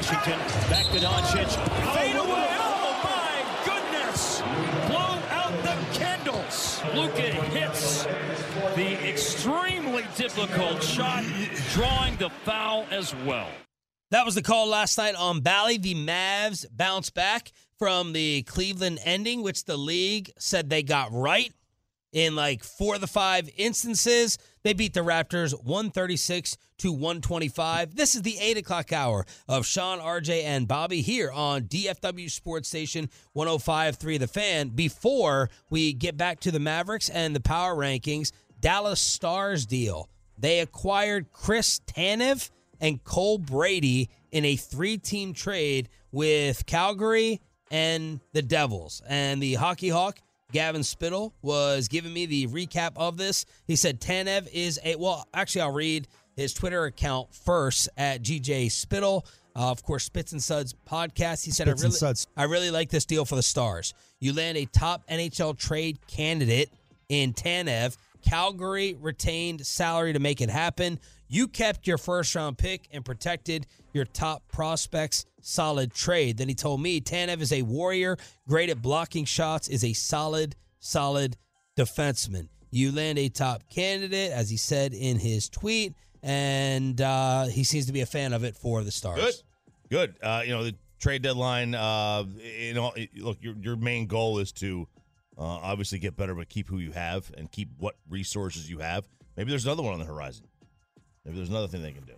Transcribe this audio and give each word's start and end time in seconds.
Washington. 0.00 0.38
Back 0.70 0.86
to 0.92 0.98
Doncic. 0.98 1.94
Fade 1.94 2.16
away. 2.16 2.48
Oh, 2.58 3.00
my 3.04 3.66
goodness. 3.66 4.40
Blow 4.88 5.20
out 5.28 5.52
the 5.62 5.76
candles. 5.98 6.80
Luka 6.94 7.20
hits 7.20 8.04
the 8.76 9.06
extremely 9.06 10.04
difficult 10.16 10.82
shot, 10.82 11.22
drawing 11.74 12.16
the 12.16 12.30
foul 12.30 12.86
as 12.90 13.14
well. 13.26 13.50
That 14.10 14.24
was 14.24 14.34
the 14.34 14.42
call 14.42 14.68
last 14.68 14.96
night 14.96 15.16
on 15.16 15.42
Bally. 15.42 15.76
The 15.76 15.94
Mavs 15.94 16.64
bounce 16.74 17.10
back 17.10 17.52
from 17.78 18.14
the 18.14 18.42
Cleveland 18.44 19.00
ending, 19.04 19.42
which 19.42 19.66
the 19.66 19.76
league 19.76 20.30
said 20.38 20.70
they 20.70 20.82
got 20.82 21.12
right 21.12 21.52
in 22.10 22.34
like 22.34 22.64
four 22.64 22.94
of 22.94 23.02
the 23.02 23.06
five 23.06 23.50
instances. 23.54 24.38
They 24.62 24.72
beat 24.72 24.94
the 24.94 25.00
Raptors 25.00 25.52
136 25.52 26.56
to 26.80 26.92
125. 26.92 27.94
This 27.94 28.14
is 28.14 28.22
the 28.22 28.38
8 28.38 28.56
o'clock 28.56 28.92
hour 28.92 29.26
of 29.46 29.66
Sean, 29.66 29.98
RJ, 29.98 30.44
and 30.44 30.66
Bobby 30.66 31.02
here 31.02 31.30
on 31.30 31.64
DFW 31.64 32.30
Sports 32.30 32.68
Station 32.68 33.10
1053 33.34 34.16
The 34.16 34.26
Fan. 34.26 34.68
Before 34.70 35.50
we 35.68 35.92
get 35.92 36.16
back 36.16 36.40
to 36.40 36.50
the 36.50 36.58
Mavericks 36.58 37.10
and 37.10 37.36
the 37.36 37.40
power 37.40 37.76
rankings, 37.76 38.32
Dallas 38.60 39.00
Stars 39.00 39.66
deal. 39.66 40.08
They 40.38 40.60
acquired 40.60 41.32
Chris 41.32 41.80
Tanev 41.80 42.50
and 42.80 43.04
Cole 43.04 43.36
Brady 43.36 44.08
in 44.32 44.46
a 44.46 44.56
three 44.56 44.96
team 44.96 45.34
trade 45.34 45.90
with 46.12 46.64
Calgary 46.64 47.42
and 47.70 48.20
the 48.32 48.40
Devils. 48.40 49.02
And 49.06 49.42
the 49.42 49.54
Hockey 49.54 49.90
Hawk, 49.90 50.18
Gavin 50.50 50.82
Spittle, 50.82 51.34
was 51.42 51.88
giving 51.88 52.14
me 52.14 52.24
the 52.24 52.46
recap 52.46 52.92
of 52.96 53.18
this. 53.18 53.44
He 53.66 53.76
said 53.76 54.00
Tanev 54.00 54.48
is 54.50 54.80
a, 54.82 54.96
well, 54.96 55.26
actually, 55.34 55.60
I'll 55.60 55.72
read 55.72 56.08
his 56.36 56.52
Twitter 56.54 56.84
account 56.84 57.34
first 57.34 57.88
at 57.96 58.22
GJ 58.22 58.70
Spittle. 58.70 59.26
Uh, 59.56 59.70
of 59.70 59.82
course, 59.82 60.04
Spits 60.04 60.32
and 60.32 60.42
Suds 60.42 60.74
podcast. 60.88 61.44
He 61.44 61.50
said, 61.50 61.66
Spits 61.66 61.82
I 61.82 61.86
really, 61.86 61.96
Suds. 61.96 62.26
I 62.36 62.44
really 62.44 62.70
like 62.70 62.90
this 62.90 63.04
deal 63.04 63.24
for 63.24 63.36
the 63.36 63.42
Stars. 63.42 63.94
You 64.20 64.32
land 64.32 64.56
a 64.56 64.66
top 64.66 65.02
NHL 65.08 65.58
trade 65.58 65.98
candidate 66.06 66.70
in 67.08 67.32
Tanev. 67.32 67.96
Calgary 68.22 68.96
retained 69.00 69.66
salary 69.66 70.12
to 70.12 70.18
make 70.18 70.40
it 70.40 70.50
happen. 70.50 71.00
You 71.28 71.48
kept 71.48 71.86
your 71.86 71.98
first 71.98 72.34
round 72.34 72.58
pick 72.58 72.88
and 72.92 73.04
protected 73.04 73.66
your 73.92 74.04
top 74.04 74.46
prospects. 74.48 75.24
Solid 75.42 75.94
trade. 75.94 76.36
Then 76.36 76.48
he 76.48 76.54
told 76.54 76.82
me 76.82 77.00
Tanev 77.00 77.40
is 77.40 77.52
a 77.52 77.62
warrior, 77.62 78.16
great 78.46 78.68
at 78.68 78.82
blocking 78.82 79.24
shots, 79.24 79.68
is 79.68 79.84
a 79.84 79.92
solid, 79.92 80.54
solid 80.80 81.36
defenseman. 81.78 82.48
You 82.70 82.92
land 82.92 83.18
a 83.18 83.28
top 83.28 83.62
candidate, 83.70 84.32
as 84.32 84.50
he 84.50 84.56
said 84.56 84.92
in 84.92 85.18
his 85.18 85.48
tweet, 85.48 85.94
and 86.22 87.00
uh, 87.00 87.46
he 87.46 87.64
seems 87.64 87.86
to 87.86 87.92
be 87.92 88.00
a 88.00 88.06
fan 88.06 88.32
of 88.32 88.44
it 88.44 88.56
for 88.56 88.82
the 88.82 88.90
Stars. 88.90 89.42
Good, 89.90 89.90
good. 89.90 90.14
Uh, 90.22 90.42
you 90.44 90.52
know 90.52 90.64
the 90.64 90.74
trade 90.98 91.22
deadline. 91.22 91.74
Uh, 91.74 92.24
you 92.38 92.74
know, 92.74 92.92
look, 93.16 93.38
your 93.40 93.54
your 93.60 93.76
main 93.76 94.06
goal 94.06 94.38
is 94.38 94.52
to 94.52 94.86
uh, 95.38 95.42
obviously 95.42 95.98
get 95.98 96.16
better, 96.16 96.34
but 96.34 96.48
keep 96.48 96.68
who 96.68 96.78
you 96.78 96.92
have 96.92 97.30
and 97.36 97.50
keep 97.50 97.68
what 97.78 97.96
resources 98.08 98.70
you 98.70 98.78
have. 98.78 99.08
Maybe 99.36 99.50
there's 99.50 99.64
another 99.64 99.82
one 99.82 99.94
on 99.94 99.98
the 99.98 100.04
horizon. 100.04 100.46
Maybe 101.24 101.36
there's 101.36 101.50
another 101.50 101.68
thing 101.68 101.82
they 101.82 101.92
can 101.92 102.04
do. 102.04 102.12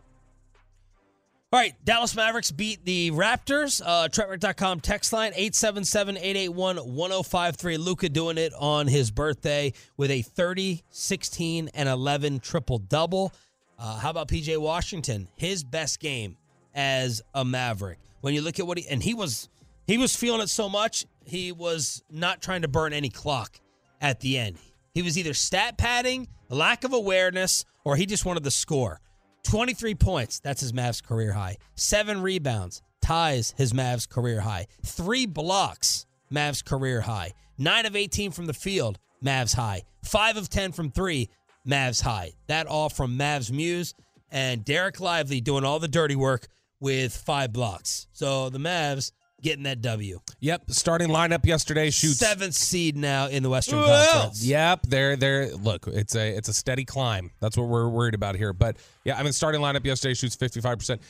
All 1.52 1.60
right, 1.60 1.74
Dallas 1.84 2.16
Mavericks 2.16 2.50
beat 2.50 2.82
the 2.86 3.10
Raptors. 3.10 3.82
Uh, 3.84 4.08
Trentwright.com 4.08 4.80
text 4.80 5.12
line 5.12 5.34
877-881-1053. 5.34 7.78
Luka 7.78 8.08
doing 8.08 8.38
it 8.38 8.54
on 8.58 8.86
his 8.86 9.10
birthday 9.10 9.74
with 9.98 10.10
a 10.10 10.22
30, 10.22 10.82
16, 10.88 11.68
and 11.74 11.90
11 11.90 12.40
triple-double. 12.40 13.34
Uh, 13.82 13.98
how 13.98 14.10
about 14.10 14.28
PJ 14.28 14.56
Washington? 14.58 15.26
His 15.34 15.64
best 15.64 15.98
game 15.98 16.36
as 16.72 17.20
a 17.34 17.44
Maverick. 17.44 17.98
When 18.20 18.32
you 18.32 18.40
look 18.40 18.60
at 18.60 18.66
what 18.66 18.78
he 18.78 18.86
and 18.86 19.02
he 19.02 19.12
was 19.12 19.48
he 19.88 19.98
was 19.98 20.14
feeling 20.14 20.40
it 20.40 20.48
so 20.48 20.68
much, 20.68 21.04
he 21.24 21.50
was 21.50 22.04
not 22.08 22.40
trying 22.40 22.62
to 22.62 22.68
burn 22.68 22.92
any 22.92 23.08
clock 23.08 23.58
at 24.00 24.20
the 24.20 24.38
end. 24.38 24.56
He 24.94 25.02
was 25.02 25.18
either 25.18 25.34
stat 25.34 25.78
padding, 25.78 26.28
lack 26.48 26.84
of 26.84 26.92
awareness, 26.92 27.64
or 27.84 27.96
he 27.96 28.06
just 28.06 28.24
wanted 28.24 28.44
the 28.44 28.52
score. 28.52 29.00
23 29.42 29.96
points, 29.96 30.38
that's 30.38 30.60
his 30.60 30.72
Mavs 30.72 31.02
career 31.02 31.32
high. 31.32 31.56
Seven 31.74 32.22
rebounds, 32.22 32.82
ties 33.00 33.52
his 33.56 33.72
Mavs 33.72 34.08
career 34.08 34.42
high. 34.42 34.68
Three 34.86 35.26
blocks, 35.26 36.06
Mavs 36.32 36.64
career 36.64 37.00
high. 37.00 37.32
Nine 37.58 37.86
of 37.86 37.96
18 37.96 38.30
from 38.30 38.46
the 38.46 38.54
field, 38.54 39.00
Mavs 39.24 39.56
high. 39.56 39.82
Five 40.04 40.36
of 40.36 40.48
10 40.48 40.70
from 40.70 40.92
three, 40.92 41.28
Mavs 41.66 42.02
high. 42.02 42.32
That 42.46 42.66
all 42.66 42.88
from 42.88 43.18
Mavs 43.18 43.50
Muse 43.50 43.94
and 44.30 44.64
Dereck 44.64 45.00
Lively 45.00 45.40
doing 45.40 45.64
all 45.64 45.78
the 45.78 45.88
dirty 45.88 46.16
work 46.16 46.48
with 46.80 47.16
five 47.16 47.52
blocks. 47.52 48.06
So 48.12 48.50
the 48.50 48.58
Mavs 48.58 49.12
getting 49.42 49.64
that 49.64 49.82
W. 49.82 50.20
Yep, 50.40 50.70
starting 50.70 51.08
lineup 51.08 51.44
yesterday 51.44 51.90
shoots 51.90 52.18
Seventh 52.18 52.54
seed 52.54 52.96
now 52.96 53.26
in 53.26 53.42
the 53.42 53.50
Western 53.50 53.82
Conference. 53.82 54.44
Yep, 54.44 54.86
they're 54.88 55.16
they're 55.16 55.54
look, 55.54 55.86
it's 55.86 56.14
a 56.16 56.36
it's 56.36 56.48
a 56.48 56.54
steady 56.54 56.84
climb. 56.84 57.30
That's 57.40 57.56
what 57.56 57.68
we're 57.68 57.88
worried 57.88 58.14
about 58.14 58.36
here. 58.36 58.52
But 58.52 58.76
yeah, 59.04 59.18
I 59.18 59.22
mean 59.22 59.32
starting 59.32 59.60
lineup 59.60 59.84
yesterday 59.84 60.14
shoots 60.14 60.36
55%. 60.36 61.00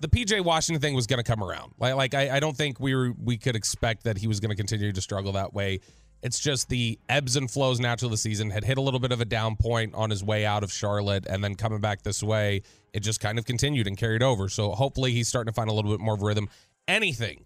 The 0.00 0.08
PJ 0.08 0.44
Washington 0.44 0.80
thing 0.80 0.94
was 0.94 1.06
going 1.06 1.22
to 1.22 1.24
come 1.24 1.42
around. 1.42 1.72
Like 1.78 1.94
like 1.94 2.14
I, 2.14 2.36
I 2.36 2.40
don't 2.40 2.56
think 2.56 2.80
we 2.80 2.94
were 2.94 3.12
we 3.22 3.36
could 3.36 3.56
expect 3.56 4.04
that 4.04 4.16
he 4.16 4.26
was 4.26 4.40
going 4.40 4.50
to 4.50 4.56
continue 4.56 4.92
to 4.92 5.00
struggle 5.00 5.32
that 5.32 5.52
way 5.54 5.80
It's 6.24 6.40
just 6.40 6.68
the 6.70 6.98
ebbs 7.08 7.36
and 7.36 7.48
flows 7.50 7.78
natural 7.78 8.06
of 8.08 8.12
the 8.12 8.16
season 8.16 8.48
had 8.50 8.64
hit 8.64 8.78
a 8.78 8.80
little 8.80 8.98
bit 8.98 9.12
of 9.12 9.20
a 9.20 9.24
down 9.26 9.54
point 9.56 9.94
on 9.94 10.08
his 10.10 10.24
way 10.24 10.44
out 10.46 10.64
of 10.64 10.72
Charlotte, 10.72 11.26
and 11.28 11.44
then 11.44 11.54
coming 11.54 11.80
back 11.80 12.02
this 12.02 12.22
way, 12.22 12.62
it 12.94 13.00
just 13.00 13.20
kind 13.20 13.38
of 13.38 13.44
continued 13.44 13.86
and 13.86 13.96
carried 13.98 14.22
over. 14.22 14.48
So 14.48 14.70
hopefully 14.72 15.12
he's 15.12 15.28
starting 15.28 15.52
to 15.52 15.54
find 15.54 15.68
a 15.68 15.72
little 15.74 15.90
bit 15.90 16.00
more 16.00 16.14
of 16.14 16.22
a 16.22 16.24
rhythm. 16.24 16.48
Anything, 16.88 17.44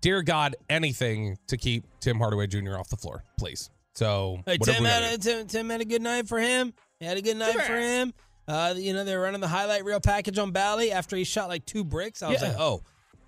dear 0.00 0.22
God, 0.22 0.56
anything 0.70 1.36
to 1.48 1.56
keep 1.56 1.84
Tim 2.00 2.18
Hardaway 2.18 2.46
Jr. 2.46 2.78
off 2.78 2.88
the 2.88 2.96
floor, 2.96 3.24
please. 3.38 3.68
So 3.94 4.40
Hey, 4.46 4.56
Tim 4.58 4.84
had, 4.84 5.02
a. 5.14 5.18
Tim, 5.18 5.46
Tim 5.46 5.68
had 5.70 5.80
a 5.80 5.84
good 5.84 6.02
night 6.02 6.28
for 6.28 6.38
him. 6.38 6.72
He 7.00 7.06
had 7.06 7.16
a 7.18 7.22
good 7.22 7.36
night 7.36 7.60
for 7.60 7.76
him. 7.78 8.14
Uh, 8.46 8.72
you 8.76 8.94
know, 8.94 9.04
they're 9.04 9.20
running 9.20 9.40
the 9.42 9.48
highlight 9.48 9.84
reel 9.84 10.00
package 10.00 10.38
on 10.38 10.52
Bally 10.52 10.92
after 10.92 11.14
he 11.16 11.24
shot 11.24 11.48
like 11.48 11.66
two 11.66 11.84
bricks. 11.84 12.22
I 12.22 12.30
was 12.30 12.40
Yeah. 12.40 12.48
like, 12.48 12.58
oh, 12.58 12.82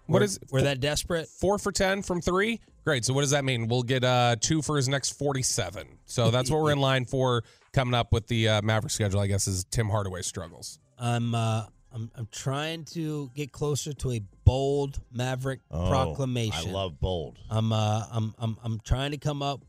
What 0.06 0.20
we're, 0.20 0.22
is- 0.24 0.40
we're 0.50 0.62
that 0.62 0.80
desperate? 0.80 1.28
four 1.28 1.58
for 1.58 1.70
10 1.70 2.02
from 2.02 2.22
three. 2.22 2.60
Great. 2.84 3.04
So 3.04 3.12
what 3.12 3.20
does 3.20 3.30
that 3.30 3.44
mean? 3.44 3.68
We'll 3.68 3.82
get 3.82 4.04
uh, 4.04 4.36
two 4.40 4.62
for 4.62 4.76
his 4.76 4.88
next 4.88 5.10
47. 5.18 5.86
So 6.06 6.30
that's 6.30 6.50
what 6.50 6.60
we're 6.62 6.72
in 6.72 6.80
line 6.80 7.04
for 7.04 7.44
coming 7.72 7.94
up 7.94 8.12
with 8.12 8.26
the 8.26 8.48
uh, 8.48 8.62
Maverick 8.62 8.90
schedule, 8.90 9.20
I 9.20 9.26
guess, 9.26 9.46
is 9.46 9.64
Tim 9.64 9.88
Hardaway 9.88 10.22
struggles. 10.22 10.78
I'm 10.98 11.34
uh, 11.34 11.66
I'm 11.92 12.10
I'm 12.14 12.28
trying 12.30 12.84
to 12.86 13.30
get 13.34 13.52
closer 13.52 13.92
to 13.92 14.12
a 14.12 14.22
bold 14.44 15.00
Maverick 15.12 15.60
Oh, 15.70 15.88
proclamation. 15.88 16.70
I 16.70 16.72
love 16.72 17.00
bold. 17.00 17.38
I'm 17.50 17.72
uh 17.72 18.04
I'm 18.10 18.34
I'm 18.38 18.56
I'm 18.62 18.80
trying 18.80 19.10
to 19.12 19.18
come 19.18 19.42
up 19.42 19.64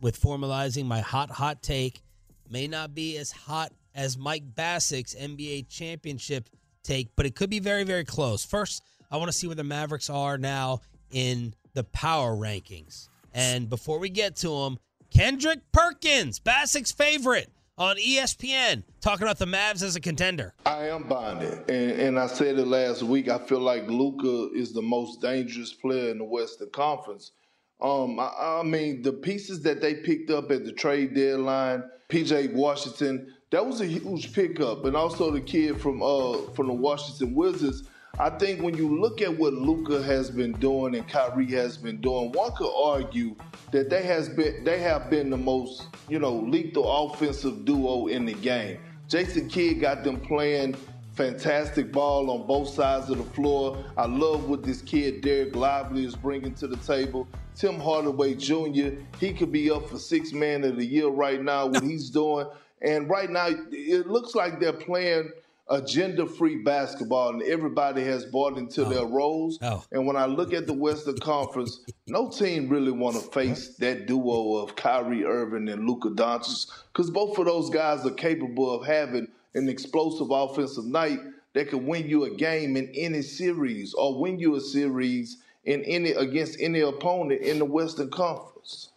with 0.00 0.20
formalizing 0.20 0.86
my 0.86 1.00
hot 1.00 1.30
hot 1.30 1.62
take. 1.62 2.02
May 2.48 2.66
not 2.66 2.94
be 2.94 3.16
as 3.16 3.30
hot 3.30 3.72
as 3.94 4.18
Mike 4.18 4.54
Bacsik's 4.54 5.14
NBA 5.14 5.68
championship 5.68 6.48
take, 6.82 7.08
but 7.16 7.26
it 7.26 7.34
could 7.36 7.50
be 7.50 7.58
very 7.60 7.84
very 7.84 8.04
close. 8.04 8.44
First, 8.44 8.82
I 9.10 9.16
want 9.16 9.30
to 9.30 9.36
see 9.36 9.46
where 9.46 9.56
the 9.56 9.64
Mavericks 9.64 10.10
are 10.10 10.36
now 10.38 10.80
in 11.10 11.54
the 11.74 11.84
power 11.84 12.34
rankings. 12.34 13.08
And 13.32 13.68
before 13.68 13.98
we 13.98 14.08
get 14.08 14.36
to 14.36 14.48
them, 14.48 14.78
Kendrick 15.10 15.60
Perkins, 15.72 16.38
Bacsik's 16.40 16.92
favorite 16.92 17.50
on 17.78 17.96
ESPN, 17.96 18.82
talking 19.00 19.22
about 19.22 19.38
the 19.38 19.46
Mavs 19.46 19.82
as 19.82 19.96
a 19.96 20.00
contender. 20.00 20.54
I 20.66 20.88
am 20.88 21.04
buying 21.04 21.38
it, 21.38 21.70
and, 21.70 22.00
and 22.00 22.18
I 22.18 22.26
said 22.26 22.58
it 22.58 22.66
last 22.66 23.02
week. 23.02 23.28
I 23.28 23.38
feel 23.38 23.60
like 23.60 23.88
Luka 23.88 24.54
is 24.54 24.72
the 24.72 24.82
most 24.82 25.20
dangerous 25.20 25.72
player 25.72 26.10
in 26.10 26.18
the 26.18 26.24
Western 26.24 26.70
Conference. 26.70 27.32
Um, 27.80 28.20
I, 28.20 28.60
I 28.60 28.62
mean, 28.62 29.02
the 29.02 29.12
pieces 29.12 29.62
that 29.62 29.80
they 29.80 29.94
picked 29.94 30.30
up 30.30 30.50
at 30.50 30.64
the 30.64 30.72
trade 30.72 31.14
deadline, 31.14 31.84
PJ 32.10 32.52
Washington, 32.52 33.34
that 33.50 33.64
was 33.64 33.80
a 33.80 33.86
huge 33.86 34.32
pickup, 34.32 34.84
and 34.84 34.94
also 34.96 35.30
the 35.30 35.40
kid 35.40 35.80
from 35.80 36.02
uh 36.02 36.38
from 36.54 36.68
the 36.68 36.74
Washington 36.74 37.34
Wizards. 37.34 37.84
I 38.18 38.30
think 38.30 38.60
when 38.62 38.76
you 38.76 39.00
look 39.00 39.22
at 39.22 39.38
what 39.38 39.54
Luka 39.54 40.02
has 40.02 40.30
been 40.30 40.52
doing 40.52 40.94
and 40.94 41.08
Kyrie 41.08 41.50
has 41.52 41.76
been 41.76 42.00
doing, 42.00 42.32
one 42.32 42.52
could 42.56 42.72
argue 42.74 43.34
that 43.70 43.88
they 43.88 44.02
has 44.02 44.28
been 44.28 44.64
they 44.64 44.78
have 44.80 45.08
been 45.08 45.30
the 45.30 45.36
most 45.36 45.86
you 46.08 46.18
know 46.18 46.34
lethal 46.34 47.06
offensive 47.06 47.64
duo 47.64 48.08
in 48.08 48.26
the 48.26 48.34
game. 48.34 48.78
Jason 49.08 49.48
Kidd 49.48 49.80
got 49.80 50.04
them 50.04 50.20
playing 50.20 50.76
fantastic 51.14 51.92
ball 51.92 52.30
on 52.30 52.46
both 52.46 52.68
sides 52.68 53.10
of 53.10 53.18
the 53.18 53.24
floor. 53.24 53.84
I 53.96 54.06
love 54.06 54.48
what 54.48 54.62
this 54.62 54.82
kid 54.82 55.22
Dereck 55.22 55.54
Lively 55.54 56.04
is 56.04 56.14
bringing 56.14 56.54
to 56.54 56.66
the 56.66 56.76
table. 56.76 57.28
Tim 57.54 57.78
Hardaway 57.78 58.34
Jr. 58.34 58.90
He 59.18 59.32
could 59.32 59.52
be 59.52 59.70
up 59.70 59.88
for 59.88 59.98
six 59.98 60.32
man 60.32 60.64
of 60.64 60.76
the 60.76 60.84
year 60.84 61.08
right 61.08 61.42
now. 61.42 61.66
What 61.66 61.82
he's 61.90 62.10
doing, 62.10 62.46
and 62.82 63.08
right 63.08 63.30
now 63.30 63.48
it 63.70 64.06
looks 64.06 64.34
like 64.34 64.60
they're 64.60 64.72
playing 64.72 65.30
agenda-free 65.70 66.56
basketball, 66.56 67.30
and 67.30 67.42
everybody 67.42 68.02
has 68.04 68.24
bought 68.26 68.58
into 68.58 68.84
their 68.84 69.00
oh. 69.00 69.10
roles. 69.10 69.58
Oh. 69.62 69.84
And 69.92 70.06
when 70.06 70.16
I 70.16 70.26
look 70.26 70.52
at 70.52 70.66
the 70.66 70.72
Western 70.72 71.18
Conference, 71.18 71.84
no 72.06 72.28
team 72.28 72.68
really 72.68 72.90
want 72.90 73.16
to 73.16 73.22
face 73.30 73.76
that 73.76 74.06
duo 74.06 74.56
of 74.56 74.76
Kyrie 74.76 75.24
Irving 75.24 75.68
and 75.68 75.88
Luka 75.88 76.10
Doncic 76.10 76.70
because 76.92 77.10
both 77.10 77.38
of 77.38 77.46
those 77.46 77.70
guys 77.70 78.04
are 78.04 78.10
capable 78.10 78.74
of 78.74 78.86
having 78.86 79.28
an 79.54 79.68
explosive 79.68 80.30
offensive 80.30 80.84
night 80.84 81.18
that 81.54 81.68
can 81.68 81.86
win 81.86 82.08
you 82.08 82.24
a 82.24 82.30
game 82.30 82.76
in 82.76 82.90
any 82.94 83.22
series 83.22 83.94
or 83.94 84.20
win 84.20 84.38
you 84.38 84.56
a 84.56 84.60
series 84.60 85.38
in 85.64 85.82
any 85.84 86.10
against 86.10 86.60
any 86.60 86.80
opponent 86.80 87.40
in 87.42 87.58
the 87.58 87.64
Western 87.64 88.10
Conference. 88.10 88.90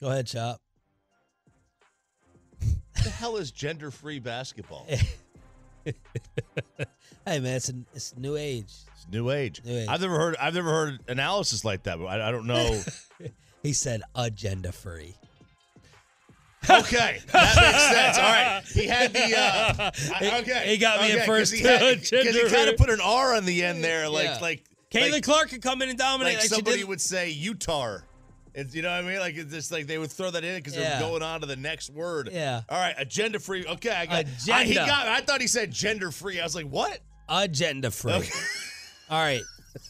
Go 0.00 0.08
ahead, 0.08 0.26
Chop. 0.26 0.60
What 2.60 3.04
the 3.04 3.10
hell 3.10 3.36
is 3.36 3.50
gender 3.50 3.90
free 3.90 4.18
basketball? 4.18 4.86
Hey 7.26 7.40
man, 7.40 7.56
it's 7.56 7.68
a, 7.68 7.74
it's 7.94 8.16
new 8.16 8.36
age. 8.36 8.72
It's 8.94 9.06
new 9.12 9.28
age. 9.30 9.60
New 9.62 9.76
age. 9.76 9.86
I've 9.88 10.00
never 10.00 10.16
heard. 10.18 10.34
I've 10.40 10.54
never 10.54 10.70
heard 10.70 11.00
analysis 11.08 11.62
like 11.62 11.82
that. 11.82 11.98
But 11.98 12.06
I, 12.06 12.28
I 12.28 12.30
don't 12.30 12.46
know. 12.46 12.82
He 13.62 13.72
said 13.74 14.02
agenda 14.14 14.70
free. 14.72 15.14
okay, 16.70 17.18
that 17.32 17.56
makes 17.56 17.96
sense. 17.96 18.16
All 18.18 18.22
right, 18.24 18.62
he 18.72 18.86
had 18.86 19.12
the. 19.12 19.36
Uh, 19.36 19.90
I- 20.14 20.38
okay, 20.40 20.70
he 20.70 20.78
got 20.78 21.00
me 21.00 21.12
at 21.12 21.16
okay, 21.18 21.26
'cause 21.26 21.26
first, 21.26 21.54
He 21.54 21.62
because 21.62 22.08
he 22.10 22.16
Gender- 22.32 22.48
kind 22.54 22.68
of 22.70 22.76
put 22.76 22.88
an 22.88 23.00
R 23.02 23.34
on 23.34 23.44
the 23.44 23.64
end 23.64 23.82
there, 23.84 24.08
like 24.08 24.24
Yeah. 24.24 24.38
like 24.40 24.64
Caitlin 24.92 25.12
like, 25.12 25.22
Clark 25.24 25.50
could 25.50 25.60
come 25.62 25.82
in 25.82 25.88
and 25.90 25.98
dominate 25.98 26.34
like 26.34 26.42
like, 26.44 26.48
somebody 26.50 26.84
would 26.84 27.00
say 27.00 27.30
Utah. 27.30 27.98
It's, 28.54 28.74
you 28.74 28.82
know 28.82 28.90
what 28.90 29.04
I 29.04 29.08
mean? 29.08 29.18
Like 29.20 29.36
it's 29.36 29.52
just 29.52 29.70
like 29.72 29.86
they 29.86 29.98
would 29.98 30.10
throw 30.10 30.30
that 30.30 30.44
in 30.44 30.56
because 30.56 30.76
Yeah. 30.76 30.98
they're 30.98 31.08
going 31.08 31.22
on 31.22 31.40
to 31.40 31.46
the 31.46 31.56
next 31.56 31.90
word. 31.90 32.30
Yeah. 32.32 32.62
All 32.68 32.78
right, 32.78 32.94
agenda 32.98 33.38
free. 33.38 33.66
Okay, 33.66 33.90
I 33.90 34.06
got. 34.06 34.14
I, 34.14 34.20
Agenda. 34.20 34.64
he 34.64 34.74
got. 34.74 35.06
I 35.08 35.20
thought 35.20 35.40
he 35.40 35.46
said 35.46 35.70
gender 35.70 36.10
free. 36.10 36.40
I 36.40 36.44
was 36.44 36.54
like, 36.54 36.66
what? 36.66 37.00
agenda 37.30 37.90
free. 37.90 38.12
All 39.10 39.18
right. 39.18 39.42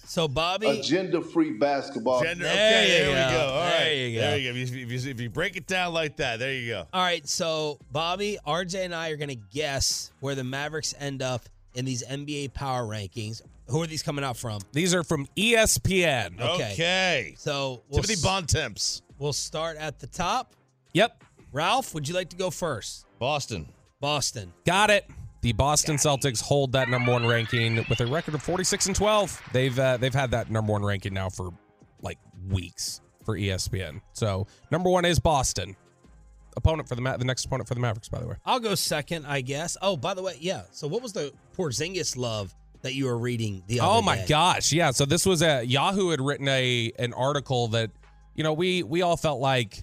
So 0.06 0.26
Bobby, 0.28 0.66
Agenda-free 0.66 1.52
basketball. 1.52 2.20
Gender. 2.22 2.44
There 2.44 2.52
okay, 2.52 2.82
you 2.88 3.04
there 3.14 3.28
we 3.28 3.32
go. 3.32 3.38
go. 3.38 3.52
All 3.54 3.60
There 3.64 3.80
right, 3.80 3.92
you 3.92 4.14
go. 4.16 4.20
There 4.20 4.36
you 4.38 4.52
go. 4.52 4.58
If 4.58 4.70
you, 4.74 4.86
if 4.86 5.04
you- 5.04 5.10
if 5.12 5.20
you 5.20 5.30
break 5.30 5.56
it 5.56 5.66
down 5.66 5.94
like 5.94 6.16
that, 6.16 6.38
there 6.40 6.52
you 6.52 6.68
go. 6.68 6.86
all 6.92 7.00
right. 7.02 7.26
So 7.28 7.78
Bobby, 7.92 8.38
RJ, 8.46 8.84
and 8.84 8.94
I 8.94 9.10
are 9.10 9.16
gonna 9.16 9.34
guess 9.36 10.10
where 10.20 10.34
the 10.34 10.44
Mavericks 10.44 10.94
end 10.98 11.22
up 11.22 11.42
in 11.74 11.84
these 11.84 12.02
NBA 12.04 12.52
power 12.54 12.82
rankings. 12.84 13.40
Who 13.70 13.82
are 13.82 13.86
these 13.86 14.02
coming 14.02 14.24
out 14.24 14.36
from? 14.36 14.60
These 14.72 14.94
are 14.94 15.02
from 15.04 15.26
ESPN. 15.36 16.40
Okay. 16.40 16.72
Okay. 16.72 17.34
So 17.36 17.82
we'll, 17.88 18.02
Timothy 18.02 18.14
s- 18.14 18.22
Bontemps, 18.22 19.02
we'll 19.18 19.32
start 19.32 19.76
at 19.76 19.98
the 19.98 20.06
top. 20.06 20.54
Yep. 20.94 21.22
Ralph, 21.52 21.94
would 21.94 22.08
you 22.08 22.14
like 22.14 22.30
to 22.30 22.36
go 22.36 22.50
first? 22.50 23.06
Boston. 23.18 23.68
Boston. 24.00 24.52
Got 24.64 24.90
it. 24.90 25.06
The 25.40 25.52
Boston 25.52 25.96
Celtics 25.96 26.42
hold 26.42 26.72
that 26.72 26.88
number 26.88 27.12
one 27.12 27.24
ranking 27.26 27.76
with 27.88 28.00
a 28.00 28.06
record 28.06 28.34
of 28.34 28.42
46 28.42 28.86
and 28.86 28.96
12. 28.96 29.40
They've 29.52 29.78
uh, 29.78 29.96
they've 29.98 30.12
had 30.14 30.32
that 30.32 30.50
number 30.50 30.72
one 30.72 30.84
ranking 30.84 31.14
now 31.14 31.28
for 31.28 31.50
like 32.02 32.18
weeks 32.48 33.00
for 33.24 33.36
ESPN. 33.38 34.00
So 34.14 34.46
number 34.70 34.90
one 34.90 35.04
is 35.04 35.18
Boston. 35.20 35.76
Opponent 36.56 36.88
for 36.88 36.96
the 36.96 37.02
Ma- 37.02 37.16
the 37.16 37.24
next 37.24 37.44
opponent 37.44 37.68
for 37.68 37.74
the 37.74 37.80
Mavericks, 37.80 38.08
by 38.08 38.18
the 38.18 38.26
way. 38.26 38.34
I'll 38.44 38.58
go 38.58 38.74
second, 38.74 39.26
I 39.26 39.40
guess. 39.42 39.76
Oh, 39.80 39.96
by 39.96 40.14
the 40.14 40.22
way, 40.22 40.36
yeah. 40.40 40.62
So 40.72 40.88
what 40.88 41.02
was 41.02 41.12
the 41.12 41.32
Porzingis 41.56 42.16
love 42.16 42.52
that 42.82 42.94
you 42.94 43.06
were 43.06 43.18
reading 43.18 43.62
the 43.66 43.80
other 43.80 43.90
Oh 43.90 44.02
my 44.02 44.16
day? 44.16 44.26
gosh, 44.28 44.72
yeah. 44.72 44.90
So 44.90 45.04
this 45.04 45.26
was 45.26 45.42
a 45.42 45.64
Yahoo 45.64 46.10
had 46.10 46.20
written 46.20 46.48
a 46.48 46.92
an 46.98 47.12
article 47.14 47.68
that 47.68 47.90
you 48.34 48.44
know 48.44 48.52
we 48.52 48.82
we 48.82 49.02
all 49.02 49.16
felt 49.16 49.40
like 49.40 49.82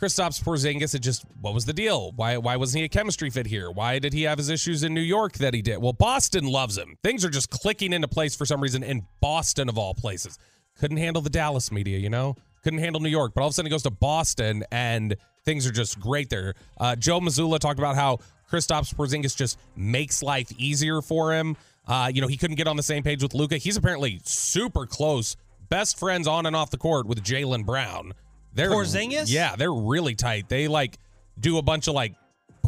Kristaps 0.00 0.42
Porzingis 0.42 0.92
had 0.92 1.02
just 1.02 1.24
what 1.40 1.54
was 1.54 1.64
the 1.64 1.72
deal? 1.72 2.12
Why 2.16 2.36
why 2.36 2.56
wasn't 2.56 2.80
he 2.80 2.84
a 2.84 2.88
chemistry 2.88 3.30
fit 3.30 3.46
here? 3.46 3.70
Why 3.70 3.98
did 3.98 4.12
he 4.12 4.22
have 4.22 4.38
his 4.38 4.50
issues 4.50 4.82
in 4.82 4.92
New 4.92 5.00
York 5.00 5.34
that 5.34 5.54
he 5.54 5.62
did? 5.62 5.78
Well, 5.78 5.92
Boston 5.92 6.46
loves 6.46 6.76
him. 6.76 6.96
Things 7.02 7.24
are 7.24 7.30
just 7.30 7.50
clicking 7.50 7.92
into 7.92 8.08
place 8.08 8.34
for 8.34 8.44
some 8.44 8.60
reason 8.60 8.82
in 8.82 9.06
Boston 9.20 9.68
of 9.68 9.78
all 9.78 9.94
places. 9.94 10.38
Couldn't 10.78 10.96
handle 10.96 11.22
the 11.22 11.30
Dallas 11.30 11.70
media, 11.70 11.98
you 11.98 12.10
know. 12.10 12.34
Couldn't 12.64 12.80
handle 12.80 13.00
New 13.00 13.08
York, 13.10 13.32
but 13.34 13.42
all 13.42 13.46
of 13.48 13.52
a 13.52 13.54
sudden 13.54 13.66
he 13.66 13.70
goes 13.70 13.82
to 13.84 13.90
Boston 13.90 14.64
and 14.72 15.16
things 15.44 15.66
are 15.66 15.70
just 15.72 16.00
great 16.00 16.30
there. 16.30 16.54
Uh, 16.78 16.96
Joe 16.96 17.20
Mazzulla 17.20 17.58
talked 17.60 17.78
about 17.78 17.94
how 17.94 18.18
Kristaps 18.50 18.92
Porzingis 18.94 19.36
just 19.36 19.58
makes 19.76 20.22
life 20.22 20.50
easier 20.58 21.00
for 21.02 21.32
him. 21.32 21.56
Uh, 21.86 22.10
you 22.12 22.20
know, 22.20 22.26
he 22.28 22.36
couldn't 22.36 22.56
get 22.56 22.66
on 22.66 22.76
the 22.76 22.82
same 22.82 23.02
page 23.02 23.22
with 23.22 23.34
Luka. 23.34 23.56
He's 23.58 23.76
apparently 23.76 24.20
super 24.24 24.86
close, 24.86 25.36
best 25.68 25.98
friends 25.98 26.26
on 26.26 26.46
and 26.46 26.56
off 26.56 26.70
the 26.70 26.78
court 26.78 27.06
with 27.06 27.22
Jaylen 27.22 27.66
Brown. 27.66 28.12
They're 28.54 28.70
Porzingis? 28.70 29.30
yeah, 29.30 29.56
they're 29.56 29.72
really 29.72 30.14
tight. 30.14 30.48
They 30.48 30.68
like 30.68 30.98
do 31.38 31.58
a 31.58 31.62
bunch 31.62 31.88
of 31.88 31.94
like 31.94 32.14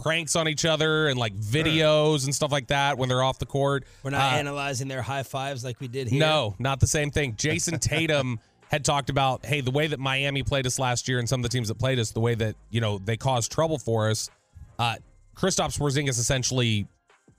pranks 0.02 0.36
on 0.36 0.46
each 0.48 0.64
other 0.64 1.08
and 1.08 1.18
like 1.18 1.34
videos 1.36 2.24
and 2.26 2.34
stuff 2.34 2.52
like 2.52 2.66
that 2.68 2.98
when 2.98 3.08
they're 3.08 3.22
off 3.22 3.38
the 3.38 3.46
court. 3.46 3.84
We're 4.02 4.10
not 4.10 4.34
Uh, 4.34 4.36
analyzing 4.36 4.88
their 4.88 5.02
high 5.02 5.22
fives 5.22 5.64
like 5.64 5.80
we 5.80 5.88
did 5.88 6.08
here. 6.08 6.20
no, 6.20 6.54
not 6.58 6.80
the 6.80 6.86
same 6.86 7.10
thing. 7.10 7.34
Jayson 7.36 7.78
Tatum 7.80 8.38
had 8.70 8.84
talked 8.84 9.08
about, 9.10 9.46
hey, 9.46 9.60
the 9.62 9.70
way 9.70 9.86
that 9.86 9.98
Miami 10.00 10.42
played 10.42 10.66
us 10.66 10.78
last 10.78 11.08
year 11.08 11.18
and 11.20 11.28
some 11.28 11.40
of 11.40 11.42
the 11.44 11.48
teams 11.48 11.68
that 11.68 11.76
played 11.78 11.98
us, 11.98 12.10
the 12.10 12.20
way 12.20 12.34
that, 12.34 12.56
you 12.70 12.80
know, 12.80 12.98
they 12.98 13.16
caused 13.16 13.50
trouble 13.52 13.78
for 13.78 14.10
us, 14.10 14.28
uh, 14.78 14.96
Kristaps 15.36 15.78
Porzingis 15.78 16.18
essentially 16.18 16.86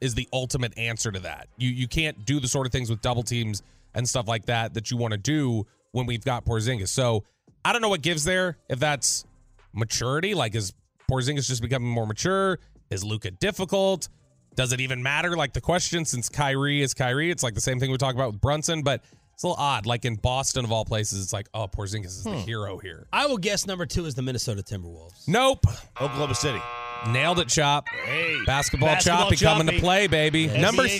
is 0.01 0.13
the 0.15 0.27
ultimate 0.33 0.77
answer 0.77 1.11
to 1.11 1.19
that. 1.21 1.47
You 1.57 1.69
you 1.69 1.87
can't 1.87 2.25
do 2.25 2.39
the 2.39 2.47
sort 2.47 2.65
of 2.67 2.71
things 2.71 2.89
with 2.89 3.01
double 3.01 3.23
teams 3.23 3.63
and 3.93 4.07
stuff 4.07 4.27
like 4.27 4.45
that 4.45 4.73
that 4.75 4.91
you 4.91 4.97
want 4.97 5.11
to 5.13 5.17
do 5.17 5.65
when 5.91 6.05
we've 6.05 6.23
got 6.23 6.45
Porzingis. 6.45 6.89
So 6.89 7.23
I 7.65 7.71
don't 7.73 7.81
know 7.81 7.89
what 7.89 8.01
gives 8.01 8.23
there. 8.23 8.57
If 8.69 8.79
that's 8.79 9.25
maturity, 9.73 10.33
like 10.33 10.55
is 10.55 10.73
Porzingis 11.11 11.47
just 11.47 11.61
becoming 11.61 11.89
more 11.89 12.05
mature? 12.05 12.59
Is 12.89 13.03
Luka 13.03 13.31
difficult? 13.31 14.09
Does 14.55 14.73
it 14.73 14.81
even 14.81 15.01
matter? 15.03 15.35
Like 15.35 15.53
the 15.53 15.61
question, 15.61 16.05
since 16.05 16.29
Kyrie 16.29 16.81
is 16.81 16.93
Kyrie, 16.93 17.31
it's 17.31 17.43
like 17.43 17.53
the 17.53 17.61
same 17.61 17.79
thing 17.79 17.91
we 17.91 17.97
talk 17.97 18.15
about 18.15 18.31
with 18.33 18.41
Brunson. 18.41 18.81
But 18.81 19.03
It's 19.33 19.43
a 19.43 19.47
little 19.49 19.61
odd. 19.63 19.85
Like 19.85 20.03
in 20.05 20.15
Boston, 20.15 20.65
of 20.65 20.71
all 20.71 20.83
places, 20.83 21.21
it's 21.23 21.31
like, 21.33 21.47
oh, 21.53 21.67
Porzingis 21.67 22.05
is 22.05 22.23
the 22.23 22.31
Hmm. 22.31 22.37
hero 22.39 22.77
here. 22.79 23.05
I 23.13 23.27
will 23.27 23.37
guess 23.37 23.67
number 23.67 23.85
two 23.85 24.05
is 24.05 24.15
the 24.15 24.23
Minnesota 24.23 24.63
Timberwolves. 24.63 25.27
Nope. 25.27 25.65
Oklahoma 26.01 26.33
City. 26.33 26.59
Nailed 27.07 27.39
it, 27.39 27.47
Chop. 27.49 27.87
Hey, 27.89 28.37
Basketball, 28.45 28.89
basketball 28.89 29.23
choppy, 29.31 29.37
coming 29.37 29.67
to 29.67 29.79
play, 29.79 30.07
baby. 30.07 30.47
NBA 30.47 30.61
Number 30.61 30.87
choppy. 30.87 30.99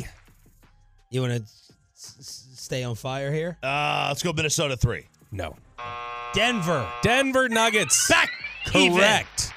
three. 0.00 0.06
You 1.10 1.20
want 1.22 1.32
to 1.34 1.42
s- 1.42 1.72
s- 2.18 2.46
stay 2.54 2.84
on 2.84 2.94
fire 2.94 3.32
here? 3.32 3.58
Uh, 3.62 4.06
let's 4.08 4.22
go 4.22 4.32
Minnesota 4.32 4.76
three. 4.76 5.06
No. 5.30 5.56
Denver. 6.34 6.90
Denver 7.02 7.48
Nuggets. 7.48 8.08
Back. 8.08 8.30
even. 8.74 8.96
Correct. 8.98 9.52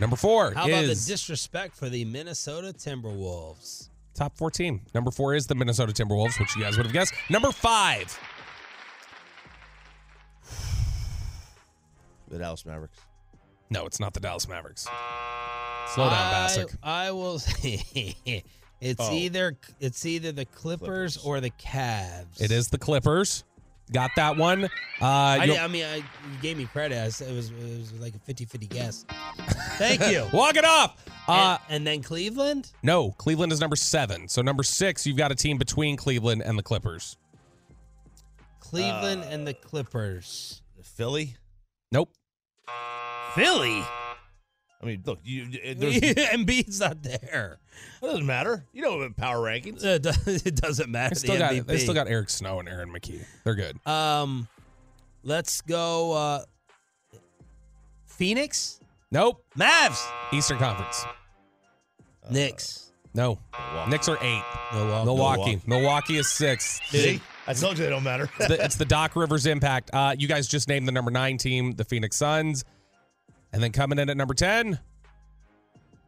Number 0.00 0.16
four 0.16 0.52
How 0.54 0.66
about 0.68 0.84
the 0.84 0.90
is 0.92 1.06
disrespect 1.06 1.74
for 1.76 1.88
the 1.88 2.04
Minnesota 2.04 2.72
Timberwolves? 2.72 3.88
top 4.14 4.36
14. 4.36 4.80
Number 4.94 5.10
four 5.10 5.34
is 5.34 5.46
the 5.46 5.54
Minnesota 5.54 5.92
Timberwolves, 5.92 6.38
which 6.40 6.54
you 6.56 6.62
guys 6.62 6.76
would 6.76 6.86
have 6.86 6.92
guessed. 6.92 7.12
Number 7.30 7.50
five. 7.52 8.18
The 12.28 12.38
Dallas 12.38 12.66
Mavericks. 12.66 12.98
No, 13.70 13.86
it's 13.86 14.00
not 14.00 14.14
the 14.14 14.20
Dallas 14.20 14.48
Mavericks. 14.48 14.82
Slow 15.94 16.04
down, 16.10 16.12
I, 16.14 16.32
Bacsik. 16.48 16.76
I 16.82 17.10
will. 17.12 17.40
it's 18.80 19.00
Oh. 19.00 19.12
either 19.12 19.56
it's 19.80 20.04
either 20.06 20.32
the 20.32 20.44
Clippers, 20.44 21.16
Clippers. 21.16 21.24
or 21.24 21.40
the 21.40 21.50
Cavs. 21.50 22.40
It 22.40 22.50
is 22.50 22.68
the 22.68 22.78
Clippers. 22.78 23.44
Got 23.90 24.10
that 24.16 24.36
one. 24.36 24.64
Uh, 24.64 24.68
I, 25.00 25.44
you'll- 25.44 25.56
I 25.58 25.66
mean, 25.66 25.84
I, 25.86 25.96
you 25.96 26.04
gave 26.42 26.58
me 26.58 26.66
credit. 26.66 26.98
I 27.02 27.08
said 27.08 27.30
it 27.30 27.34
was 27.34 27.50
it 27.50 27.78
was 27.78 27.92
like 27.94 28.14
a 28.14 28.18
50-50 28.18 28.68
guess. 28.68 29.06
Thank 29.78 30.06
you. 30.08 30.26
Walk 30.32 30.56
it 30.56 30.64
off. 30.66 31.02
Uh, 31.26 31.56
and, 31.68 31.76
and 31.76 31.86
then 31.86 32.02
Cleveland. 32.02 32.70
no, 32.82 33.12
Cleveland 33.12 33.50
is 33.52 33.60
number 33.60 33.76
seven. 33.76 34.28
So 34.28 34.42
number 34.42 34.62
six, 34.62 35.06
you've 35.06 35.16
got 35.16 35.32
a 35.32 35.34
team 35.34 35.56
between 35.56 35.96
Cleveland 35.96 36.42
and 36.44 36.58
the 36.58 36.62
Clippers. 36.62 37.16
Cleveland 38.60 39.24
and 39.24 39.46
the 39.46 39.54
Clippers. 39.54 40.60
Philly. 40.82 41.36
Nope. 41.92 42.10
Philly. 43.34 43.82
I 44.80 44.86
mean, 44.86 45.02
look, 45.04 45.18
you, 45.24 45.44
you- 45.44 45.74
there's, 45.76 45.96
it 45.96 46.16
Embiid's 46.18 46.80
not 46.80 47.02
there. 47.02 47.58
It 48.02 48.06
doesn't 48.06 48.26
matter. 48.26 48.64
You 48.72 48.82
know 48.82 49.00
about 49.00 49.16
power 49.16 49.38
rankings. 49.38 49.84
It 49.84 50.02
do- 50.02 50.10
it 50.26 50.54
doesn't 50.56 50.88
matter. 50.90 51.14
They 51.14 51.18
still 51.18 51.34
the 51.34 51.38
got 51.40 51.52
MVP. 51.52 51.66
they 51.66 51.78
still 51.78 51.94
got 51.94 52.08
Eric 52.08 52.30
Snow 52.30 52.60
and 52.60 52.68
Aaron 52.68 52.90
McKie. 52.92 53.24
They're 53.44 53.54
good. 53.56 53.84
Um, 53.86 54.46
let's 55.24 55.60
go. 55.62 56.12
Uh, 56.12 56.44
Phoenix, 58.06 58.80
Nope. 59.10 59.44
Mavs, 59.56 60.04
Eastern 60.32 60.58
Conference. 60.58 61.04
Knicks, 62.30 62.90
No. 63.14 63.38
Milwaukee. 63.72 63.90
Knicks 63.90 64.08
are 64.08 64.18
eight. 64.20 64.42
Milwaukee. 64.74 65.04
Milwaukee. 65.04 65.06
Milwaukee. 65.06 65.60
Milwaukee 65.66 66.16
is 66.18 66.28
six. 66.30 66.80
See, 66.88 67.20
I 67.46 67.54
told 67.54 67.78
you 67.78 67.84
they 67.84 67.90
don't 67.90 68.02
matter. 68.04 68.28
It's 68.38 68.48
the, 68.48 68.64
it's 68.64 68.76
the 68.76 68.84
Doc 68.84 69.16
Rivers 69.16 69.46
impact. 69.46 69.90
Uh, 69.92 70.14
you 70.18 70.28
guys 70.28 70.46
just 70.46 70.68
named 70.68 70.86
the 70.86 70.92
number 70.92 71.10
nine 71.10 71.38
team, 71.38 71.72
the 71.72 71.84
Phoenix 71.84 72.16
Suns. 72.16 72.64
And 73.52 73.62
then 73.62 73.72
coming 73.72 73.98
in 73.98 74.10
at 74.10 74.16
number 74.16 74.34
10, 74.34 74.78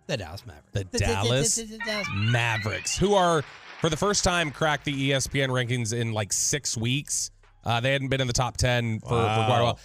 The 0.06 0.16
Dallas 0.16 0.44
Mavericks. 0.46 0.70
The 0.72 0.84
Dallas 0.98 1.54
Dallas- 1.86 2.08
Mavericks, 2.14 2.98
who 2.98 3.14
are 3.14 3.42
for 3.80 3.88
the 3.88 3.96
first 3.96 4.24
time 4.24 4.50
cracked 4.50 4.84
the 4.84 5.10
ESPN 5.10 5.48
rankings 5.48 5.92
in 5.92 6.12
like 6.12 6.32
six 6.32 6.76
weeks. 6.76 7.30
Uh, 7.64 7.80
they 7.80 7.92
hadn't 7.92 8.08
been 8.08 8.20
in 8.20 8.26
the 8.26 8.32
top 8.32 8.56
10 8.56 9.00
for, 9.00 9.08
for 9.08 9.14
quite 9.14 9.58
a 9.60 9.64
while, 9.64 9.78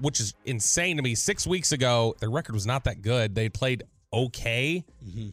which 0.00 0.20
is 0.20 0.34
insane 0.44 0.96
to 0.96 1.02
me. 1.02 1.14
Six 1.14 1.46
weeks 1.46 1.72
ago, 1.72 2.14
their 2.20 2.30
record 2.30 2.54
was 2.54 2.66
not 2.66 2.84
that 2.84 3.02
good. 3.02 3.34
They 3.34 3.48
played 3.48 3.84
okay 4.12 4.84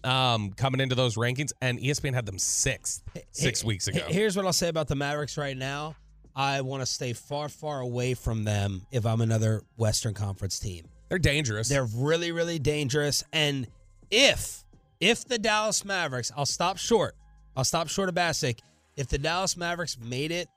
um, 0.03 0.51
coming 0.53 0.81
into 0.81 0.95
those 0.95 1.15
rankings, 1.15 1.51
and 1.61 1.79
ESPN 1.79 2.13
had 2.13 2.25
them 2.25 2.37
sixth 2.37 3.01
six 3.31 3.61
Here- 3.61 3.67
weeks 3.67 3.87
ago. 3.87 4.05
Here's 4.07 4.35
what 4.35 4.45
I'll 4.45 4.53
say 4.53 4.67
about 4.69 4.87
the 4.87 4.95
Mavericks 4.95 5.37
right 5.37 5.55
now. 5.57 5.95
I 6.35 6.59
want 6.61 6.81
to 6.81 6.85
stay 6.85 7.13
far, 7.13 7.47
far 7.47 7.79
away 7.79 8.13
from 8.13 8.43
them 8.43 8.85
if 8.91 9.05
I'm 9.05 9.21
another 9.21 9.61
Western 9.77 10.13
Conference 10.13 10.59
team. 10.59 10.85
They're 11.15 11.33
dangerous. 11.33 11.69
They're 11.69 11.87
really, 11.95 12.33
really 12.33 12.59
dangerous. 12.59 13.23
And 13.31 13.67
if 14.11 14.65
if 14.99 15.23
the 15.25 15.37
Dallas 15.37 15.85
Mavericks, 15.85 16.29
I'll 16.35 16.45
stop 16.45 16.77
short. 16.77 17.15
I'll 17.55 17.63
stop 17.63 17.87
short 17.87 18.09
of 18.09 18.15
Bacsik. 18.15 18.59
If 18.97 19.07
the 19.07 19.17
Dallas 19.17 19.55
Mavericks 19.55 19.97
made 19.97 20.31
it 20.31 20.49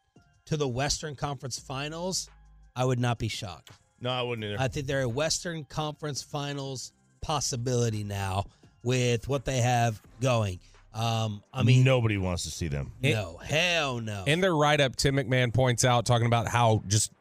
to 0.47 0.57
the 0.57 0.67
Western 0.67 1.15
Conference 1.15 1.61
Finals, 1.61 2.29
I 2.75 2.85
would 2.85 2.99
not 2.99 3.21
be 3.21 3.29
shocked. 3.29 3.71
no, 4.01 4.11
I 4.11 4.23
wouldn't 4.23 4.45
either. 4.45 4.57
I 4.59 4.67
think 4.67 4.89
they're 4.89 5.03
a 5.03 5.09
Western 5.09 5.63
Conference 5.65 6.23
Finals 6.23 6.93
possibility 7.21 8.03
now 8.03 8.47
with 8.83 9.29
what 9.29 9.45
they 9.45 9.59
have 9.59 10.03
going. 10.21 10.59
Um, 10.93 11.41
I 11.53 11.63
mean, 11.63 11.85
nobody 11.85 12.19
wants 12.19 12.43
to 12.45 12.51
see 12.51 12.67
them. 12.67 12.91
no, 13.01 13.37
hell 13.37 14.01
no. 14.01 14.25
In 14.27 14.41
their 14.41 14.57
write 14.57 14.81
up, 14.81 14.97
Tim 14.97 15.15
McMahon 15.17 15.55
points 15.55 15.85
out, 15.85 16.05
talking 16.05 16.27
about 16.27 16.49
how 16.49 16.83
just 16.89 17.13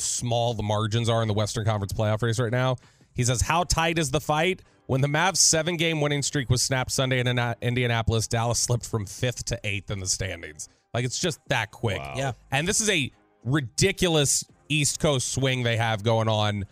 small 0.00 0.54
the 0.54 0.62
margins 0.62 1.08
are 1.08 1.22
in 1.22 1.28
the 1.28 1.34
Western 1.34 1.64
Conference 1.64 1.92
playoff 1.92 2.22
race 2.22 2.38
right 2.38 2.52
now. 2.52 2.76
He 3.14 3.24
says, 3.24 3.40
How 3.40 3.64
tight 3.64 3.98
is 3.98 4.10
the 4.10 4.20
fight? 4.20 4.62
When 4.86 5.02
the 5.02 5.08
Mavs' 5.08 5.36
seven 5.36 5.76
game 5.76 6.00
winning 6.00 6.22
streak 6.22 6.48
was 6.48 6.62
snapped 6.62 6.90
Sunday 6.90 7.20
in 7.20 7.26
Indianapolis, 7.60 8.26
Dallas 8.26 8.58
slipped 8.58 8.86
from 8.86 9.04
fifth 9.04 9.44
to 9.46 9.60
eighth 9.64 9.90
in 9.90 10.00
the 10.00 10.06
standings. 10.06 10.68
Like 10.94 11.04
it's 11.04 11.18
just 11.18 11.40
that 11.48 11.70
quick. 11.70 11.98
Wow. 11.98 12.14
Yeah. 12.16 12.32
And 12.50 12.66
this 12.66 12.80
is 12.80 12.88
a 12.88 13.12
ridiculous 13.44 14.44
East 14.68 15.00
Coast 15.00 15.32
swing 15.32 15.62
they 15.62 15.76
have 15.76 16.02
going 16.02 16.28
on 16.28 16.64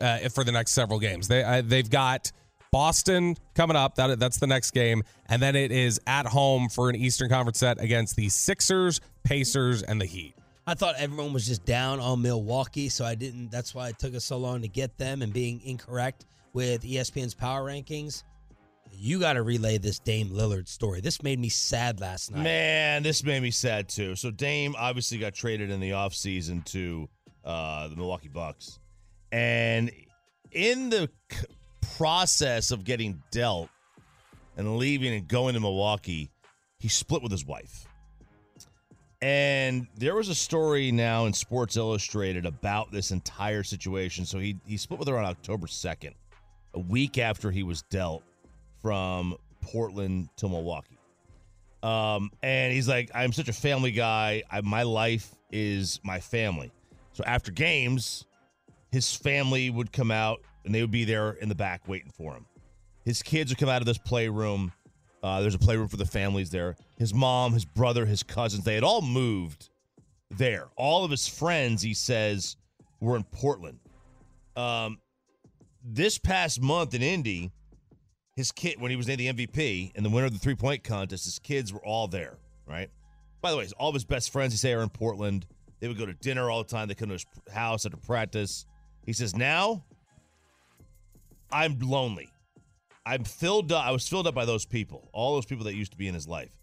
uh, 0.00 0.28
for 0.28 0.44
the 0.44 0.52
next 0.52 0.72
several 0.72 0.98
games. 0.98 1.28
They 1.28 1.42
uh, 1.42 1.62
they've 1.64 1.88
got 1.88 2.30
Boston 2.70 3.36
coming 3.54 3.76
up. 3.76 3.94
That 3.94 4.18
that's 4.18 4.38
the 4.38 4.46
next 4.46 4.72
game, 4.72 5.02
and 5.26 5.40
then 5.40 5.56
it 5.56 5.70
is 5.70 6.00
at 6.06 6.26
home 6.26 6.68
for 6.68 6.90
an 6.90 6.96
Eastern 6.96 7.28
Conference 7.28 7.58
set 7.58 7.80
against 7.80 8.16
the 8.16 8.28
Sixers, 8.28 9.00
Pacers, 9.24 9.82
and 9.82 10.00
the 10.00 10.06
Heat. 10.06 10.34
I 10.66 10.74
thought 10.74 10.94
everyone 10.98 11.32
was 11.32 11.46
just 11.46 11.64
down 11.64 11.98
on 11.98 12.22
Milwaukee, 12.22 12.88
so 12.88 13.04
I 13.04 13.14
didn't. 13.16 13.50
That's 13.50 13.74
why 13.74 13.88
it 13.88 13.98
took 13.98 14.14
us 14.14 14.24
so 14.24 14.36
long 14.36 14.62
to 14.62 14.68
get 14.68 14.96
them 14.96 15.22
and 15.22 15.32
being 15.32 15.60
incorrect 15.64 16.24
with 16.52 16.82
ESPN's 16.82 17.34
power 17.34 17.64
rankings. 17.64 18.22
You 18.92 19.18
got 19.18 19.32
to 19.32 19.42
relay 19.42 19.78
this 19.78 19.98
Dame 19.98 20.28
Lillard 20.28 20.68
story. 20.68 21.00
This 21.00 21.22
made 21.22 21.38
me 21.38 21.48
sad 21.48 22.00
last 22.00 22.30
night. 22.30 22.44
Man, 22.44 23.02
this 23.02 23.24
made 23.24 23.42
me 23.42 23.50
sad 23.50 23.88
too. 23.88 24.14
So 24.14 24.30
Dame 24.30 24.76
obviously 24.78 25.18
got 25.18 25.34
traded 25.34 25.70
in 25.70 25.80
the 25.80 25.90
offseason 25.90 26.64
to 26.66 27.08
uh, 27.44 27.88
the 27.88 27.96
Milwaukee 27.96 28.28
Bucks. 28.28 28.78
And 29.32 29.90
in 30.52 30.90
the 30.90 31.08
c- 31.32 31.46
process 31.96 32.70
of 32.70 32.84
getting 32.84 33.22
dealt 33.30 33.70
and 34.56 34.76
leaving 34.76 35.14
and 35.14 35.26
going 35.26 35.54
to 35.54 35.60
Milwaukee, 35.60 36.30
he 36.78 36.88
split 36.88 37.22
with 37.22 37.32
his 37.32 37.46
wife. 37.46 37.86
And 39.22 39.86
there 39.96 40.16
was 40.16 40.28
a 40.28 40.34
story 40.34 40.90
now 40.90 41.26
in 41.26 41.32
Sports 41.32 41.76
Illustrated 41.76 42.44
about 42.44 42.90
this 42.90 43.12
entire 43.12 43.62
situation. 43.62 44.26
So 44.26 44.40
he 44.40 44.58
he 44.66 44.76
split 44.76 44.98
with 44.98 45.08
her 45.08 45.16
on 45.16 45.24
October 45.24 45.68
2nd, 45.68 46.12
a 46.74 46.80
week 46.80 47.18
after 47.18 47.52
he 47.52 47.62
was 47.62 47.82
dealt 47.82 48.24
from 48.82 49.36
Portland 49.60 50.28
to 50.36 50.48
Milwaukee. 50.48 50.98
Um, 51.84 52.30
and 52.42 52.72
he's 52.72 52.88
like, 52.88 53.10
I'm 53.14 53.32
such 53.32 53.48
a 53.48 53.52
family 53.52 53.92
guy. 53.92 54.42
I, 54.50 54.60
my 54.60 54.82
life 54.82 55.32
is 55.52 56.00
my 56.02 56.18
family. 56.18 56.72
So 57.12 57.22
after 57.24 57.52
games, 57.52 58.24
his 58.90 59.14
family 59.14 59.70
would 59.70 59.92
come 59.92 60.10
out 60.10 60.40
and 60.64 60.74
they 60.74 60.80
would 60.80 60.90
be 60.90 61.04
there 61.04 61.32
in 61.32 61.48
the 61.48 61.54
back 61.54 61.88
waiting 61.88 62.10
for 62.10 62.34
him. 62.34 62.46
His 63.04 63.22
kids 63.22 63.50
would 63.50 63.58
come 63.58 63.68
out 63.68 63.82
of 63.82 63.86
this 63.86 63.98
playroom. 63.98 64.72
Uh, 65.22 65.40
there's 65.40 65.54
a 65.54 65.58
playroom 65.58 65.88
for 65.88 65.96
the 65.96 66.06
families 66.06 66.50
there. 66.50 66.76
His 66.98 67.14
mom, 67.14 67.52
his 67.52 67.64
brother, 67.64 68.04
his 68.06 68.22
cousins, 68.22 68.64
they 68.64 68.74
had 68.74 68.82
all 68.82 69.02
moved 69.02 69.70
there. 70.30 70.68
All 70.76 71.04
of 71.04 71.10
his 71.10 71.28
friends, 71.28 71.82
he 71.82 71.94
says, 71.94 72.56
were 73.00 73.16
in 73.16 73.24
Portland. 73.24 73.78
Um, 74.56 74.98
this 75.84 76.18
past 76.18 76.60
month 76.60 76.94
in 76.94 77.02
Indy, 77.02 77.52
his 78.34 78.50
kid 78.50 78.80
when 78.80 78.90
he 78.90 78.96
was 78.96 79.06
named 79.06 79.20
the 79.20 79.32
MVP 79.46 79.92
and 79.94 80.04
the 80.04 80.10
winner 80.10 80.26
of 80.26 80.32
the 80.32 80.38
three 80.38 80.54
point 80.54 80.82
contest, 80.82 81.24
his 81.24 81.38
kids 81.38 81.72
were 81.72 81.84
all 81.84 82.08
there, 82.08 82.38
right? 82.66 82.90
By 83.40 83.50
the 83.50 83.56
way, 83.56 83.68
all 83.78 83.88
of 83.88 83.94
his 83.94 84.04
best 84.04 84.32
friends, 84.32 84.52
he 84.52 84.56
say, 84.56 84.72
are 84.72 84.82
in 84.82 84.88
Portland. 84.88 85.46
They 85.80 85.88
would 85.88 85.98
go 85.98 86.06
to 86.06 86.14
dinner 86.14 86.48
all 86.50 86.62
the 86.62 86.68
time. 86.68 86.88
They 86.88 86.94
come 86.94 87.08
to 87.08 87.14
his 87.14 87.26
house 87.52 87.84
after 87.84 87.96
practice. 87.96 88.66
He 89.04 89.12
says, 89.12 89.36
now 89.36 89.84
I'm 91.50 91.78
lonely. 91.80 92.31
I'm 93.04 93.24
filled 93.24 93.72
up. 93.72 93.84
I 93.84 93.90
was 93.90 94.08
filled 94.08 94.26
up 94.26 94.34
by 94.34 94.44
those 94.44 94.64
people, 94.64 95.08
all 95.12 95.34
those 95.34 95.46
people 95.46 95.64
that 95.64 95.74
used 95.74 95.92
to 95.92 95.98
be 95.98 96.08
in 96.08 96.14
his 96.14 96.28
life. 96.28 96.56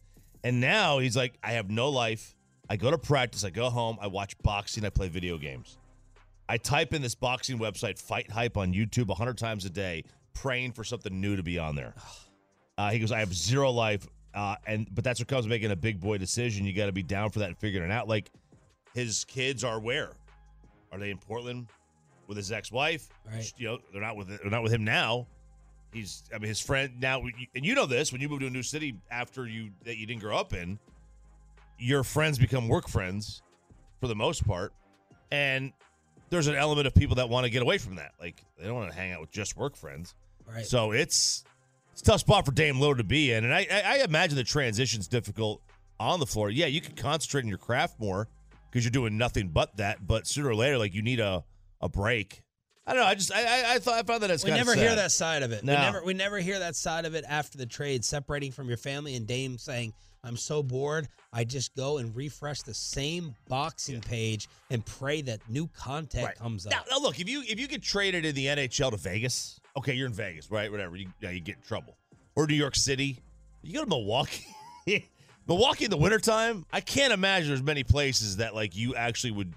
And 0.44 0.62
now 0.62 1.00
he's 1.00 1.18
like, 1.18 1.34
I 1.44 1.54
have 1.54 1.70
no 1.70 1.90
life. 1.90 2.36
I 2.70 2.78
go 2.78 2.92
to 2.92 2.98
practice. 2.98 3.44
I 3.44 3.50
go 3.50 3.70
home. 3.70 3.98
I 4.00 4.08
watch 4.08 4.38
boxing. 4.42 4.86
I 4.86 4.90
play 4.90 5.10
video 5.10 5.38
games. 5.38 5.78
I 6.48 6.58
type 6.58 6.94
in 6.94 7.02
this 7.02 7.16
boxing 7.16 7.60
website, 7.60 8.00
Fight 8.02 8.32
Hype, 8.32 8.58
on 8.58 8.74
YouTube 8.74 9.08
100 9.08 9.38
times 9.38 9.66
a 9.66 9.70
day, 9.70 10.04
praying 10.34 10.72
for 10.72 10.84
something 10.84 11.20
new 11.20 11.36
to 11.36 11.44
be 11.44 11.60
on 11.60 11.76
there. 11.76 11.94
Uh, 12.78 12.90
he 12.90 13.00
goes, 13.00 13.12
I 13.12 13.20
have 13.20 13.34
zero 13.34 13.70
life. 13.72 14.08
Uh, 14.34 14.56
and 14.66 14.88
but 14.94 15.04
that's 15.04 15.20
what 15.20 15.28
comes 15.28 15.46
with 15.46 15.50
making 15.50 15.72
a 15.72 15.76
big 15.76 16.00
boy 16.00 16.18
decision. 16.18 16.66
You 16.66 16.74
got 16.74 16.86
to 16.86 16.92
be 16.92 17.04
down 17.04 17.30
for 17.32 17.40
that 17.40 17.50
and 17.50 17.58
figuring 17.58 17.90
it 17.90 17.94
out. 17.94 18.08
Like 18.08 18.32
his 18.94 19.26
kids 19.26 19.64
are 19.64 19.80
where? 19.80 20.14
Are 20.92 21.00
they 21.00 21.12
in 21.12 21.18
Portland 21.18 21.68
with 22.28 22.38
his 22.38 22.52
ex-wife? 22.52 23.10
Right. 23.30 23.52
You 23.58 23.68
know, 23.68 23.80
they're 23.92 24.02
not 24.02 24.16
with 24.16 24.28
they're 24.28 24.52
not 24.52 24.64
with 24.64 24.72
him 24.72 24.84
now. 24.84 25.28
He's 25.92 26.24
I 26.34 26.38
mean 26.38 26.50
his 26.50 26.60
friend 26.60 26.94
now, 27.00 27.22
and 27.56 27.66
you 27.66 27.76
know 27.76 27.86
this 27.86 28.12
when 28.12 28.22
you 28.22 28.30
move 28.30 28.42
to 28.42 28.48
a 28.48 28.52
new 28.52 28.64
city 28.64 28.96
after 29.10 29.48
you 29.48 29.72
that 29.86 29.98
you 29.98 30.06
didn't 30.06 30.22
grow 30.22 30.38
up 30.38 30.54
in, 30.54 30.78
your 31.78 32.04
friends 32.04 32.38
become 32.38 32.68
work 32.68 32.88
friends, 32.88 33.42
for 34.00 34.08
the 34.08 34.16
most 34.16 34.46
part. 34.46 34.74
And 35.32 35.74
there's 36.30 36.48
an 36.48 36.56
element 36.56 36.88
of 36.88 36.96
people 36.96 37.16
that 37.16 37.30
want 37.30 37.46
to 37.46 37.50
get 37.50 37.62
away 37.62 37.78
from 37.78 37.96
that. 37.96 38.12
Like 38.20 38.44
they 38.58 38.66
don't 38.66 38.76
want 38.76 38.92
to 38.92 38.98
hang 38.98 39.12
out 39.12 39.22
with 39.22 39.32
just 39.32 39.58
work 39.58 39.76
friends. 39.76 40.16
Right. 40.48 40.66
So 40.66 40.92
it's 40.92 41.44
it's 41.92 42.02
a 42.02 42.06
tough 42.06 42.22
spot 42.22 42.46
for 42.46 42.52
Dame 42.52 42.76
Lillard 42.76 42.98
to 42.98 43.04
be 43.04 43.32
in. 43.32 43.44
And 43.44 43.54
I, 43.54 43.68
I, 43.72 43.82
I 43.86 44.04
imagine 44.04 44.36
the 44.36 44.44
transition's 44.44 45.08
difficult 45.08 45.62
on 46.00 46.20
the 46.20 46.26
floor. 46.26 46.50
Yeah, 46.50 46.68
you 46.68 46.82
can 46.82 46.96
concentrate 46.96 47.42
on 47.42 47.50
your 47.50 47.58
craft 47.58 48.00
more 48.00 48.28
because 48.70 48.84
you're 48.86 48.92
doing 48.92 49.18
nothing 49.18 49.50
but 49.50 49.76
that. 49.78 50.06
But 50.08 50.28
sooner 50.28 50.50
or 50.50 50.56
later, 50.56 50.78
like 50.78 50.94
you 50.94 51.02
need 51.02 51.20
a, 51.20 51.44
a 51.82 51.90
break. 51.90 52.42
I 52.90 52.94
don't 52.94 53.04
know. 53.04 53.08
I 53.08 53.14
just 53.14 53.32
I 53.32 53.42
I, 53.42 53.74
I 53.76 53.80
thought 53.80 54.00
I 54.00 54.04
found 54.04 54.24
that 54.24 54.32
as 54.32 54.44
we 54.44 54.50
never 54.50 54.74
of 54.74 54.80
hear 54.80 54.96
that 54.96 55.12
side 55.12 55.44
of 55.44 55.52
it. 55.52 55.64
No. 55.64 55.74
We 55.76 55.80
never 55.80 56.04
we 56.06 56.14
never 56.16 56.38
hear 56.40 56.58
that 56.58 56.76
side 56.76 57.06
of 57.06 57.14
it 57.14 57.24
after 57.30 57.58
the 57.60 57.68
trade, 57.68 58.04
separating 58.04 58.52
from 58.52 58.68
your 58.68 58.78
family 58.78 59.14
and 59.16 59.28
Dame 59.28 59.60
saying, 59.60 59.94
"I'm 60.24 60.36
so 60.36 60.64
bored. 60.64 61.08
I 61.32 61.44
just 61.44 61.76
go 61.76 62.00
and 62.00 62.16
refresh 62.16 62.64
the 62.64 62.74
same 62.74 63.36
boxing 63.48 64.02
page 64.02 64.50
and 64.72 64.84
pray 64.84 65.22
that 65.22 65.48
new 65.48 65.68
content 65.68 66.26
Right. 66.26 66.36
comes 66.36 66.66
Now, 66.66 66.80
up." 66.80 66.88
now, 66.90 66.98
look, 66.98 67.20
if 67.20 67.30
you 67.30 67.44
if 67.48 67.60
you 67.60 67.68
get 67.68 67.84
traded 67.84 68.26
in 68.26 68.34
the 68.34 68.48
NHL 68.48 68.90
to 68.90 68.98
Vegas, 68.98 69.60
okay, 69.78 69.94
you're 69.94 70.08
in 70.08 70.14
Vegas, 70.14 70.50
right? 70.50 70.72
Whatever, 70.72 70.96
you 70.96 71.10
yeah, 71.22 71.30
you 71.30 71.42
get 71.42 71.58
in 71.58 71.62
trouble. 71.62 71.96
Or 72.36 72.48
New 72.48 72.56
York 72.56 72.76
City, 72.76 73.20
you 73.62 73.76
go 73.76 73.84
to 73.84 73.90
Milwaukee. 73.90 74.48
Milwaukee 75.48 75.86
in 75.86 75.92
the 75.92 75.98
wintertime, 75.98 76.66
I 76.74 76.82
can't 76.82 77.14
imagine 77.14 77.50
there's 77.50 77.62
many 77.62 77.84
places 77.84 78.38
that 78.38 78.56
like 78.56 78.76
you 78.76 78.96
actually 78.96 79.32
would, 79.32 79.54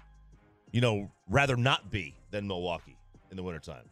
you 0.71 0.81
know, 0.81 1.09
rather 1.29 1.55
not 1.55 1.89
be 1.89 2.15
than 2.29 2.47
Milwaukee 2.47 2.92
in 3.33 3.37
the 3.37 3.43
wintertime. 3.43 3.89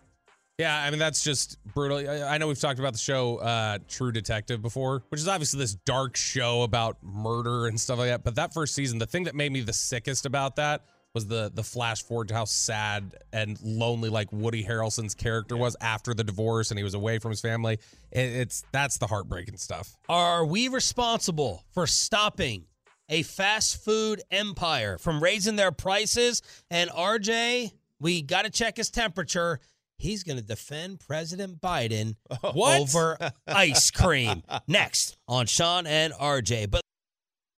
Yeah, 0.60 0.77
I 0.77 0.91
mean 0.91 1.00
that's 1.00 1.24
just 1.24 1.57
brutal. 1.74 1.98
I 1.98 2.36
I 2.36 2.38
know 2.38 2.48
we've 2.48 2.60
talked 2.60 2.77
about 2.77 2.93
the 2.93 3.00
show 3.00 3.38
uh, 3.38 3.79
True 3.88 4.12
Detective 4.12 4.62
before, 4.62 5.03
which 5.10 5.19
is 5.19 5.27
obviously 5.27 5.60
this 5.60 5.74
dark 5.74 6.15
show 6.15 6.62
about 6.62 6.98
murder 7.01 7.65
and 7.65 7.79
stuff 7.79 7.98
like 7.98 8.10
that. 8.10 8.24
But 8.24 8.36
that 8.36 8.53
first 8.53 8.75
season, 8.75 9.00
the 9.00 9.07
thing 9.07 9.24
that 9.24 9.33
made 9.33 9.51
me 9.51 9.62
the 9.62 9.74
sickest 9.74 10.27
about 10.27 10.57
that 10.57 10.83
was 11.15 11.25
the 11.25 11.51
the 11.51 11.63
flash 11.63 12.03
forward 12.03 12.27
to 12.27 12.36
how 12.36 12.45
sad 12.45 13.15
and 13.33 13.60
lonely 13.63 14.10
like 14.10 14.31
Woody 14.31 14.63
Harrelson's 14.63 15.15
character 15.15 15.57
was 15.57 15.75
after 15.81 16.13
the 16.13 16.24
divorce 16.24 16.69
and 16.69 16.77
he 16.77 16.83
was 16.83 16.93
away 16.93 17.17
from 17.17 17.31
his 17.31 17.41
family. 17.41 17.79
It, 18.12 18.19
it's 18.19 18.63
that's 18.71 19.00
the 19.00 19.07
heartbreaking 19.07 19.57
stuff. 19.57 19.98
Are 20.10 20.45
we 20.45 20.67
responsible 20.67 21.65
for 21.71 21.88
stopping 21.88 22.65
a 23.10 23.24
fast 23.24 23.83
food 23.83 24.21
empire 24.29 25.00
from 25.00 25.24
raising 25.24 25.55
their 25.55 25.71
prices? 25.71 26.43
And 26.69 26.91
RJ, 26.91 27.71
we 28.01 28.22
got 28.24 28.43
to 28.43 28.50
check 28.50 28.75
his 28.77 28.89
temperature. 28.89 29.60
He's 29.98 30.24
going 30.24 30.38
to 30.38 30.43
defend 30.43 31.00
President 31.00 31.62
Biden 31.62 32.15
What? 32.53 32.81
over 32.81 33.17
ice 33.48 33.91
cream. 33.91 34.43
Next 34.67 35.15
on 35.27 35.46
Sean 35.46 35.86
and 35.86 36.12
RJ. 36.13 36.72
But 36.72 36.81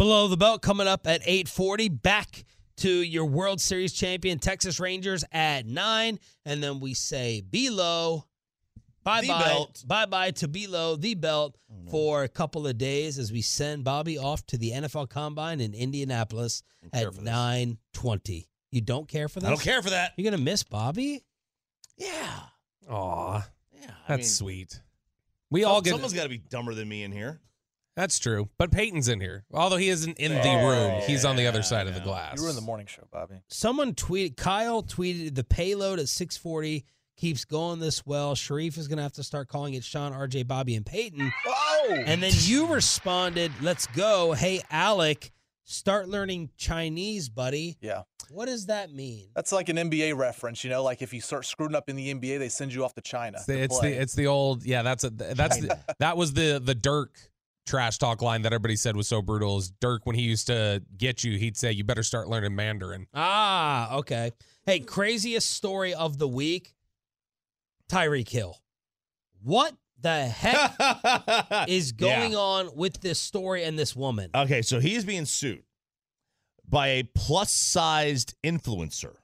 Below 0.00 0.28
the 0.28 0.36
belt 0.36 0.62
coming 0.62 0.86
up 0.86 1.06
at 1.06 1.22
8:40. 1.26 1.90
Back 2.02 2.46
to 2.78 2.88
your 2.88 3.26
World 3.26 3.60
Series 3.60 3.92
champion 3.92 4.38
Texas 4.38 4.80
Rangers 4.80 5.24
at 5.30 5.66
nine, 5.66 6.18
and 6.46 6.62
then 6.62 6.80
we 6.80 6.94
say 6.94 7.42
below. 7.42 8.24
Bye 9.04 9.26
bye. 9.26 9.64
Bye 9.86 10.06
bye 10.06 10.30
to 10.32 10.48
below 10.48 10.96
the 10.96 11.14
belt 11.14 11.56
oh, 11.70 11.90
for 11.90 12.22
a 12.22 12.28
couple 12.28 12.66
of 12.66 12.76
days 12.78 13.18
as 13.18 13.30
we 13.32 13.42
send 13.42 13.84
Bobby 13.84 14.18
off 14.18 14.44
to 14.46 14.58
the 14.58 14.72
NFL 14.72 15.08
Combine 15.08 15.60
in 15.60 15.74
Indianapolis 15.74 16.62
at 16.94 17.20
nine 17.20 17.76
twenty. 17.92 18.48
You 18.70 18.80
don't 18.80 19.08
care 19.08 19.28
for 19.28 19.40
that? 19.40 19.46
I 19.46 19.50
don't 19.50 19.60
care 19.60 19.82
for 19.82 19.90
that. 19.90 20.12
You're 20.16 20.30
gonna 20.30 20.42
miss 20.42 20.62
Bobby. 20.62 21.24
Yeah. 21.96 22.40
Aw, 22.88 23.46
Yeah. 23.72 23.90
I 23.90 24.16
that's 24.16 24.18
mean, 24.18 24.24
sweet. 24.24 24.80
We 25.50 25.62
some- 25.62 25.70
all 25.72 25.82
get 25.82 25.90
Someone's 25.90 26.14
got 26.14 26.22
to 26.22 26.28
be 26.30 26.38
dumber 26.38 26.74
than 26.74 26.88
me 26.88 27.02
in 27.02 27.12
here. 27.12 27.40
That's 27.96 28.18
true. 28.18 28.48
But 28.56 28.70
Peyton's 28.70 29.08
in 29.08 29.20
here. 29.20 29.44
Although 29.52 29.76
he 29.76 29.88
isn't 29.88 30.18
in 30.18 30.32
the 30.32 30.66
room, 30.66 31.02
he's 31.02 31.24
on 31.24 31.36
the 31.36 31.46
other 31.46 31.62
side 31.62 31.86
of 31.86 31.94
the 31.94 32.00
glass. 32.00 32.38
You 32.38 32.44
were 32.44 32.50
in 32.50 32.54
the 32.54 32.62
morning 32.62 32.86
show, 32.86 33.06
Bobby. 33.12 33.42
Someone 33.48 33.94
tweeted. 33.94 34.36
Kyle 34.36 34.82
tweeted 34.82 35.34
the 35.34 35.44
payload 35.44 35.98
at 35.98 36.08
six 36.08 36.36
forty 36.36 36.84
keeps 37.20 37.44
going 37.44 37.78
this 37.78 38.06
well. 38.06 38.34
Sharif 38.34 38.78
is 38.78 38.88
gonna 38.88 39.02
have 39.02 39.12
to 39.12 39.22
start 39.22 39.48
calling 39.48 39.74
it 39.74 39.84
Sean, 39.84 40.12
RJ, 40.12 40.46
Bobby, 40.46 40.74
and 40.74 40.86
Peyton. 40.86 41.32
Oh! 41.46 42.02
And 42.06 42.22
then 42.22 42.32
you 42.34 42.66
responded, 42.66 43.52
"Let's 43.60 43.86
go, 43.88 44.32
hey 44.32 44.62
Alec, 44.70 45.30
start 45.64 46.08
learning 46.08 46.50
Chinese, 46.56 47.28
buddy." 47.28 47.76
Yeah. 47.80 48.02
What 48.30 48.46
does 48.46 48.66
that 48.66 48.92
mean? 48.92 49.28
That's 49.34 49.50
like 49.50 49.68
an 49.68 49.76
NBA 49.76 50.16
reference, 50.16 50.62
you 50.62 50.70
know, 50.70 50.84
like 50.84 51.02
if 51.02 51.12
you 51.12 51.20
start 51.20 51.44
screwing 51.44 51.74
up 51.74 51.88
in 51.88 51.96
the 51.96 52.14
NBA, 52.14 52.38
they 52.38 52.48
send 52.48 52.72
you 52.72 52.84
off 52.84 52.94
to 52.94 53.00
China. 53.00 53.38
It's 53.38 53.46
the, 53.46 53.54
to 53.54 53.62
it's 53.62 53.80
the 53.80 54.00
it's 54.00 54.14
the 54.14 54.26
old 54.28 54.64
yeah. 54.64 54.82
That's 54.82 55.04
a 55.04 55.10
that's 55.10 55.58
the, 55.58 55.78
that 55.98 56.16
was 56.16 56.32
the 56.32 56.60
the 56.64 56.74
Dirk 56.74 57.29
trash 57.66 57.98
talk 57.98 58.22
line 58.22 58.42
that 58.42 58.52
everybody 58.52 58.76
said 58.76 58.96
was 58.96 59.06
so 59.08 59.22
brutal. 59.22 59.58
Is 59.58 59.70
Dirk 59.80 60.06
when 60.06 60.16
he 60.16 60.22
used 60.22 60.46
to 60.48 60.82
get 60.96 61.22
you, 61.24 61.38
he'd 61.38 61.56
say 61.56 61.72
you 61.72 61.84
better 61.84 62.02
start 62.02 62.28
learning 62.28 62.54
Mandarin. 62.56 63.06
Ah, 63.14 63.96
okay. 63.96 64.32
Hey, 64.64 64.80
craziest 64.80 65.50
story 65.50 65.94
of 65.94 66.18
the 66.18 66.28
week: 66.28 66.74
Tyreek 67.90 68.28
Hill. 68.28 68.56
What 69.42 69.74
the 70.00 70.26
heck 70.26 70.74
is 71.68 71.92
going 71.92 72.32
Yeah. 72.32 72.38
on 72.38 72.70
with 72.76 73.00
this 73.00 73.18
story 73.20 73.64
and 73.64 73.78
this 73.78 73.94
woman? 73.96 74.30
Okay, 74.34 74.62
so 74.62 74.80
he 74.80 74.94
is 74.94 75.04
being 75.04 75.24
sued 75.26 75.62
by 76.68 76.88
a 76.88 77.02
plus 77.02 77.50
sized 77.50 78.34
influencer. 78.44 79.14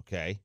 Okay. 0.00 0.40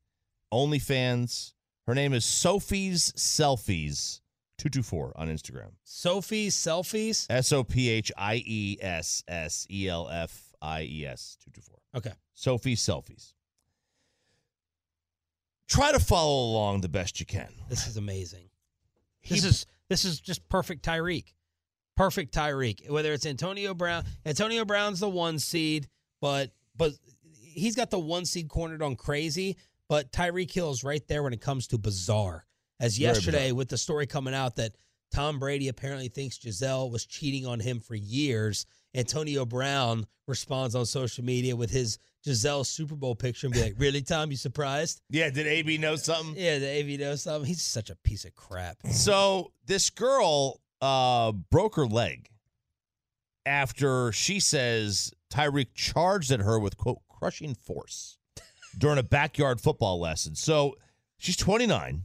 OnlyFans. 0.53 1.53
Her 1.87 1.95
name 1.95 2.13
is 2.13 2.25
Sophie's 2.25 3.11
Selfies 3.13 4.21
224 4.57 5.13
on 5.15 5.27
Instagram. 5.27 5.71
Sophie's 5.83 6.55
selfies. 6.55 7.27
S 7.29 7.51
O 7.51 7.63
P 7.63 7.89
H 7.89 8.11
I 8.17 8.41
E 8.45 8.77
S 8.81 9.23
S 9.27 9.67
E 9.69 9.87
L 9.87 10.09
F 10.09 10.53
I 10.61 10.81
E 10.83 11.05
S 11.05 11.37
224. 11.43 11.79
Okay. 11.95 12.17
Sophie's 12.33 12.81
selfies. 12.81 13.33
Try 15.67 15.91
to 15.91 15.99
follow 15.99 16.51
along 16.51 16.81
the 16.81 16.89
best 16.89 17.19
you 17.19 17.25
can. 17.25 17.49
This 17.69 17.87
is 17.87 17.97
amazing. 17.97 18.49
This 19.27 19.43
is 19.43 19.65
this 19.89 20.05
is 20.05 20.19
just 20.19 20.47
perfect 20.49 20.83
Tyreek. 20.85 21.33
Perfect 21.95 22.33
Tyreek. 22.33 22.89
Whether 22.89 23.13
it's 23.13 23.25
Antonio 23.25 23.73
Brown, 23.73 24.05
Antonio 24.25 24.63
Brown's 24.65 24.99
the 25.01 25.09
one 25.09 25.39
seed, 25.39 25.87
but 26.21 26.51
but 26.75 26.93
he's 27.33 27.75
got 27.75 27.89
the 27.89 27.99
one 27.99 28.25
seed 28.25 28.47
cornered 28.47 28.81
on 28.81 28.95
crazy. 28.95 29.57
But 29.89 30.11
Tyreek 30.11 30.51
Hill 30.51 30.71
is 30.71 30.83
right 30.83 31.05
there 31.07 31.23
when 31.23 31.33
it 31.33 31.41
comes 31.41 31.67
to 31.67 31.77
bizarre. 31.77 32.46
As 32.79 32.99
yesterday 32.99 33.51
with 33.51 33.69
the 33.69 33.77
story 33.77 34.05
coming 34.05 34.33
out 34.33 34.55
that 34.57 34.73
Tom 35.11 35.39
Brady 35.39 35.67
apparently 35.67 36.09
thinks 36.09 36.37
Gisele 36.37 36.89
was 36.91 37.05
cheating 37.05 37.45
on 37.45 37.59
him 37.59 37.79
for 37.79 37.95
years. 37.95 38.65
Antonio 38.93 39.45
Brown 39.45 40.05
responds 40.27 40.75
on 40.75 40.85
social 40.85 41.23
media 41.23 41.55
with 41.55 41.69
his 41.71 41.97
Gisele 42.23 42.63
Super 42.63 42.95
Bowl 42.95 43.15
picture 43.15 43.47
and 43.47 43.53
be 43.53 43.61
like, 43.61 43.75
"Really, 43.77 44.01
Tom? 44.01 44.31
You 44.31 44.37
surprised?" 44.37 45.01
Yeah, 45.09 45.29
did 45.29 45.47
AB 45.47 45.77
know 45.77 45.95
something? 45.95 46.35
Yeah, 46.35 46.59
the 46.59 46.79
AV 46.79 46.99
knows 46.99 47.23
something. 47.23 47.47
He's 47.47 47.61
such 47.61 47.89
a 47.89 47.95
piece 47.95 48.25
of 48.25 48.35
crap. 48.35 48.77
So 48.91 49.51
this 49.65 49.89
girl 49.89 50.61
uh, 50.81 51.31
broke 51.31 51.75
her 51.75 51.85
leg 51.87 52.29
after 53.45 54.11
she 54.11 54.39
says 54.39 55.11
Tyreek 55.31 55.67
charged 55.73 56.31
at 56.31 56.41
her 56.41 56.59
with 56.59 56.77
quote 56.77 56.99
crushing 57.09 57.55
force 57.55 58.17
during 58.77 58.97
a 58.99 59.03
backyard 59.03 59.61
football 59.61 59.99
lesson. 59.99 60.35
So 60.35 60.75
she's 61.17 61.37
29. 61.37 62.03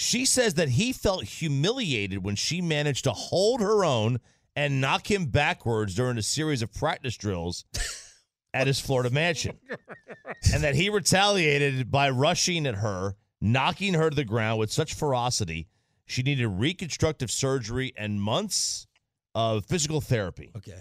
She 0.00 0.26
says 0.26 0.54
that 0.54 0.68
he 0.68 0.92
felt 0.92 1.24
humiliated 1.24 2.22
when 2.22 2.36
she 2.36 2.60
managed 2.60 3.02
to 3.04 3.10
hold 3.12 3.60
her 3.60 3.84
own 3.84 4.20
and 4.54 4.80
knock 4.80 5.10
him 5.10 5.26
backwards 5.26 5.96
during 5.96 6.16
a 6.18 6.22
series 6.22 6.62
of 6.62 6.72
practice 6.72 7.16
drills 7.16 7.64
at 8.54 8.68
his 8.68 8.78
Florida 8.78 9.10
mansion. 9.10 9.58
and 10.54 10.62
that 10.62 10.76
he 10.76 10.88
retaliated 10.88 11.90
by 11.90 12.10
rushing 12.10 12.64
at 12.64 12.76
her, 12.76 13.16
knocking 13.40 13.94
her 13.94 14.08
to 14.08 14.14
the 14.14 14.24
ground 14.24 14.60
with 14.60 14.70
such 14.70 14.94
ferocity, 14.94 15.66
she 16.06 16.22
needed 16.22 16.46
reconstructive 16.46 17.28
surgery 17.28 17.92
and 17.96 18.22
months 18.22 18.86
of 19.34 19.66
physical 19.66 20.00
therapy. 20.00 20.52
Okay. 20.56 20.80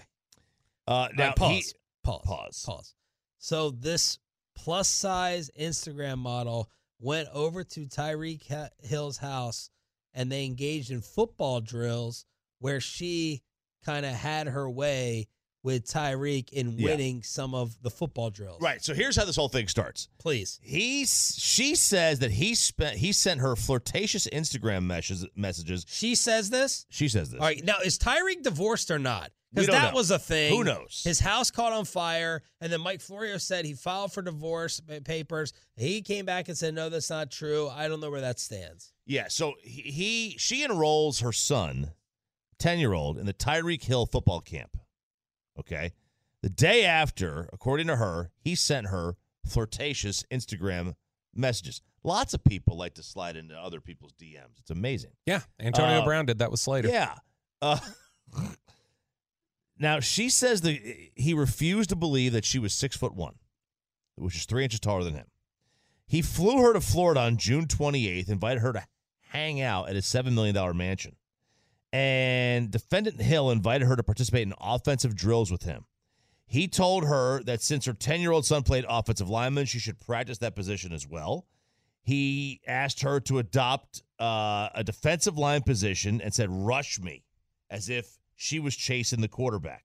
Uh, 0.85 1.07
now, 1.17 1.29
Now, 1.29 1.33
pause, 1.33 1.51
he- 1.51 1.73
pause. 2.03 2.21
Pause. 2.23 2.63
Pause. 2.67 2.95
So 3.39 3.71
this 3.71 4.19
plus 4.55 4.87
size 4.87 5.49
Instagram 5.59 6.19
model 6.19 6.69
went 6.99 7.29
over 7.33 7.63
to 7.63 7.85
Tyreek 7.85 8.41
Hill's 8.81 9.17
house 9.17 9.69
and 10.13 10.31
they 10.31 10.45
engaged 10.45 10.91
in 10.91 11.01
football 11.01 11.61
drills 11.61 12.25
where 12.59 12.79
she 12.81 13.43
kind 13.85 14.05
of 14.05 14.13
had 14.13 14.47
her 14.47 14.69
way 14.69 15.27
with 15.63 15.85
Tyreek 15.85 16.49
in 16.53 16.77
Yeah. 16.77 16.85
winning 16.85 17.23
some 17.23 17.53
of 17.53 17.75
the 17.81 17.89
football 17.89 18.29
drills. 18.29 18.61
Right. 18.61 18.81
So 18.83 18.93
here's 18.93 19.15
how 19.15 19.25
this 19.25 19.35
whole 19.35 19.49
thing 19.49 19.67
starts. 19.67 20.07
Please. 20.17 20.59
He 20.63 21.05
she 21.05 21.75
says 21.75 22.19
that 22.19 22.31
he 22.31 22.55
spent 22.55 22.97
he 22.97 23.11
sent 23.11 23.41
her 23.41 23.55
flirtatious 23.55 24.27
Instagram 24.27 24.83
messages 24.85 25.25
messages. 25.35 25.85
She 25.89 26.15
says 26.15 26.49
this? 26.49 26.85
She 26.89 27.09
says 27.09 27.31
this. 27.31 27.39
All 27.39 27.45
right. 27.45 27.63
Now, 27.63 27.77
is 27.83 27.97
Tyreek 27.99 28.43
divorced 28.43 28.89
or 28.91 28.99
not? 28.99 29.31
We 29.53 29.61
Because 29.61 29.75
that 29.75 29.93
know. 29.93 29.97
was 29.97 30.11
a 30.11 30.19
thing. 30.19 30.55
Who 30.55 30.63
knows? 30.63 31.01
His 31.05 31.19
house 31.19 31.51
caught 31.51 31.71
on 31.73 31.85
fire, 31.85 32.41
and 32.59 32.71
then 32.71 32.81
Mike 32.81 32.99
Florio 33.01 33.37
said 33.37 33.63
he 33.65 33.73
filed 33.73 34.11
for 34.11 34.21
divorce 34.21 34.81
papers. 35.05 35.53
He 35.77 36.01
came 36.01 36.25
back 36.25 36.49
and 36.49 36.57
said, 36.57 36.73
"No, 36.73 36.89
that's 36.89 37.09
not 37.09 37.31
true. 37.31 37.69
I 37.69 37.87
don't 37.87 38.01
know 38.01 38.11
where 38.11 38.21
that 38.21 38.39
stands." 38.39 38.91
Yeah, 39.05 39.27
so 39.29 39.53
he, 39.63 39.81
he 39.83 40.35
she 40.37 40.65
enrolls 40.65 41.21
her 41.21 41.31
son, 41.31 41.93
10-year-old 42.59 43.17
in 43.17 43.25
the 43.25 43.33
Tyreek 43.33 43.83
Hill 43.83 44.05
football 44.05 44.41
camp. 44.41 44.77
Okay? 45.57 45.93
The 46.43 46.49
day 46.49 46.83
after, 46.85 47.49
according 47.53 47.87
to 47.87 47.95
her, 47.95 48.31
he 48.39 48.53
sent 48.53 48.87
her 48.87 49.15
flirtatious 49.45 50.23
Instagram 50.31 50.95
messages. 51.33 51.81
Lots 52.03 52.33
of 52.33 52.43
people 52.43 52.77
like 52.77 52.95
to 52.95 53.03
slide 53.03 53.35
into 53.37 53.55
other 53.55 53.79
people's 53.81 54.13
DMs. 54.13 54.59
It's 54.59 54.69
amazing. 54.71 55.11
Yeah, 55.25 55.41
Antonio 55.59 56.01
Uh, 56.01 56.05
Brown 56.05 56.25
did 56.25 56.39
that 56.39 56.51
with 56.51 56.59
Slater. 56.59 56.89
Yeah. 56.89 57.15
Uh, 57.61 57.79
now 59.79 59.99
she 59.99 60.29
says 60.29 60.61
that 60.61 60.79
he 61.15 61.33
refused 61.33 61.89
to 61.89 61.95
believe 61.95 62.33
that 62.33 62.45
she 62.45 62.59
was 62.59 62.73
six 62.73 62.95
foot 62.95 63.13
one, 63.13 63.35
which 64.15 64.35
is 64.35 64.45
three 64.45 64.63
inches 64.63 64.79
taller 64.79 65.03
than 65.03 65.13
him. 65.13 65.27
He 66.07 66.21
flew 66.21 66.61
her 66.61 66.73
to 66.73 66.81
Florida 66.81 67.21
on 67.21 67.37
June 67.37 67.67
28th, 67.67 68.29
invited 68.29 68.61
her 68.61 68.73
to 68.73 68.85
hang 69.29 69.61
out 69.61 69.89
at 69.89 69.95
his 69.95 70.05
$7 70.05 70.33
million 70.33 70.77
mansion. 70.77 71.15
And 71.91 72.71
defendant 72.71 73.21
Hill 73.21 73.51
invited 73.51 73.87
her 73.87 73.95
to 73.95 74.03
participate 74.03 74.47
in 74.47 74.53
offensive 74.59 75.15
drills 75.15 75.51
with 75.51 75.63
him. 75.63 75.85
He 76.45 76.69
told 76.69 77.05
her 77.05 77.43
that 77.43 77.61
since 77.61 77.85
her 77.85 77.93
10 77.93 78.21
year 78.21 78.31
old 78.31 78.45
son 78.45 78.63
played 78.63 78.85
offensive 78.87 79.29
lineman, 79.29 79.65
she 79.65 79.79
should 79.79 79.99
practice 79.99 80.37
that 80.39 80.55
position 80.55 80.93
as 80.93 81.05
well. 81.05 81.45
He 82.01 82.61
asked 82.65 83.01
her 83.01 83.19
to 83.21 83.39
adopt 83.39 84.03
uh, 84.17 84.69
a 84.73 84.81
defensive 84.85 85.37
line 85.37 85.61
position 85.61 86.21
and 86.21 86.33
said, 86.33 86.49
Rush 86.49 86.99
me, 86.99 87.25
as 87.69 87.89
if 87.89 88.17
she 88.37 88.59
was 88.59 88.75
chasing 88.75 89.19
the 89.19 89.27
quarterback. 89.27 89.83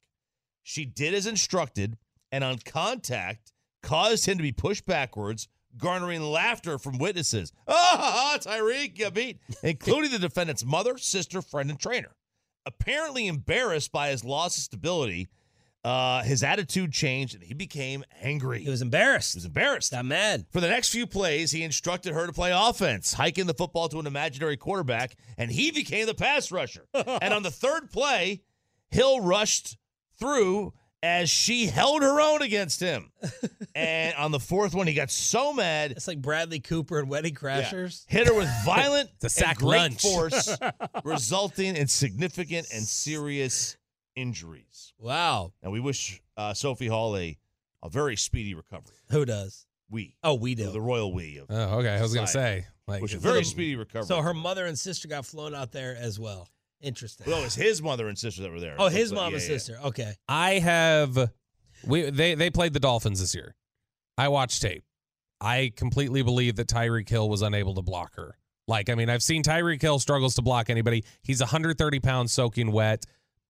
She 0.62 0.85
did 0.85 1.15
as 1.15 1.27
instructed, 1.27 1.97
and 2.31 2.45
on 2.45 2.59
contact, 2.59 3.53
caused 3.83 4.27
him 4.27 4.37
to 4.37 4.43
be 4.43 4.53
pushed 4.53 4.87
backwards, 4.87 5.49
garnering 5.77 6.23
laughter 6.23 6.79
from 6.79 6.99
witnesses. 6.99 7.53
Ah, 7.69 8.38
Tyreek, 8.41 8.99
you 8.99 9.11
beat, 9.11 9.38
including 9.62 10.11
the 10.11 10.19
defendant's 10.19 10.65
mother, 10.65 10.97
sister, 10.99 11.43
friend, 11.43 11.69
and 11.71 11.79
trainer. 11.81 12.15
Apparently 12.65 13.27
embarrassed 13.27 13.91
by 13.91 14.09
his 14.11 14.25
loss 14.25 14.57
of 14.57 14.62
stability, 14.62 15.29
uh, 15.85 16.23
his 16.23 16.42
attitude 16.42 16.92
changed 16.92 17.35
and 17.35 17.42
he 17.42 17.55
became 17.55 18.05
angry. 18.21 18.62
He 18.62 18.71
was 18.71 18.83
embarrassed. 18.83 19.35
He 19.35 19.38
was 19.38 19.45
embarrassed. 19.45 19.90
Got 19.90 20.05
mad. 20.05 20.47
For 20.51 20.61
the 20.61 20.68
next 20.68 20.90
few 20.90 21.07
plays, 21.07 21.51
he 21.51 21.64
instructed 21.64 22.14
her 22.14 22.27
to 22.27 22.33
play 22.33 22.53
offense, 22.55 23.14
hiking 23.14 23.47
the 23.47 23.55
football 23.55 23.88
to 23.88 23.99
an 23.99 24.07
imaginary 24.07 24.57
quarterback, 24.57 25.16
and 25.37 25.51
he 25.51 25.71
became 25.73 26.07
the 26.07 26.14
pass 26.14 26.53
rusher. 26.53 26.87
and 26.95 27.35
on 27.35 27.42
the 27.42 27.51
third 27.51 27.90
play, 27.90 28.42
Hill 28.90 29.21
rushed 29.21 29.77
through 30.18 30.73
as 31.03 31.29
she 31.29 31.66
held 31.66 32.03
her 32.03 32.21
own 32.21 32.42
against 32.42 32.79
him. 32.79 33.11
and 33.75 34.14
on 34.14 34.31
the 34.31 34.38
fourth 34.38 34.75
one, 34.75 34.87
he 34.87 34.95
got 34.95 35.11
so 35.11 35.53
mad. 35.53 35.90
It's 35.90 36.07
like 36.07 36.23
Bradley 36.23 36.61
Cooper 36.61 37.01
and 37.01 37.09
Wedding 37.09 37.35
Crashers. 37.35 38.05
Hit 38.07 38.29
her 38.29 38.35
with 38.35 38.49
violent 38.64 39.11
The 39.18 39.29
sack 39.29 39.59
and 39.59 39.68
great 39.68 39.79
lunch. 39.79 40.03
force, 40.03 40.57
resulting 41.03 41.75
in 41.75 41.88
significant 41.88 42.68
and 42.73 42.85
serious 42.85 43.77
injuries. 44.16 44.92
Wow. 44.98 45.53
And 45.62 45.72
we 45.72 45.81
wish 45.81 46.22
uh, 46.37 46.55
Sophie 46.55 46.88
Hall 46.88 47.16
a, 47.16 47.38
a 47.83 47.88
very 47.88 48.16
speedy 48.16 48.55
recovery. 48.55 48.96
Who 49.11 49.25
does? 49.25 49.66
We. 49.90 50.16
Oh, 50.22 50.35
we 50.35 50.55
do. 50.55 50.70
The 50.70 50.81
royal 50.81 51.12
we. 51.12 51.38
Of 51.38 51.46
Oh, 51.51 51.79
okay. 51.79 51.96
I 51.96 52.03
was 52.03 52.14
gonna 52.14 52.27
say, 52.27 52.66
like, 52.87 53.03
Wish 53.03 53.14
a 53.14 53.18
very 53.18 53.44
speedy 53.44 53.77
recovery. 53.77 54.07
So 54.07 54.22
her 54.22 54.35
mother 54.35 54.66
and 54.66 54.79
sister 54.79 55.09
got 55.09 55.27
flown 55.27 55.55
out 55.55 55.72
there 55.72 55.96
as 55.98 56.18
well. 56.18 56.48
Interesting. 56.81 57.27
Well, 57.29 57.40
it 57.40 57.44
was 57.44 57.55
his 57.55 57.81
mother 57.83 58.09
and 58.09 58.18
sister 58.18 58.42
that 58.42 58.51
were 58.51 58.61
there. 58.61 58.75
Oh, 58.79 58.88
his 58.88 59.12
like- 59.12 59.16
mom 59.16 59.35
and 59.35 59.42
yeah, 59.42 59.48
yeah. 59.48 59.59
sister. 59.59 59.79
Okay. 59.85 60.14
I 60.29 60.59
have 60.59 61.31
we 61.87 62.11
they 62.11 62.35
they 62.35 62.51
played 62.51 62.72
the 62.72 62.81
Dolphins 62.81 63.20
this 63.20 63.35
year. 63.35 63.55
I 64.18 64.29
watched 64.29 64.62
tape. 64.62 64.85
I 65.40 65.72
completely 65.75 66.22
believe 66.22 66.57
that 66.57 66.68
Tyreek 66.68 67.09
Hill 67.09 67.29
was 67.29 67.42
unable 67.42 67.75
to 67.75 67.83
block 67.83 68.14
her. 68.14 68.37
Like, 68.68 68.88
I 68.88 68.94
mean, 68.94 69.11
I've 69.11 69.22
seen 69.22 69.42
Tyreek 69.42 69.83
Hill 69.83 69.98
struggles 69.98 70.37
to 70.37 70.42
block 70.42 70.70
anybody. 70.70 71.05
He's 71.22 71.40
130 71.40 71.98
pounds 72.01 72.33
soaking 72.33 72.70
wet. 72.70 73.05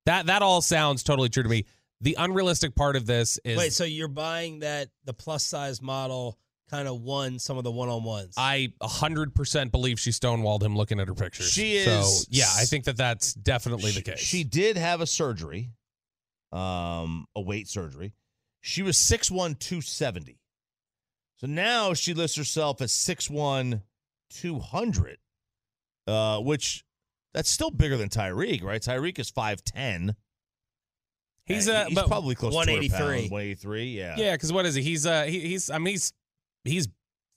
That 0.07 0.27
that 0.27 0.43
all 0.43 0.61
sounds 0.63 1.03
totally 1.03 1.29
true 1.29 1.43
to 1.43 1.49
me. 1.49 1.67
The 2.01 2.17
unrealistic 2.19 2.75
part 2.75 2.97
of 2.97 3.07
this 3.07 3.39
is 3.45 3.57
Wait, 3.57 3.73
so 3.73 3.85
you're 3.85 4.09
buying 4.09 4.61
that 4.61 4.89
the 5.05 5.13
plus 5.15 5.45
size 5.45 5.81
model 5.81 6.37
kind 6.69 6.89
of 6.89 7.01
won 7.03 7.39
some 7.39 7.59
of 7.59 7.65
the 7.65 7.71
one 7.71 7.89
on 7.89 8.03
ones? 8.03 8.35
I 8.37 8.73
100% 8.83 9.71
believe 9.71 10.01
she 10.01 10.11
stonewalled 10.11 10.63
him 10.63 10.75
looking 10.75 10.99
at 11.01 11.07
her 11.07 11.15
pictures. 11.15 11.51
She 11.53 11.85
So, 11.85 12.01
is- 12.01 12.27
yeah, 12.31 12.49
I 12.57 12.65
think 12.65 12.85
that 12.87 12.97
that's 12.97 13.35
definitely 13.35 13.93
the 13.93 14.01
case. 14.03 14.19
She 14.21 14.43
did 14.43 14.77
have 14.79 15.01
a 15.03 15.07
surgery, 15.07 15.71
um, 16.51 17.27
a 17.37 17.41
weight 17.43 17.69
surgery. 17.69 18.15
She 18.63 18.83
was 18.83 18.97
6'1", 18.97 19.55
270. 19.59 20.39
So 21.37 21.47
now 21.47 21.93
she 21.95 22.15
lists 22.15 22.37
herself 22.39 22.81
as 22.81 22.91
6'1", 22.93 23.83
200, 24.31 25.19
uh, 26.07 26.39
which 26.41 26.85
that's 27.35 27.51
still 27.51 27.71
bigger 27.71 27.97
than 27.97 28.09
Tyreek, 28.09 28.63
right? 28.63 28.81
Tyreek 28.81 29.19
is 29.19 29.31
5'10". 29.31 30.15
He's, 31.45 31.69
Uh, 31.69 31.87
he's 31.89 31.99
probably 32.03 32.35
close 32.35 32.53
to 32.53 32.57
183. 32.59 32.99
183. 32.99 33.31
183, 33.31 33.85
yeah. 33.85 34.15
Yeah, 34.17 34.33
because 34.35 34.53
what 34.53 34.65
is 34.65 34.75
he? 34.77 34.83
He's 34.83 35.07
uh 35.07 35.25
he, 35.25 35.41
he's 35.41 35.71
I 35.71 35.79
mean 35.79 35.95
he's 35.95 36.13
he's 36.65 36.89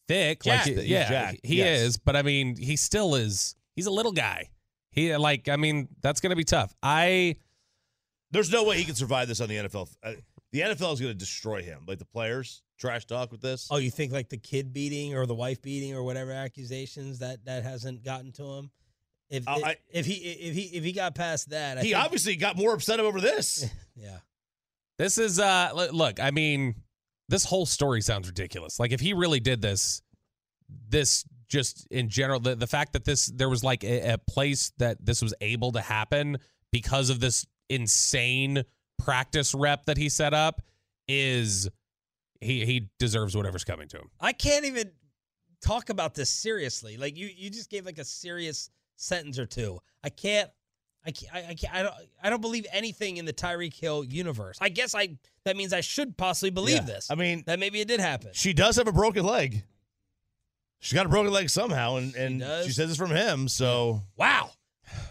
thick. 0.07 0.43
Jacked. 0.43 0.67
Like 0.67 0.77
He's 0.77 0.85
yeah, 0.87 1.09
jacked, 1.09 1.39
he 1.43 1.57
yes. 1.57 1.79
is. 1.81 1.97
But 1.97 2.15
I 2.15 2.21
mean, 2.21 2.55
he 2.55 2.75
still 2.75 3.15
is. 3.15 3.55
He's 3.75 3.87
a 3.87 3.91
little 3.91 4.11
guy. 4.11 4.49
He 4.91 5.15
like 5.17 5.49
I 5.49 5.55
mean 5.55 5.87
that's 6.01 6.21
gonna 6.21 6.35
be 6.35 6.43
tough. 6.43 6.73
I 6.83 7.35
There's 8.31 8.51
no 8.51 8.63
way 8.63 8.77
he 8.77 8.85
can 8.85 8.95
survive 8.95 9.27
this 9.27 9.41
on 9.41 9.49
the 9.49 9.55
NFL. 9.55 9.89
Uh, 10.03 10.13
the 10.51 10.61
NFL 10.61 10.93
is 10.93 11.01
going 11.01 11.11
to 11.11 11.13
destroy 11.13 11.63
him. 11.63 11.83
Like 11.85 11.99
the 11.99 12.05
players, 12.05 12.63
trash 12.79 13.05
talk 13.05 13.29
with 13.29 13.41
this. 13.41 13.67
oh, 13.71 13.75
you 13.77 13.91
think 13.91 14.13
like 14.13 14.29
the 14.29 14.37
kid 14.37 14.71
beating 14.71 15.13
or 15.13 15.25
the 15.25 15.35
wife 15.35 15.61
beating 15.61 15.93
or 15.93 16.01
whatever 16.03 16.31
accusations 16.31 17.19
that 17.19 17.43
that 17.43 17.63
hasn't 17.63 18.03
gotten 18.05 18.31
to 18.33 18.43
him? 18.43 18.71
If 19.29 19.47
Uh, 19.47 19.59
I- 19.63 19.77
if 19.91 20.05
he 20.05 20.13
if 20.13 20.55
he 20.55 20.61
if 20.77 20.83
he 20.83 20.91
got 20.91 21.15
past 21.15 21.49
that, 21.49 21.77
I 21.77 21.81
he 21.81 21.91
think- 21.93 22.03
obviously 22.03 22.35
got 22.35 22.55
more 22.57 22.73
upset 22.73 22.99
over 22.99 23.19
this. 23.19 23.65
yeah. 23.95 24.19
this 24.97 25.17
is 25.17 25.39
uh 25.39 25.89
look. 25.91 26.19
I 26.19 26.31
mean, 26.31 26.75
this 27.27 27.45
whole 27.45 27.65
story 27.65 28.01
sounds 28.01 28.27
ridiculous. 28.27 28.79
Like 28.79 28.91
if 28.91 28.99
he 28.99 29.13
really 29.13 29.39
did 29.39 29.61
this, 29.61 30.01
this 30.89 31.25
just 31.47 31.87
in 31.91 32.09
general, 32.09 32.39
the, 32.39 32.55
the 32.55 32.67
fact 32.67 32.93
that 32.93 33.05
this 33.05 33.25
there 33.27 33.49
was 33.49 33.63
like 33.63 33.83
a, 33.83 34.13
a 34.13 34.17
place 34.17 34.71
that 34.77 35.03
this 35.03 35.21
was 35.21 35.33
able 35.41 35.71
to 35.73 35.81
happen 35.81 36.37
because 36.71 37.09
of 37.09 37.19
this 37.19 37.45
insane 37.69 38.63
practice 38.99 39.53
rep 39.53 39.85
that 39.85 39.97
he 39.97 40.07
set 40.09 40.33
up 40.33 40.61
is 41.07 41.67
he 42.41 42.65
he 42.65 42.89
deserves 42.99 43.35
whatever's 43.35 43.63
coming 43.63 43.87
to 43.87 43.97
him. 43.97 44.09
I 44.19 44.33
can't 44.33 44.65
even 44.65 44.91
talk 45.61 45.89
about 45.89 46.13
this 46.15 46.29
seriously. 46.29 46.97
Like 46.97 47.17
you, 47.17 47.27
you 47.35 47.49
just 47.49 47.69
gave 47.71 47.85
like 47.85 47.97
a 47.97 48.05
serious 48.05 48.69
sentence 48.95 49.39
or 49.39 49.45
two. 49.45 49.79
I 50.03 50.09
can't. 50.09 50.49
I 51.07 51.11
can't, 51.11 51.35
I, 51.35 51.39
I 51.49 51.53
can't. 51.53 51.73
I 51.75 51.83
don't. 51.83 51.93
I 52.23 52.29
don't 52.31 52.41
believe 52.41 52.65
anything 52.71 53.17
in 53.17 53.25
the 53.25 53.33
Tyreek 53.33 53.73
Hill 53.79 54.03
universe. 54.03 54.57
I 54.59 54.69
guess 54.69 54.95
I. 54.95 55.17
That 55.43 55.55
means 55.55 55.71
I 55.73 55.81
should 55.81 56.17
possibly 56.17 56.49
believe 56.49 56.77
Yeah. 56.77 56.81
this. 56.81 57.11
I 57.11 57.15
mean, 57.15 57.43
that 57.45 57.59
maybe 57.59 57.79
it 57.79 57.87
did 57.87 57.99
happen. 57.99 58.31
She 58.33 58.53
does 58.53 58.75
have 58.77 58.87
a 58.87 58.91
broken 58.91 59.23
leg. 59.23 59.63
She's 60.79 60.93
got 60.93 61.05
a 61.05 61.09
broken 61.09 61.31
leg 61.31 61.49
somehow, 61.49 61.95
and, 61.97 62.13
and 62.15 62.33
she, 62.41 62.47
does? 62.47 62.75
says 62.75 62.89
it's 62.89 62.97
from 62.97 63.11
him. 63.11 63.47
So 63.47 64.01
Wow. 64.17 64.51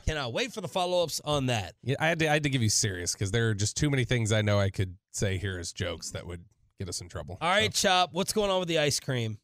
Cannot 0.07 0.33
wait 0.33 0.53
for 0.53 0.61
the 0.61 0.68
follow 0.68 1.03
ups 1.03 1.20
on 1.25 1.47
that. 1.47 1.75
Yeah, 1.83 1.97
I 1.99 2.07
had 2.09 2.18
to 2.20 2.29
I 2.29 2.35
had 2.35 2.42
to 2.44 2.49
give 2.51 2.62
you 2.62 2.68
serious 2.68 3.12
because 3.12 3.31
there 3.33 3.49
are 3.51 3.55
just 3.55 3.77
too 3.77 3.90
many 3.90 4.05
things 4.05 4.31
I 4.33 4.40
know 4.42 4.59
I 4.59 4.70
could 4.70 4.97
say 5.11 5.37
here 5.37 5.59
as 5.59 5.73
jokes 5.73 6.11
that 6.11 6.27
would 6.27 6.44
get 6.79 6.88
us 6.88 7.01
in 7.01 7.09
trouble. 7.09 7.38
All 7.40 7.49
right, 7.51 7.73
Chop. 7.73 8.11
What's 8.12 8.33
going 8.33 8.51
on 8.51 8.61
with 8.61 8.68
the 8.68 8.79
ice 8.79 9.01
cream? 9.01 9.38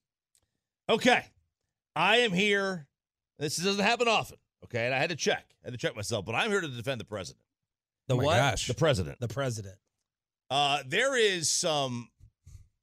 Okay. 0.88 1.24
I 1.96 2.18
am 2.18 2.32
here. 2.32 2.86
This 3.40 3.56
doesn't 3.56 3.84
happen 3.84 4.06
often. 4.06 4.36
Okay. 4.64 4.86
And 4.86 4.94
I 4.94 4.98
had 4.98 5.10
to 5.10 5.16
check. 5.16 5.44
I 5.64 5.66
had 5.68 5.72
to 5.72 5.78
check 5.78 5.96
myself, 5.96 6.24
but 6.24 6.34
I'm 6.34 6.50
here 6.50 6.60
to 6.60 6.68
defend 6.68 7.00
the 7.00 7.04
president. 7.04 7.44
The 8.06 8.14
Oh 8.14 8.18
what? 8.18 8.36
gosh. 8.36 8.66
The 8.68 8.74
president. 8.74 9.18
The 9.20 9.28
president. 9.28 9.76
Uh, 10.50 10.82
there 10.86 11.16
is 11.16 11.50
some, 11.50 12.08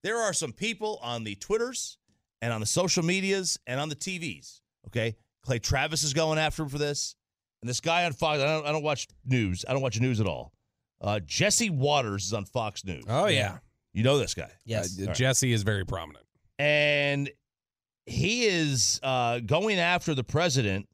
there 0.04 0.17
are 0.17 0.34
some 0.34 0.52
people 0.54 1.00
on 1.02 1.24
the 1.24 1.36
Twitters 1.36 1.98
and 2.41 2.52
on 2.54 2.60
the 2.62 2.65
social 2.67 3.04
medias 3.04 3.58
and 3.67 3.80
on 3.80 3.89
the 3.89 3.96
TVs. 3.96 4.62
Okay. 4.88 5.15
Clay 5.43 5.60
Travis 5.60 6.04
is 6.04 6.13
going 6.13 6.38
after 6.39 6.63
him 6.63 6.70
for 6.70 6.78
this. 6.78 7.15
And 7.62 7.70
this 7.70 7.80
guy 7.80 8.06
on 8.06 8.13
Fox, 8.13 8.39
I 8.41 8.46
don't, 8.46 8.65
I 8.67 8.72
don't 8.72 8.84
watch 8.84 9.08
news. 9.26 9.65
I 9.67 9.74
don't 9.74 9.82
watch 9.82 10.00
news 10.00 10.20
at 10.20 10.28
all. 10.28 10.54
Uh, 11.02 11.20
Jesse 11.26 11.70
Watters 11.70 12.26
is 12.26 12.34
on 12.34 12.46
Fox 12.46 12.84
News. 12.86 13.04
Oh 13.08 13.28
yeah, 13.28 13.58
You 13.93 14.04
know 14.04 14.17
this 14.17 14.34
guy. 14.34 14.50
Yes. 14.65 14.98
Uh, 14.98 15.02
All 15.04 15.08
right. 15.10 15.15
Jesse 15.15 15.52
is 15.54 15.62
very 15.63 15.86
prominent. 15.86 16.26
and 16.58 17.30
he 18.08 18.46
is 18.46 19.00
uh, 19.04 19.39
going 19.39 19.78
after 19.78 20.15
the 20.15 20.24
president 20.24 20.88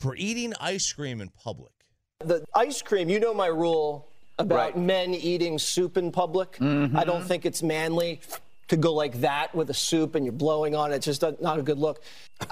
for 0.00 0.14
eating 0.16 0.52
ice 0.60 0.92
cream 0.92 1.20
in 1.20 1.30
public. 1.30 1.72
The 2.20 2.44
ice 2.54 2.82
cream, 2.82 3.08
you 3.08 3.18
know 3.18 3.34
my 3.34 3.46
rule 3.46 4.06
about 4.38 4.78
men 4.78 5.14
eating 5.14 5.58
soup 5.58 5.96
in 5.96 6.12
public. 6.12 6.52
Mm-hmm. 6.58 6.96
I 6.96 7.04
don't 7.04 7.24
think 7.24 7.46
it's 7.46 7.62
manly 7.62 8.20
to 8.68 8.76
go 8.76 8.94
like 8.94 9.20
that 9.20 9.52
with 9.52 9.68
a 9.70 9.74
soup 9.74 10.14
and 10.14 10.24
you're 10.24 10.32
blowing 10.32 10.76
on 10.76 10.92
it. 10.92 10.96
It's 10.96 11.06
just 11.06 11.24
not 11.40 11.58
a 11.58 11.62
good 11.62 11.78
look. 11.78 12.02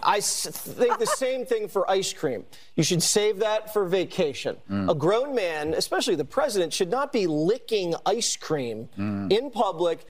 I 0.03 0.21
think 0.21 0.99
the 0.99 1.07
same 1.07 1.47
thing 1.47 1.69
for 1.69 1.89
ice 1.89 2.13
cream. 2.13 2.45
You 2.75 2.83
should 2.83 3.03
save 3.03 3.39
that 3.39 3.73
for 3.73 3.87
vacation. 3.87 4.57
Mm. 4.69 4.91
A 4.91 4.95
grown 4.95 5.35
man, 5.35 5.75
especially 5.75 6.17
the 6.17 6.25
president, 6.25 6.73
should 6.73 6.91
not 6.91 7.13
be 7.13 7.27
licking 7.29 7.95
ice 8.05 8.37
cream 8.37 8.89
mm. 8.99 9.33
in 9.33 9.51
public. 9.51 10.07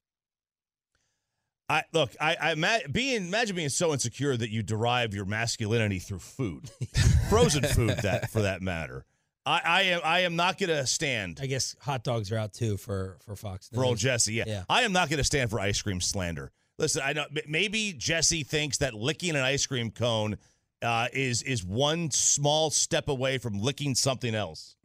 I 1.69 1.85
look. 1.93 2.11
I, 2.21 2.37
I 2.41 2.87
being 2.91 3.29
imagine 3.29 3.57
being 3.57 3.69
so 3.69 3.93
insecure 3.93 4.37
that 4.37 4.51
you 4.51 4.63
derive 4.63 5.15
your 5.15 5.27
masculinity 5.27 5.99
through 5.99 6.21
food, 6.21 6.71
frozen 7.29 7.63
food. 7.63 7.99
That 7.99 8.31
for 8.31 8.43
that 8.43 8.63
matter. 8.63 9.05
I, 9.45 9.61
I 9.65 9.83
am. 9.83 10.01
I 10.05 10.21
am 10.21 10.37
not 10.37 10.59
going 10.59 10.71
to 10.71 10.87
stand 10.87 11.41
I 11.43 11.47
guess 11.47 11.75
hot 11.81 12.05
dogs 12.05 12.31
are 12.33 12.39
out 12.39 12.53
too 12.53 12.77
for 12.77 13.19
for 13.25 13.37
Fox. 13.37 13.69
for 13.73 13.85
old 13.85 13.99
Jesse. 13.99 14.35
Yeah. 14.35 14.45
Yeah. 14.47 14.65
I 14.69 14.83
am 14.83 14.93
not 14.93 15.09
going 15.09 15.19
to 15.19 15.25
stand 15.25 15.51
for 15.51 15.61
ice 15.61 15.81
cream 15.81 16.01
slander. 16.01 16.53
Listen, 16.79 17.03
I 17.05 17.13
know 17.13 17.25
m- 17.25 17.43
maybe 17.49 17.93
Jesse 17.93 18.45
thinks 18.45 18.79
that 18.79 18.95
licking 18.95 19.31
an 19.31 19.43
ice 19.43 19.67
cream 19.67 19.91
cone 19.91 20.37
uh, 20.83 21.09
is 21.13 21.43
is 21.43 21.65
one 21.65 22.11
small 22.11 22.71
step 22.71 23.09
away 23.09 23.39
from 23.39 23.59
licking 23.59 23.95
something 23.95 24.35
else. 24.35 24.77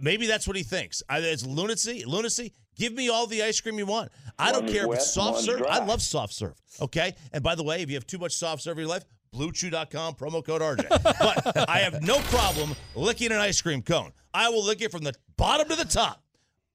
Maybe 0.00 0.26
that's 0.26 0.46
what 0.46 0.56
he 0.56 0.62
thinks. 0.62 1.02
It's 1.10 1.44
lunacy. 1.44 2.04
Lunacy. 2.06 2.52
Give 2.76 2.94
me 2.94 3.10
all 3.10 3.26
the 3.26 3.42
ice 3.42 3.60
cream 3.60 3.78
you 3.78 3.86
want. 3.86 4.10
I 4.38 4.50
don't 4.50 4.66
care 4.66 4.86
if 4.86 4.94
it's 4.94 5.12
soft 5.12 5.40
serve. 5.40 5.62
I 5.68 5.84
love 5.84 6.00
soft 6.00 6.32
serve. 6.32 6.54
Okay. 6.80 7.14
And 7.32 7.42
by 7.42 7.54
the 7.54 7.62
way, 7.62 7.82
if 7.82 7.90
you 7.90 7.96
have 7.96 8.06
too 8.06 8.18
much 8.18 8.34
soft 8.34 8.62
serve 8.62 8.78
in 8.78 8.82
your 8.82 8.88
life, 8.88 9.04
BlueChew.com 9.34 10.14
promo 10.14 10.44
code 10.44 10.62
RJ. 10.62 10.88
but 11.02 11.68
I 11.68 11.78
have 11.78 12.02
no 12.02 12.18
problem 12.20 12.74
licking 12.94 13.32
an 13.32 13.38
ice 13.38 13.60
cream 13.60 13.82
cone. 13.82 14.12
I 14.32 14.48
will 14.48 14.64
lick 14.64 14.80
it 14.80 14.90
from 14.90 15.02
the 15.02 15.14
bottom 15.36 15.68
to 15.68 15.76
the 15.76 15.84
top. 15.84 16.22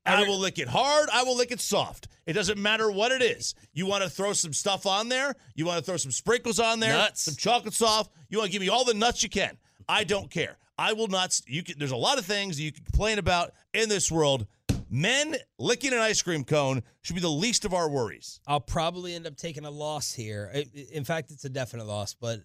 I 0.06 0.24
will 0.24 0.40
lick 0.40 0.58
it 0.58 0.68
hard. 0.70 1.10
I 1.12 1.24
will 1.24 1.36
lick 1.36 1.52
it 1.52 1.60
soft. 1.60 2.08
It 2.26 2.34
doesn't 2.34 2.58
matter 2.58 2.90
what 2.90 3.12
it 3.12 3.22
is. 3.22 3.56
You 3.74 3.86
want 3.86 4.04
to 4.04 4.10
throw 4.10 4.34
some 4.34 4.54
stuff 4.54 4.86
on 4.86 5.10
there. 5.10 5.36
You 5.56 5.66
want 5.66 5.80
to 5.80 5.84
throw 5.84 5.98
some 5.98 6.12
sprinkles 6.12 6.60
on 6.60 6.80
there. 6.80 6.94
Nuts. 6.94 7.24
Some 7.24 7.36
chocolate 7.36 7.74
soft. 7.74 8.12
You 8.30 8.38
want 8.38 8.48
to 8.48 8.52
give 8.52 8.62
me 8.62 8.70
all 8.70 8.86
the 8.86 8.94
nuts 8.94 9.22
you 9.22 9.30
can. 9.30 9.58
I 9.90 10.06
don't 10.06 10.30
care. 10.30 10.58
I 10.78 10.94
will 10.94 11.08
not. 11.08 11.40
You 11.48 11.64
can, 11.64 11.80
there's 11.80 11.92
a 11.92 11.96
lot 11.98 12.18
of 12.20 12.26
things 12.26 12.60
you 12.60 12.72
can 12.72 12.84
complain 12.84 13.18
about 13.20 13.52
in 13.74 13.90
this 13.90 14.12
world. 14.12 14.46
Men 14.90 15.36
licking 15.60 15.92
an 15.92 16.00
ice 16.00 16.22
cream 16.22 16.44
cone 16.46 16.82
should 17.02 17.16
be 17.16 17.22
the 17.22 17.30
least 17.30 17.66
of 17.66 17.74
our 17.74 17.90
worries. 17.90 18.40
I'll 18.48 18.60
probably 18.62 19.14
end 19.16 19.28
up 19.28 19.36
taking 19.36 19.66
a 19.66 19.72
loss 19.72 20.14
here. 20.14 20.50
I- 20.54 20.60
I- 20.60 20.86
In 20.94 21.04
fact, 21.04 21.32
it's 21.32 21.44
a 21.46 21.50
definite 21.50 21.86
loss, 21.88 22.14
but 22.14 22.42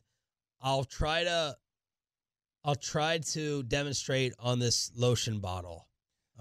I'll 0.61 0.85
try 0.85 1.25
to 1.25 1.57
I'll 2.65 2.75
try 2.77 3.19
to 3.19 3.65
demonstrate 3.65 4.35
on 4.39 4.61
this 4.61 4.93
lotion 4.95 5.41
bottle. 5.41 5.89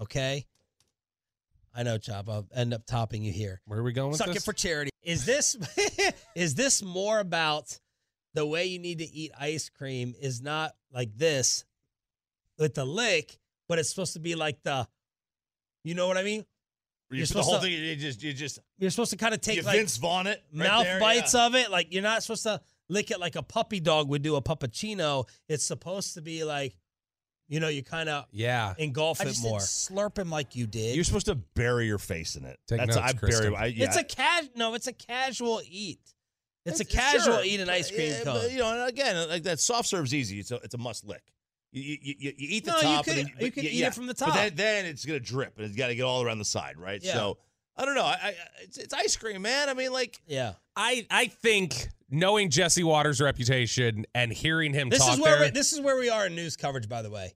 Okay? 0.00 0.46
I 1.74 1.82
know, 1.82 1.98
Chop. 1.98 2.28
I'll 2.28 2.46
end 2.54 2.72
up 2.74 2.86
topping 2.86 3.24
you 3.24 3.32
here. 3.32 3.60
Where 3.66 3.80
are 3.80 3.82
we 3.82 3.92
going 3.92 4.10
with 4.10 4.18
Suck 4.18 4.28
this? 4.28 4.36
it 4.36 4.42
for 4.44 4.52
charity. 4.52 4.90
Is 5.02 5.24
this 5.24 5.56
is 6.36 6.54
this 6.54 6.82
more 6.82 7.18
about 7.18 7.78
the 8.34 8.46
way 8.46 8.66
you 8.66 8.78
need 8.78 8.98
to 8.98 9.04
eat 9.04 9.32
ice 9.38 9.68
cream 9.68 10.14
is 10.20 10.40
not 10.42 10.72
like 10.92 11.16
this 11.16 11.64
with 12.58 12.74
the 12.74 12.84
lick, 12.84 13.38
but 13.68 13.78
it's 13.78 13.88
supposed 13.88 14.14
to 14.14 14.20
be 14.20 14.34
like 14.34 14.62
the 14.62 14.86
you 15.84 15.94
know 15.94 16.06
what 16.06 16.16
I 16.16 16.22
mean? 16.22 16.44
You 17.10 17.18
You're 17.18 17.26
put 17.26 17.34
the 17.34 17.42
whole 17.42 17.54
to- 17.56 17.60
thing. 17.60 17.72
You 17.72 17.96
just, 17.96 18.22
you 18.22 18.32
just, 18.32 18.58
You're 18.78 18.90
supposed 18.90 19.10
to 19.10 19.18
kind 19.18 19.34
of 19.34 19.40
take 19.40 19.62
like 19.64 19.76
Vince 19.76 19.98
Vaughn 19.98 20.26
it 20.26 20.42
right 20.54 20.66
mouth 20.66 20.84
there, 20.84 21.00
bites 21.00 21.34
yeah. 21.34 21.46
of 21.46 21.54
it. 21.54 21.70
Like 21.70 21.92
you're 21.92 22.02
not 22.02 22.22
supposed 22.22 22.44
to 22.44 22.60
lick 22.88 23.10
it 23.10 23.20
like 23.20 23.36
a 23.36 23.42
puppy 23.42 23.80
dog 23.80 24.08
would 24.08 24.22
do 24.22 24.36
a 24.36 24.42
puppuccino. 24.42 25.28
It's 25.48 25.64
supposed 25.64 26.14
to 26.14 26.22
be 26.22 26.44
like, 26.44 26.74
you 27.48 27.60
know, 27.60 27.68
you 27.68 27.82
kind 27.82 28.08
of 28.08 28.24
yeah. 28.30 28.72
engulf 28.78 29.20
I 29.20 29.24
it 29.24 29.36
more. 29.42 29.58
didn't 29.58 29.68
slurp 29.68 30.16
him 30.18 30.30
like 30.30 30.56
you 30.56 30.66
did. 30.66 30.94
You're 30.94 31.04
supposed 31.04 31.26
to 31.26 31.34
bury 31.34 31.86
your 31.86 31.98
face 31.98 32.36
in 32.36 32.46
it. 32.46 32.58
Take 32.66 32.78
That's 32.78 32.96
notes, 32.96 33.08
I 33.10 33.12
bury. 33.12 33.32
Kristen. 33.32 33.54
I, 33.56 33.66
yeah. 33.66 33.86
It's 33.86 33.96
a 33.96 34.04
cas 34.04 34.48
no, 34.56 34.72
it's 34.74 34.86
a 34.86 34.92
casual 34.94 35.60
eat. 35.68 36.00
It's, 36.64 36.80
a 36.80 36.84
casual 36.84 37.38
sure, 37.38 37.44
eat 37.44 37.58
an 37.60 37.68
ice 37.68 37.90
cream 37.90 38.12
yeah, 38.12 38.22
cone. 38.22 38.38
But, 38.40 38.52
you 38.52 38.58
know, 38.58 38.70
and 38.72 38.88
again, 38.88 39.28
like 39.28 39.42
that 39.42 39.58
soft 39.58 39.88
serve's 39.88 40.14
easy. 40.14 40.38
It's 40.38 40.52
a 40.52 40.56
it's 40.56 40.74
a 40.74 40.78
must 40.78 41.04
lick. 41.04 41.22
You, 41.72 41.82
you, 42.02 42.14
you, 42.18 42.32
you 42.36 42.48
eat 42.50 42.64
the 42.64 42.70
No, 42.72 42.76
you 42.76 42.82
top. 42.82 43.04
could- 43.06 43.16
and 43.18 43.26
then, 43.26 43.26
you 43.28 43.46
but 43.46 43.54
could 43.54 43.64
yeah, 43.64 43.70
eat 43.70 43.82
it 43.84 43.94
from 43.94 44.06
the 44.06 44.14
But 44.14 44.26
top. 44.26 44.34
then, 44.34 44.54
then 44.56 44.86
it's 44.86 45.04
gonna 45.04 45.20
drip, 45.20 45.54
and 45.56 45.66
it's 45.66 45.74
got 45.76 45.88
to 45.88 45.94
get 45.94 46.02
all 46.02 46.22
around 46.22 46.38
the 46.38 46.44
side, 46.44 46.76
right? 46.78 47.02
Yeah. 47.02 47.14
So 47.14 47.38
I 47.76 47.86
don't 47.86 47.94
know. 47.94 48.04
I, 48.04 48.18
I 48.22 48.34
it's, 48.62 48.76
it's 48.78 48.92
ice 48.92 49.16
cream, 49.16 49.40
man. 49.42 49.68
I 49.70 49.74
mean, 49.74 49.92
like 49.92 50.20
yeah. 50.26 50.52
I 50.76 51.06
I 51.10 51.26
think 51.28 51.88
knowing 52.10 52.50
Jesse 52.50 52.84
Watters' 52.84 53.20
reputation 53.22 54.04
and 54.14 54.30
hearing 54.30 54.74
him 54.74 54.90
This 54.90 54.98
talk 54.98 55.14
is 55.14 55.20
where 55.20 55.38
there, 55.38 55.46
we, 55.46 55.50
this 55.50 55.72
is 55.72 55.80
where 55.80 55.98
we 55.98 56.10
are 56.10 56.26
in 56.26 56.34
news 56.34 56.56
coverage. 56.56 56.88
By 56.88 57.00
the 57.00 57.10
way, 57.10 57.32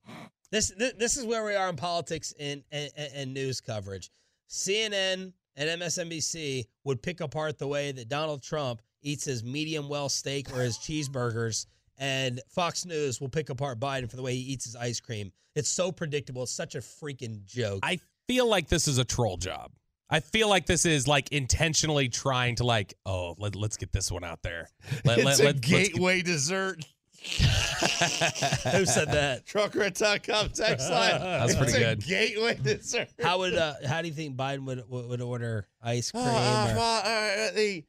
this 0.51 0.69
this, 0.77 0.93
this 0.99 1.17
is 1.17 1.25
where 1.25 1.43
we 1.45 1.55
are 1.55 1.71
in 1.71 1.77
politics 1.77 2.35
and, 2.39 2.63
and 2.71 2.91
and 3.15 3.33
news 3.33 3.63
coverage. 3.63 4.11
CNN 4.51 5.33
and 5.57 5.81
MSNBC 5.81 6.67
would 6.85 7.03
pick 7.03 7.21
apart 7.21 7.59
the 7.59 7.67
way 7.67 7.91
that 7.93 8.09
Donald 8.09 8.43
Trump 8.43 8.83
eats 9.03 9.25
his 9.25 9.43
medium 9.43 9.89
well 9.89 10.09
steak 10.09 10.53
or 10.55 10.61
his 10.63 10.77
cheeseburgers, 10.79 11.67
and 11.99 12.41
Fox 12.49 12.85
News 12.85 13.21
will 13.21 13.29
pick 13.29 13.51
apart 13.51 13.79
Biden 13.81 14.09
for 14.11 14.17
the 14.17 14.23
way 14.23 14.35
he 14.35 14.41
eats 14.53 14.65
his 14.65 14.77
ice 14.77 15.01
cream. 15.01 15.33
It's 15.55 15.69
so 15.71 15.91
predictable. 15.93 16.43
It's 16.43 16.53
such 16.53 16.75
a 16.75 16.79
freaking 16.81 17.45
joke. 17.45 17.81
I 17.83 17.99
feel 18.29 18.47
like 18.49 18.69
this 18.69 18.89
is 18.89 18.99
a 18.99 19.05
troll 19.05 19.37
job. 19.37 19.73
I 20.09 20.21
feel 20.21 20.49
like 20.49 20.67
this 20.67 20.85
is 20.87 21.09
like 21.09 21.33
intentionally 21.33 22.09
trying 22.09 22.57
to 22.57 22.65
like, 22.65 22.95
oh, 23.07 23.35
let, 23.39 23.57
let's 23.57 23.77
get 23.77 23.93
this 23.93 24.13
one 24.13 24.23
out 24.23 24.43
there. 24.43 24.69
Let, 25.05 25.19
it's 25.19 25.25
let, 25.27 25.41
a 25.41 25.43
let- 25.43 25.55
let's 25.57 25.61
get- 25.69 25.93
gateway 25.93 26.23
dessert. 26.23 26.85
Who 27.27 28.85
said 28.87 29.09
that? 29.13 29.43
Truckrat.com 29.49 30.51
text 30.51 30.91
line. 30.91 31.21
That's 31.21 31.53
it's 31.55 31.61
pretty 31.61 31.83
a 31.85 31.97
good. 31.97 32.05
gateway 32.07 32.59
dessert. 32.63 33.09
How 33.21 33.39
would 33.39 33.55
uh, 33.55 33.75
how 33.87 34.03
do 34.03 34.09
you 34.09 34.15
think 34.15 34.37
Biden 34.37 34.65
would 34.67 34.89
would, 34.89 35.09
would 35.09 35.21
order 35.21 35.67
ice 35.83 36.11
cream? 36.13 36.25
Uh, 36.25 36.29
or- 36.29 36.79
uh, 36.79 37.03
uh, 37.03 37.51
the 37.53 37.85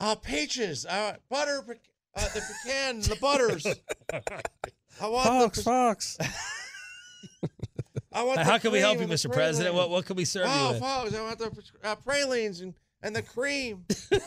uh, 0.00 0.14
peaches, 0.14 0.86
uh, 0.86 1.16
butter, 1.28 1.62
pe- 1.66 1.74
uh, 2.14 2.24
the 2.34 2.42
pecan, 2.64 3.00
the 3.00 3.16
butters. 3.20 3.66
I 5.00 5.06
want 5.08 5.54
the, 5.54 5.62
Fox. 5.62 6.16
I 8.12 8.22
want 8.24 8.38
the 8.38 8.44
how 8.44 8.58
can 8.58 8.72
we 8.72 8.78
help 8.80 8.94
you, 8.94 8.98
cream 9.06 9.10
and 9.10 9.18
Mr. 9.18 9.32
President? 9.32 9.74
What 9.74 9.90
what 9.90 10.04
can 10.04 10.16
we 10.16 10.24
serve 10.24 10.46
Oh, 10.48 10.66
you 10.66 10.72
with? 10.72 10.80
Fox, 10.80 11.14
I 11.14 11.22
want 11.22 11.38
the 11.38 11.62
uh, 11.84 11.94
pralines 11.96 12.60
and, 12.60 12.74
and 13.02 13.14
the 13.14 13.22
cream. 13.22 13.84
I 14.12 14.18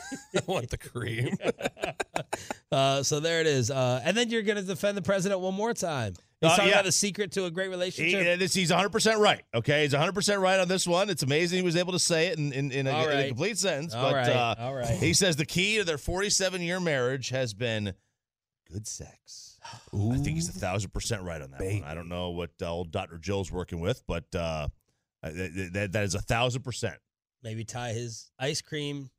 want 0.46 0.70
the 0.70 0.78
cream. 0.78 1.36
Uh, 2.72 3.04
so 3.04 3.20
there 3.20 3.40
it 3.40 3.46
is. 3.46 3.70
Uh, 3.70 4.02
and 4.04 4.18
then 4.18 4.32
you're 4.32 4.42
going 4.42 4.56
to 4.56 4.64
defend 4.64 4.98
the 4.98 5.02
president 5.04 5.40
one 5.40 5.54
more 5.54 5.76
time. 5.76 6.14
He's 6.44 6.52
Uh, 6.52 6.56
talking 6.56 6.70
yeah. 6.70 6.76
about 6.76 6.86
the 6.86 6.92
secret 6.92 7.32
to 7.34 7.46
a 7.46 7.52
great 7.52 7.70
relationship. 7.70 8.20
uh, 8.22 8.36
this- 8.36 8.54
he's 8.54 8.70
100% 8.70 9.18
right. 9.20 9.44
Okay. 9.56 9.84
He's 9.84 9.94
100% 9.94 10.40
right 10.42 10.60
on 10.60 10.68
this 10.68 10.86
one. 10.86 11.10
It's 11.10 11.24
amazing 11.24 11.58
he 11.60 11.64
was 11.64 11.76
able 11.76 11.94
to 11.94 12.00
say 12.00 12.28
it 12.28 12.38
in, 12.38 12.52
in, 12.54 12.72
in, 12.72 12.88
a, 12.88 12.92
All 12.92 13.08
in 13.10 13.18
a 13.20 13.28
complete 13.30 13.58
sentence. 13.58 13.94
All 13.94 14.04
but 14.12 14.14
right. 14.16 14.30
uh, 14.30 14.56
All 14.60 14.74
right. 14.76 14.98
he 14.98 15.14
says 15.14 15.38
the 15.38 15.46
key 15.46 15.78
to 15.78 15.84
their 15.84 15.98
47 15.98 16.62
year 16.62 16.80
marriage 16.80 17.30
has 17.30 17.54
been 17.54 17.94
good 18.72 18.86
sex. 18.88 19.58
I 19.94 20.18
think 20.18 20.36
he's 20.36 20.50
a 20.50 20.52
thousand 20.52 20.92
percent 20.92 21.22
right 21.24 21.42
on 21.42 21.52
that 21.52 21.62
one. 21.62 21.84
I 21.86 21.94
don't 21.94 22.10
know 22.10 22.32
what 22.32 22.52
uh, 22.62 22.70
old 22.70 22.92
Dr. 22.92 23.18
Joe's 23.18 23.50
working 23.50 23.80
with, 23.80 24.04
but 24.06 24.26
uh, 24.36 24.68
that, 25.22 25.70
that, 25.74 25.92
that 25.94 26.04
is 26.04 26.16
a 26.16 26.22
thousand 26.22 26.64
percent. 26.64 26.96
Maybe 27.42 27.64
tie 27.64 27.94
his 27.94 28.30
ice 28.38 28.62
cream 28.62 29.10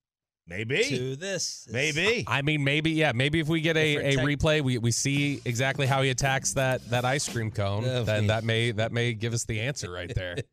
Maybe. 0.46 0.85
to 0.85 1.16
this. 1.16 1.66
Maybe. 1.70 2.24
I 2.26 2.42
mean, 2.42 2.62
maybe 2.64 2.90
yeah, 2.90 3.12
maybe 3.12 3.40
if 3.40 3.48
we 3.48 3.61
get 3.61 3.76
a, 3.76 3.96
a 3.96 4.16
tech- 4.16 4.24
replay, 4.24 4.61
we, 4.61 4.78
we 4.78 4.90
see 4.90 5.40
exactly 5.44 5.87
how 5.87 6.02
he 6.02 6.11
attacks 6.11 6.52
that 6.54 6.88
that 6.90 7.04
ice 7.04 7.28
cream 7.28 7.50
cone. 7.50 7.85
Oh, 7.85 8.04
then 8.04 8.22
man. 8.22 8.26
that 8.26 8.44
may 8.44 8.70
that 8.72 8.92
may 8.92 9.14
give 9.14 9.33
us 9.33 9.44
the 9.44 9.61
answer 9.61 9.90
right 9.90 10.14
there. 10.14 10.37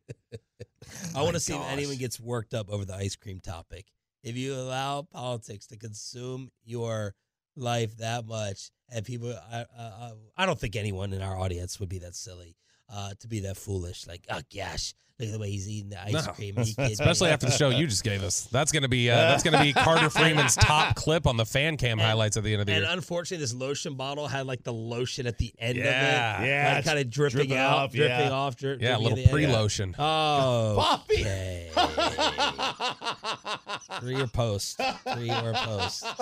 I 1.16 1.22
want 1.22 1.34
to 1.34 1.40
see 1.40 1.54
if 1.54 1.62
anyone 1.68 1.96
gets 1.96 2.18
worked 2.18 2.54
up 2.54 2.70
over 2.70 2.84
the 2.84 2.94
ice 2.94 3.16
cream 3.16 3.40
topic. 3.40 3.86
If 4.22 4.36
you 4.36 4.54
allow 4.54 5.02
politics 5.02 5.66
to 5.68 5.76
consume 5.76 6.50
your 6.64 7.14
life 7.56 7.96
that 7.98 8.24
much, 8.24 8.70
and 8.88 9.04
people, 9.04 9.34
I, 9.50 9.64
I, 9.78 10.12
I 10.36 10.46
don't 10.46 10.58
think 10.58 10.76
anyone 10.76 11.12
in 11.12 11.22
our 11.22 11.36
audience 11.36 11.80
would 11.80 11.88
be 11.88 11.98
that 12.00 12.14
silly 12.14 12.56
uh, 12.90 13.10
to 13.20 13.28
be 13.28 13.40
that 13.40 13.56
foolish. 13.56 14.06
Like, 14.06 14.24
oh 14.30 14.40
gosh, 14.54 14.94
look 15.18 15.28
at 15.28 15.32
the 15.32 15.38
way 15.38 15.50
he's 15.50 15.68
eating 15.68 15.90
the 15.90 16.02
ice 16.02 16.12
No. 16.26 16.32
cream. 16.32 16.58
Are 16.58 16.62
you 16.62 16.74
kidding 16.74 16.92
Especially 16.92 17.30
after 17.30 17.46
the 17.46 17.52
show 17.52 17.68
you 17.70 17.86
just 17.86 18.04
gave 18.04 18.22
us. 18.22 18.42
That's 18.52 18.72
gonna 18.72 18.88
be 18.88 19.10
uh, 19.10 19.16
that's 19.16 19.42
gonna 19.42 19.62
be 19.62 19.72
Carter 19.72 20.10
Freeman's 20.10 20.56
top 20.56 20.94
clip 20.96 21.26
on 21.26 21.36
the 21.36 21.46
fan 21.46 21.76
cam 21.76 21.98
highlights 21.98 22.36
at 22.36 22.44
the 22.44 22.52
end 22.52 22.60
of 22.62 22.66
the 22.66 22.72
And 22.72 22.82
year. 22.82 22.90
And 22.90 22.98
unfortunately, 22.98 23.42
this 23.42 23.54
lotion 23.54 23.94
bottle 23.94 24.26
had 24.28 24.46
like 24.46 24.62
the 24.64 24.72
lotion 24.72 25.26
at 25.26 25.38
the 25.38 25.52
end 25.58 25.78
Yeah. 25.78 26.36
of 26.38 26.42
it, 26.42 26.46
Yeah, 26.48 26.72
like 26.76 26.84
kind 26.84 26.98
of 26.98 27.10
dripping, 27.10 27.36
dripping 27.36 27.56
out, 27.56 27.76
off, 27.78 27.92
dripping 27.92 28.10
yeah. 28.26 28.30
off, 28.30 28.56
dri- 28.56 28.78
Yeah, 28.80 28.96
a 28.96 28.98
little 28.98 29.12
at 29.12 29.16
the 29.16 29.22
end. 29.22 29.30
pre-lotion. 29.30 29.94
Oh, 29.98 30.74
Poppy. 30.78 31.20
okay. 31.22 31.70
Three 34.00 34.20
or 34.20 34.26
post, 34.26 34.80
three 35.14 35.30
or 35.30 35.52
post. 35.52 36.04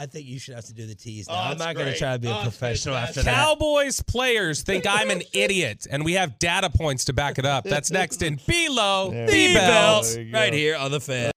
I 0.00 0.06
think 0.06 0.26
you 0.26 0.38
should 0.38 0.54
have 0.54 0.64
to 0.66 0.72
do 0.72 0.86
the 0.86 0.94
tease 0.94 1.26
oh, 1.28 1.32
now. 1.32 1.40
Oh, 1.40 1.42
I'm 1.50 1.58
not 1.58 1.74
going 1.74 1.92
to 1.92 1.98
try 1.98 2.12
to 2.12 2.18
be 2.20 2.28
a 2.28 2.30
Oh, 2.30 2.34
that's 2.34 2.56
professional 2.56 2.94
after 2.94 3.14
fantastic. 3.14 3.34
that. 3.34 3.44
Cowboys 3.46 4.00
players 4.00 4.62
think 4.62 4.86
I'm 4.88 5.10
an 5.10 5.22
idiot, 5.32 5.88
and 5.90 6.04
we 6.04 6.12
have 6.12 6.38
data 6.38 6.70
points 6.70 7.06
to 7.06 7.12
back 7.12 7.38
it 7.38 7.44
up. 7.44 7.64
That's 7.64 7.90
next 7.90 8.22
in 8.22 8.38
Below 8.46 9.10
There 9.10 9.26
the. 9.26 9.54
Belt. 9.54 10.04
There 10.04 10.22
you 10.22 10.32
go. 10.32 10.38
Right 10.38 10.52
here 10.52 10.76
on 10.76 10.92
the 10.92 11.00
fan. 11.00 11.32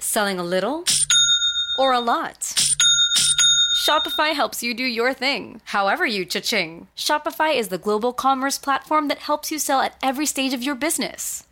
Selling 0.00 0.38
a 0.38 0.44
little 0.44 0.84
or 1.78 1.94
a 1.94 2.00
lot? 2.00 2.54
Shopify 3.80 4.34
helps 4.34 4.62
you 4.62 4.74
do 4.74 4.84
your 4.84 5.14
thing, 5.14 5.62
however 5.64 6.04
you 6.04 6.26
cha-ching. 6.26 6.88
Shopify 6.94 7.56
is 7.56 7.68
the 7.68 7.78
global 7.78 8.12
commerce 8.12 8.58
platform 8.58 9.08
that 9.08 9.18
helps 9.18 9.50
you 9.50 9.58
sell 9.58 9.80
at 9.80 9.96
every 10.02 10.26
stage 10.26 10.52
of 10.52 10.62
your 10.62 10.74
business. 10.74 11.44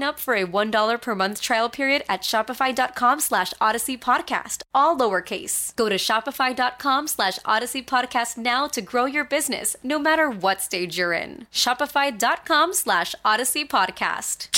up 0.00 0.20
for 0.20 0.34
a 0.34 0.46
$1 0.46 1.02
per 1.02 1.14
month 1.16 1.40
trial 1.40 1.68
period 1.68 2.04
at 2.08 2.22
shopify.com 2.22 3.18
slash 3.18 3.52
odyssey 3.60 3.98
podcast, 3.98 4.62
all 4.72 4.96
lowercase. 4.96 5.74
Go 5.74 5.88
to 5.88 5.96
shopify.com 5.96 7.08
slash 7.08 7.40
odyssey 7.44 7.82
podcast 7.82 8.38
now 8.38 8.68
to 8.68 8.80
grow 8.80 9.06
your 9.06 9.24
business, 9.24 9.74
no 9.82 9.98
matter 9.98 10.30
what 10.30 10.62
stage 10.62 10.96
you're 10.96 11.12
in. 11.12 11.48
Shopify.com 11.52 12.72
slash 12.74 13.16
odyssey 13.24 13.64
podcast. 13.64 14.48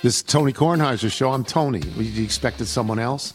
This 0.00 0.16
is 0.16 0.22
Tony 0.22 0.54
Kornheiser's 0.54 1.12
show. 1.12 1.30
I'm 1.30 1.44
Tony. 1.44 1.80
You 1.80 2.24
expected 2.24 2.68
someone 2.68 2.98
else? 2.98 3.34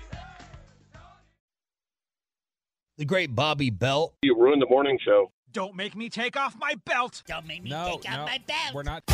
The 2.97 3.05
great 3.05 3.33
Bobby 3.35 3.69
Belt. 3.69 4.13
You 4.21 4.37
ruined 4.37 4.61
the 4.61 4.67
morning 4.67 4.99
show. 5.03 5.31
Don't 5.53 5.75
make 5.75 5.95
me 5.95 6.09
take 6.09 6.37
off 6.37 6.55
my 6.59 6.75
belt. 6.85 7.23
Don't 7.27 7.45
make 7.47 7.63
me 7.63 7.69
No, 7.69 7.97
take 8.01 8.11
out 8.11 8.19
no, 8.19 8.25
my 8.25 8.39
belt. 8.45 8.73
We're 8.73 8.83
not. 8.83 9.05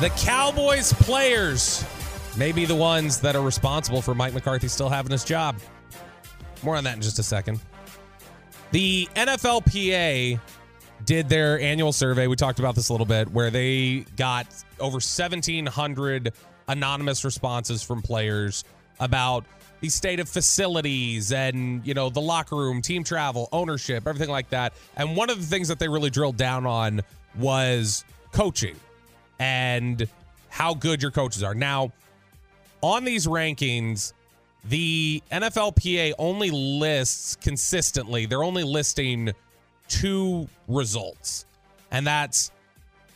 The 0.00 0.12
Cowboys 0.18 0.92
players 0.92 1.84
may 2.36 2.52
be 2.52 2.64
the 2.64 2.74
ones 2.74 3.20
that 3.20 3.34
are 3.36 3.42
responsible 3.42 4.02
for 4.02 4.14
Mike 4.14 4.34
McCarthy 4.34 4.68
still 4.68 4.88
having 4.88 5.12
his 5.12 5.24
job. 5.24 5.56
More 6.62 6.76
on 6.76 6.84
that 6.84 6.96
in 6.96 7.02
just 7.02 7.18
a 7.18 7.22
second. 7.22 7.60
The 8.70 9.08
NFLPA 9.16 10.40
did 11.04 11.28
their 11.28 11.60
annual 11.60 11.92
survey. 11.92 12.26
We 12.26 12.36
talked 12.36 12.58
about 12.58 12.74
this 12.74 12.88
a 12.88 12.92
little 12.92 13.06
bit, 13.06 13.30
where 13.30 13.50
they 13.50 14.06
got 14.16 14.46
over 14.78 14.94
1,700 14.94 16.32
anonymous 16.68 17.24
responses 17.24 17.82
from 17.82 18.02
players 18.02 18.64
about 19.00 19.44
the 19.82 19.88
state 19.88 20.20
of 20.20 20.28
facilities 20.28 21.32
and 21.32 21.84
you 21.86 21.92
know 21.92 22.08
the 22.08 22.20
locker 22.20 22.56
room, 22.56 22.80
team 22.80 23.04
travel, 23.04 23.48
ownership, 23.52 24.06
everything 24.06 24.30
like 24.30 24.48
that. 24.50 24.72
And 24.96 25.14
one 25.16 25.28
of 25.28 25.38
the 25.38 25.46
things 25.46 25.68
that 25.68 25.78
they 25.78 25.88
really 25.88 26.08
drilled 26.08 26.36
down 26.36 26.64
on 26.64 27.02
was 27.36 28.04
coaching 28.32 28.76
and 29.38 30.08
how 30.48 30.72
good 30.72 31.02
your 31.02 31.10
coaches 31.10 31.42
are. 31.42 31.54
Now, 31.54 31.92
on 32.80 33.04
these 33.04 33.26
rankings, 33.26 34.12
the 34.64 35.20
NFLPA 35.32 36.12
only 36.16 36.50
lists 36.52 37.36
consistently, 37.36 38.24
they're 38.26 38.44
only 38.44 38.62
listing 38.62 39.32
two 39.88 40.48
results. 40.68 41.44
And 41.90 42.06
that's 42.06 42.52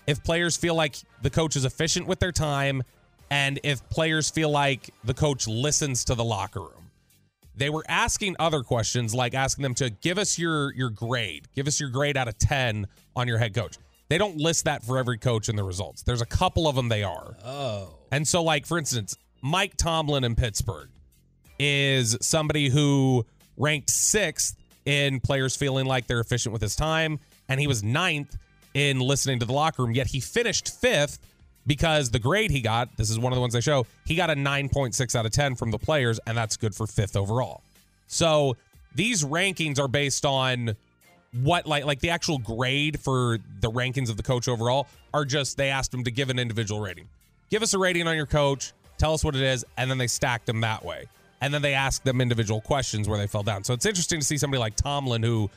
if 0.09 0.23
players 0.25 0.57
feel 0.57 0.75
like 0.75 0.97
the 1.23 1.31
coach 1.31 1.55
is 1.55 1.65
efficient 1.65 2.09
with 2.09 2.19
their 2.19 2.33
time 2.33 2.83
and 3.31 3.59
if 3.63 3.87
players 3.89 4.31
feel 4.31 4.51
like 4.51 4.91
the 5.05 5.15
coach 5.15 5.47
listens 5.47 6.05
to 6.05 6.15
the 6.15 6.25
locker 6.25 6.61
room. 6.61 6.91
They 7.57 7.71
were 7.71 7.85
asking 7.89 8.37
other 8.39 8.63
questions 8.63 9.15
like 9.15 9.35
asking 9.35 9.63
them 9.63 9.75
to 9.77 9.89
give 9.89 10.19
us 10.19 10.39
your 10.39 10.75
your 10.75 10.91
grade. 10.91 11.49
Give 11.55 11.67
us 11.67 11.81
your 11.81 11.89
grade 11.89 12.17
out 12.17 12.29
of 12.29 12.37
10 12.39 12.87
on 13.15 13.27
your 13.27 13.39
head 13.39 13.55
coach. 13.55 13.79
They 14.09 14.19
don't 14.19 14.37
list 14.37 14.67
that 14.67 14.85
for 14.85 14.99
every 14.99 15.19
coach 15.19 15.49
in 15.49 15.57
the 15.57 15.65
results. 15.65 16.03
There's 16.03 16.21
a 16.21 16.27
couple 16.27 16.69
of 16.69 16.77
them 16.77 16.89
they 16.89 17.03
are. 17.03 17.35
Oh. 17.45 17.89
And 18.13 18.27
so, 18.29 18.43
like, 18.43 18.67
for 18.67 18.79
instance, 18.79 19.17
Mike 19.43 19.77
Tomlin 19.77 20.23
in 20.23 20.37
Pittsburgh 20.37 20.91
is 21.59 22.17
somebody 22.21 22.69
who 22.69 23.27
ranked 23.57 23.91
sixth 23.91 24.57
in 24.85 25.19
players 25.19 25.57
feeling 25.57 25.87
like 25.87 26.07
they're 26.07 26.21
efficient 26.21 26.53
with 26.53 26.63
his 26.63 26.77
time, 26.77 27.19
and 27.49 27.59
he 27.59 27.67
was 27.67 27.83
ninth 27.83 28.37
in 28.75 29.01
listening 29.01 29.39
to 29.41 29.47
the 29.47 29.53
locker 29.53 29.83
room, 29.83 29.93
yet 29.93 30.07
he 30.07 30.21
finished 30.21 30.81
fifth 30.81 31.19
because 31.67 32.11
the 32.11 32.19
grade 32.19 32.51
he 32.51 32.61
got, 32.61 32.97
this 32.97 33.11
is 33.11 33.19
one 33.19 33.33
of 33.33 33.37
the 33.37 33.41
ones 33.41 33.55
I 33.55 33.61
show, 33.61 33.87
he 34.05 34.15
got 34.15 34.31
a 34.31 34.35
9.6 34.35 35.15
out 35.15 35.27
of 35.27 35.33
10 35.33 35.57
from 35.57 35.71
the 35.71 35.79
players, 35.79 36.21
and 36.27 36.37
that's 36.37 36.57
good 36.57 36.75
for 36.75 36.87
fifth 36.87 37.17
overall. 37.17 37.63
So 38.07 38.57
these 38.95 39.25
rankings 39.25 39.79
are 39.79 39.89
based 39.89 40.25
on 40.25 40.77
what 41.43 41.67
like 41.67 41.85
like 41.85 42.01
the 42.01 42.11
actual 42.11 42.39
grade 42.39 42.99
for 42.99 43.39
the 43.61 43.71
rankings 43.71 44.09
of 44.09 44.17
the 44.17 44.23
coach 44.23 44.49
overall 44.49 44.87
are 45.13 45.25
just 45.25 45.57
they 45.57 45.69
asked 45.69 45.91
them 45.91 46.05
to 46.05 46.11
give 46.11 46.31
an 46.31 46.39
individual 46.39 46.81
rating. 46.81 47.09
Give 47.51 47.63
us 47.63 47.75
a 47.75 47.79
rating 47.79 48.07
on 48.07 48.17
your 48.17 48.27
coach, 48.27 48.73
tell 48.99 49.13
us 49.13 49.25
what 49.25 49.35
it 49.35 49.43
is, 49.43 49.65
and 49.77 49.91
then 49.91 49.99
they 49.99 50.07
stacked 50.07 50.47
them 50.47 50.61
that 50.63 50.85
way. 50.85 51.07
And 51.41 51.53
then 51.53 51.61
they 51.63 51.75
asked 51.75 52.05
them 52.05 52.21
individual 52.21 52.61
questions 52.63 53.09
where 53.09 53.19
they 53.19 53.27
fell 53.27 53.43
down. 53.43 53.63
So 53.63 53.75
it's 53.75 53.85
interesting 53.85 54.21
to 54.21 54.27
see 54.27 54.39
somebody 54.39 54.59
like 54.59 54.75
Tomlin 54.75 55.23
who 55.23 55.51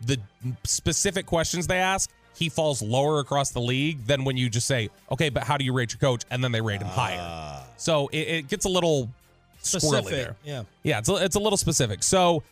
the 0.00 0.18
specific 0.64 1.26
questions 1.26 1.66
they 1.66 1.78
ask, 1.78 2.10
he 2.40 2.48
falls 2.48 2.82
lower 2.82 3.20
across 3.20 3.50
the 3.50 3.60
league 3.60 4.04
than 4.06 4.24
when 4.24 4.36
you 4.36 4.50
just 4.50 4.66
say, 4.66 4.90
okay, 5.12 5.28
but 5.28 5.44
how 5.44 5.56
do 5.56 5.64
you 5.64 5.72
rate 5.72 5.92
your 5.92 6.00
coach? 6.00 6.24
And 6.30 6.42
then 6.42 6.50
they 6.50 6.60
rate 6.60 6.80
him 6.80 6.88
higher. 6.88 7.18
Ah. 7.20 7.64
So 7.76 8.08
it, 8.08 8.16
it 8.18 8.48
gets 8.48 8.64
a 8.64 8.68
little 8.68 9.08
squirrely 9.62 10.10
there. 10.10 10.36
yeah. 10.44 10.62
Yeah, 10.82 10.98
it's 10.98 11.08
a, 11.08 11.14
it's 11.16 11.36
a 11.36 11.40
little 11.40 11.56
specific. 11.56 12.02
So 12.02 12.42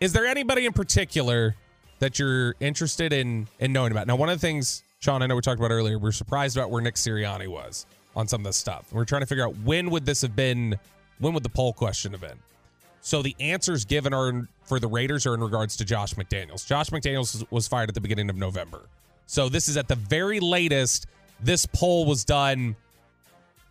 is 0.00 0.12
there 0.12 0.26
anybody 0.26 0.66
in 0.66 0.72
particular 0.72 1.56
that 1.98 2.18
you're 2.18 2.54
interested 2.60 3.12
in 3.12 3.48
in 3.58 3.72
knowing 3.72 3.90
about? 3.90 4.06
Now, 4.06 4.16
one 4.16 4.28
of 4.28 4.36
the 4.40 4.46
things, 4.46 4.82
Sean, 5.00 5.22
I 5.22 5.26
know 5.26 5.34
we 5.34 5.40
talked 5.40 5.58
about 5.58 5.70
earlier, 5.72 5.98
we're 5.98 6.12
surprised 6.12 6.56
about 6.56 6.70
where 6.70 6.80
Nick 6.82 6.94
Sirianni 6.94 7.48
was 7.48 7.86
on 8.14 8.28
some 8.28 8.42
of 8.42 8.44
this 8.44 8.56
stuff. 8.56 8.92
We're 8.92 9.04
trying 9.04 9.22
to 9.22 9.26
figure 9.26 9.44
out 9.46 9.56
when 9.64 9.90
would 9.90 10.04
this 10.06 10.22
have 10.22 10.36
been, 10.36 10.78
when 11.18 11.34
would 11.34 11.42
the 11.42 11.48
poll 11.48 11.72
question 11.72 12.12
have 12.12 12.20
been? 12.20 12.38
So 13.00 13.22
the 13.22 13.34
answers 13.40 13.84
given 13.84 14.12
are 14.12 14.46
for 14.64 14.78
the 14.78 14.88
Raiders 14.88 15.24
are 15.24 15.32
in 15.34 15.40
regards 15.40 15.76
to 15.78 15.84
Josh 15.84 16.14
McDaniels. 16.14 16.66
Josh 16.66 16.90
McDaniels 16.90 17.32
was- 17.34 17.44
was 17.50 17.68
fired 17.68 17.88
at 17.88 17.94
the 17.94 18.00
beginning 18.02 18.28
of 18.28 18.36
November. 18.36 18.82
So 19.28 19.48
this 19.48 19.68
is 19.68 19.76
at 19.76 19.86
the 19.88 19.94
very 19.94 20.40
latest. 20.40 21.06
This 21.40 21.66
poll 21.66 22.06
was 22.06 22.24
done 22.24 22.74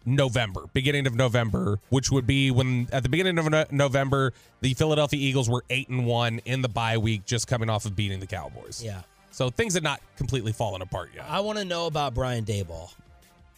November, 0.06 0.64
beginning 0.72 1.06
of 1.08 1.16
November, 1.16 1.80
which 1.90 2.12
would 2.12 2.26
be 2.26 2.50
when 2.52 2.88
at 2.94 3.04
the 3.04 3.10
beginning 3.10 3.38
of 3.40 3.50
No- 3.50 3.66
November, 3.72 4.32
the 4.62 4.74
Philadelphia 4.76 5.20
Eagles 5.20 5.50
were 5.50 5.66
eight 5.70 5.90
and 5.90 6.06
one 6.06 6.40
in 6.46 6.62
the 6.62 6.70
bye 6.70 6.98
week, 6.98 7.26
just 7.26 7.48
coming 7.48 7.70
off 7.70 7.86
of 7.86 7.96
beating 7.96 8.20
the 8.22 8.28
Cowboys. 8.28 8.82
Yeah. 8.82 9.02
So 9.32 9.50
things 9.50 9.74
had 9.74 9.84
not 9.84 10.00
completely 10.16 10.54
fallen 10.54 10.82
apart 10.82 11.10
yet. 11.14 11.26
I 11.28 11.42
want 11.42 11.58
to 11.60 11.66
know 11.66 11.88
about 11.88 12.14
Brian 12.14 12.46
Daboll. 12.46 12.94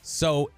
So 0.02 0.50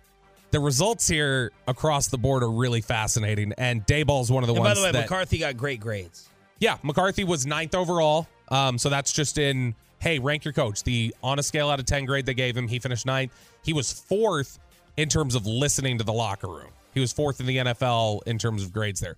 the 0.52 0.60
results 0.60 1.08
here 1.08 1.52
across 1.68 2.08
the 2.08 2.18
board 2.18 2.44
are 2.44 2.50
really 2.52 2.82
fascinating, 2.82 3.52
and 3.58 3.86
Daboll's 3.86 4.32
one 4.32 4.44
of 4.44 4.48
the 4.48 4.54
and 4.54 4.64
ones 4.64 4.76
by 4.76 4.80
the 4.80 4.86
way, 4.86 4.92
that 4.94 5.02
McCarthy 5.10 5.40
got 5.40 5.58
great 5.58 5.80
grades. 5.80 6.30
yeah, 6.60 6.78
McCarthy 6.84 7.24
was 7.24 7.46
ninth 7.46 7.76
overall. 7.76 8.28
Um, 8.50 8.78
so 8.78 8.90
that's 8.90 9.12
just 9.12 9.38
in 9.38 9.76
hey, 10.02 10.20
rank 10.20 10.44
your 10.44 10.54
coach. 10.54 10.84
The 10.84 11.16
on 11.24 11.40
a 11.40 11.44
scale 11.44 11.70
out 11.70 11.80
of 11.80 11.86
ten 11.86 12.06
grade 12.06 12.26
they 12.26 12.34
gave 12.34 12.58
him, 12.58 12.68
he 12.68 12.80
finished 12.80 13.06
ninth. 13.06 13.32
He 13.64 13.74
was 13.74 13.92
fourth 13.94 14.60
in 14.98 15.08
terms 15.08 15.36
of 15.36 15.46
listening 15.46 15.98
to 16.00 16.04
the 16.04 16.12
locker 16.14 16.48
room. 16.48 16.70
He 16.94 17.00
was 17.00 17.14
fourth 17.14 17.40
in 17.40 17.46
the 17.46 17.58
NFL 17.58 18.22
in 18.26 18.38
terms 18.38 18.64
of 18.64 18.74
grades 18.74 19.00
there. 19.00 19.16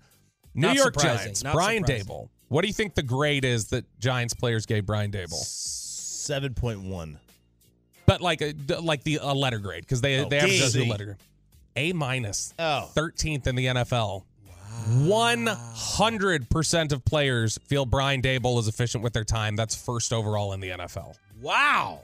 New 0.54 0.68
Not 0.68 0.76
York 0.76 0.94
surprising. 0.94 1.18
Giants, 1.18 1.42
Not 1.44 1.54
Brian 1.54 1.84
surprising. 1.84 2.06
Daboll. 2.06 2.28
What 2.48 2.62
do 2.62 2.68
you 2.68 2.74
think 2.74 2.94
the 2.94 3.02
grade 3.02 3.44
is 3.44 3.66
that 3.70 3.84
Giants 3.98 4.34
players 4.34 4.66
gave 4.66 4.86
Brian 4.86 5.10
Daboll? 5.10 5.32
Seven 5.42 6.54
point 6.54 6.80
one. 6.82 7.18
But 8.06 8.20
like 8.20 8.42
uh, 8.42 8.52
a 8.76 8.80
like 8.80 9.02
the 9.02 9.18
a 9.22 9.32
letter 9.34 9.58
grade 9.58 9.80
because 9.82 10.00
they 10.00 10.20
Oh, 10.20 10.28
they 10.28 10.38
have 10.38 10.48
D. 10.48 10.58
to 10.58 10.64
do 10.64 10.68
C. 10.70 10.86
a 10.86 10.90
letter 10.90 11.04
grade. 11.06 11.16
A 11.76 11.92
minus. 11.92 12.54
Oh. 12.58 12.88
13th 12.94 13.46
in 13.48 13.56
the 13.56 13.66
NFL. 13.66 14.22
One 14.98 15.46
hundred 15.46 16.50
percent 16.50 16.92
of 16.92 17.04
players 17.04 17.58
feel 17.66 17.86
Brian 17.86 18.20
Daboll 18.20 18.58
is 18.58 18.68
efficient 18.68 19.02
with 19.02 19.12
their 19.12 19.24
time. 19.24 19.56
That's 19.56 19.74
first 19.74 20.12
overall 20.12 20.52
in 20.52 20.60
the 20.60 20.70
NFL. 20.70 21.16
Wow. 21.40 22.02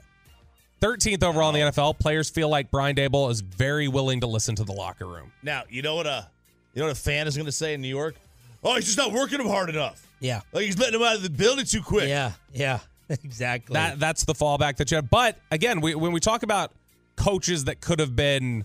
13th 0.81 1.23
overall 1.23 1.53
in 1.53 1.61
the 1.61 1.71
NFL. 1.71 1.99
Players 1.99 2.31
feel 2.31 2.49
like 2.49 2.71
Brian 2.71 2.95
Daboll 2.95 3.29
is 3.29 3.41
very 3.41 3.87
willing 3.87 4.21
to 4.21 4.27
listen 4.27 4.55
to 4.55 4.63
the 4.63 4.71
locker 4.71 5.05
room. 5.05 5.31
Now 5.43 5.63
you 5.69 5.83
know 5.83 5.95
what 5.95 6.07
a 6.07 6.27
you 6.73 6.79
know 6.79 6.87
what 6.87 6.97
a 6.97 6.99
fan 6.99 7.27
is 7.27 7.35
going 7.35 7.45
to 7.45 7.51
say 7.51 7.75
in 7.75 7.81
New 7.81 7.87
York. 7.87 8.15
Oh, 8.63 8.75
he's 8.75 8.85
just 8.85 8.97
not 8.97 9.11
working 9.11 9.39
him 9.39 9.47
hard 9.47 9.69
enough. 9.69 10.07
Yeah. 10.19 10.41
Like 10.51 10.65
he's 10.65 10.79
letting 10.79 10.99
him 10.99 11.05
out 11.05 11.15
of 11.15 11.23
the 11.23 11.29
building 11.29 11.65
too 11.65 11.81
quick. 11.81 12.09
Yeah. 12.09 12.31
Yeah. 12.53 12.79
Exactly. 13.23 13.73
That 13.73 13.99
that's 13.99 14.23
the 14.23 14.33
fallback 14.33 14.77
that 14.77 14.89
you 14.89 14.95
have. 14.95 15.09
But 15.09 15.37
again, 15.51 15.81
we, 15.81 15.95
when 15.95 16.13
we 16.13 16.21
talk 16.21 16.43
about 16.43 16.71
coaches 17.17 17.65
that 17.65 17.81
could 17.81 17.99
have 17.99 18.15
been 18.15 18.63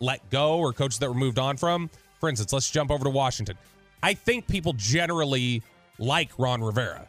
let 0.00 0.30
go 0.30 0.58
or 0.58 0.72
coaches 0.72 0.98
that 1.00 1.08
were 1.08 1.14
moved 1.14 1.38
on 1.38 1.58
from, 1.58 1.90
for 2.20 2.28
instance, 2.28 2.52
let's 2.52 2.70
jump 2.70 2.90
over 2.90 3.04
to 3.04 3.10
Washington. 3.10 3.56
I 4.02 4.14
think 4.14 4.46
people 4.46 4.72
generally 4.74 5.62
like 5.98 6.30
Ron 6.38 6.62
Rivera, 6.62 7.06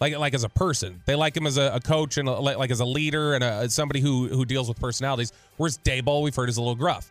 like 0.00 0.16
like 0.16 0.34
as 0.34 0.44
a 0.44 0.48
person. 0.48 1.02
They 1.04 1.14
like 1.14 1.36
him 1.36 1.46
as 1.46 1.56
a, 1.56 1.72
a 1.74 1.80
coach 1.80 2.16
and 2.16 2.28
a, 2.28 2.32
like, 2.32 2.70
as 2.70 2.80
a 2.80 2.84
leader 2.84 3.34
and 3.34 3.42
a, 3.42 3.68
somebody 3.68 4.00
who 4.00 4.28
who 4.28 4.44
deals 4.44 4.68
with 4.68 4.78
personalities. 4.80 5.32
Whereas 5.56 5.78
Daboll, 5.78 6.22
we've 6.22 6.34
heard 6.34 6.48
is 6.48 6.56
a 6.56 6.60
little 6.60 6.76
gruff. 6.76 7.10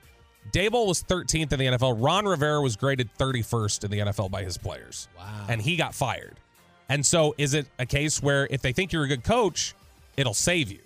Daboll 0.51 0.87
was 0.87 1.03
13th 1.03 1.51
in 1.51 1.59
the 1.59 1.65
NFL. 1.65 1.97
Ron 1.99 2.25
Rivera 2.25 2.61
was 2.61 2.77
graded 2.77 3.09
31st 3.17 3.83
in 3.83 3.91
the 3.91 3.99
NFL 3.99 4.31
by 4.31 4.43
his 4.43 4.57
players. 4.57 5.09
Wow. 5.17 5.45
And 5.49 5.61
he 5.61 5.75
got 5.75 5.93
fired. 5.93 6.39
And 6.87 7.05
so 7.05 7.35
is 7.37 7.53
it 7.53 7.67
a 7.79 7.85
case 7.85 8.23
where 8.23 8.47
if 8.49 8.61
they 8.61 8.71
think 8.71 8.93
you're 8.93 9.03
a 9.03 9.07
good 9.09 9.25
coach, 9.25 9.75
it'll 10.15 10.33
save 10.33 10.71
you? 10.71 10.79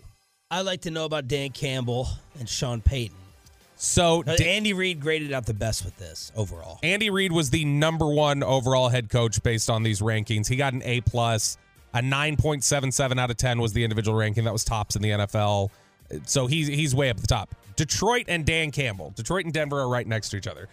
I'd 0.49 0.61
like 0.61 0.81
to 0.81 0.91
know 0.91 1.05
about 1.05 1.27
Dan 1.27 1.51
Campbell 1.51 2.07
and 2.39 2.49
Sean 2.49 2.81
Payton. 2.81 3.20
So 3.83 4.23
Uh, 4.27 4.35
Da- 4.35 4.55
Andy 4.57 4.73
Reid 4.73 4.99
graded 4.99 5.33
out 5.33 5.47
the 5.47 5.55
best 5.55 5.83
with 5.83 5.97
this 5.97 6.31
overall. 6.35 6.79
Andy 6.83 7.09
Reid 7.09 7.31
was 7.31 7.49
the 7.49 7.65
number 7.65 8.05
one 8.07 8.43
overall 8.43 8.89
head 8.89 9.09
coach 9.09 9.41
based 9.41 9.71
on 9.71 9.81
these 9.81 10.01
rankings. 10.01 10.47
He 10.47 10.55
got 10.55 10.73
an 10.73 10.83
A 10.83 11.01
plus. 11.01 11.57
A 11.95 11.99
9.77 12.01 13.19
out 13.19 13.31
of 13.31 13.37
10 13.37 13.59
was 13.59 13.73
the 13.73 13.83
individual 13.83 14.15
ranking 14.15 14.43
that 14.43 14.53
was 14.53 14.63
tops 14.63 14.95
in 14.95 15.01
the 15.01 15.09
NFL. 15.09 15.71
So 16.25 16.45
he's 16.45 16.67
he's 16.67 16.93
way 16.93 17.09
up 17.09 17.17
at 17.17 17.21
the 17.21 17.27
top. 17.27 17.55
Detroit 17.75 18.25
and 18.27 18.45
Dan 18.45 18.69
Campbell. 18.69 19.13
Detroit 19.15 19.45
and 19.45 19.53
Denver 19.53 19.79
are 19.79 19.89
right 19.89 20.05
next 20.05 20.29
to 20.29 20.37
each 20.37 20.47
other. 20.47 20.69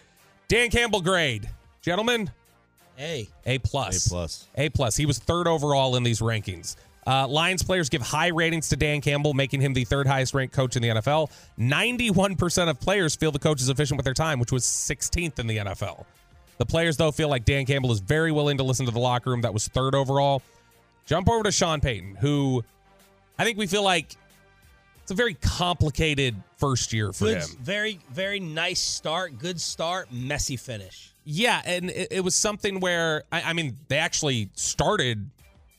Dan 0.47 0.69
Campbell 0.69 1.01
grade. 1.01 1.49
Gentlemen, 1.81 2.29
A. 2.99 3.27
A 3.45 3.57
plus. 3.59 4.05
A 4.05 4.09
plus. 4.09 4.47
A 4.55 4.69
plus. 4.69 4.95
He 4.95 5.05
was 5.07 5.17
third 5.17 5.47
overall 5.47 5.95
in 5.95 6.03
these 6.03 6.19
rankings. 6.19 6.75
Uh, 7.09 7.27
Lions 7.27 7.63
players 7.63 7.89
give 7.89 8.03
high 8.03 8.27
ratings 8.27 8.69
to 8.69 8.75
Dan 8.75 9.01
Campbell, 9.01 9.33
making 9.33 9.61
him 9.61 9.73
the 9.73 9.83
third 9.83 10.05
highest 10.05 10.35
ranked 10.35 10.53
coach 10.53 10.75
in 10.75 10.83
the 10.83 10.89
NFL. 10.89 11.31
91% 11.57 12.69
of 12.69 12.79
players 12.79 13.15
feel 13.15 13.31
the 13.31 13.39
coach 13.39 13.61
is 13.61 13.69
efficient 13.69 13.97
with 13.97 14.03
their 14.03 14.13
time, 14.13 14.39
which 14.39 14.51
was 14.51 14.63
16th 14.63 15.39
in 15.39 15.47
the 15.47 15.57
NFL. 15.57 16.05
The 16.59 16.67
players, 16.67 16.97
though, 16.97 17.11
feel 17.11 17.27
like 17.27 17.45
Dan 17.45 17.65
Campbell 17.65 17.91
is 17.91 17.99
very 17.99 18.31
willing 18.31 18.57
to 18.57 18.63
listen 18.63 18.85
to 18.85 18.91
the 18.91 18.99
locker 18.99 19.31
room. 19.31 19.41
That 19.41 19.55
was 19.55 19.67
third 19.67 19.95
overall. 19.95 20.43
Jump 21.07 21.27
over 21.27 21.41
to 21.41 21.51
Sean 21.51 21.81
Payton, 21.81 22.17
who 22.17 22.63
I 23.39 23.43
think 23.43 23.57
we 23.57 23.65
feel 23.65 23.83
like 23.83 24.15
it's 25.01 25.09
a 25.09 25.15
very 25.15 25.33
complicated 25.33 26.35
first 26.57 26.93
year 26.93 27.11
for 27.11 27.25
Good, 27.25 27.37
him. 27.37 27.49
very, 27.59 27.99
very 28.11 28.39
nice 28.39 28.81
start. 28.81 29.39
Good 29.39 29.59
start. 29.59 30.11
Messy 30.11 30.57
finish. 30.57 31.11
Yeah, 31.25 31.63
and 31.65 31.89
it, 31.89 32.09
it 32.11 32.23
was 32.23 32.35
something 32.35 32.79
where 32.79 33.23
I, 33.31 33.41
I 33.41 33.53
mean 33.53 33.77
they 33.87 33.97
actually 33.97 34.49
started 34.53 35.27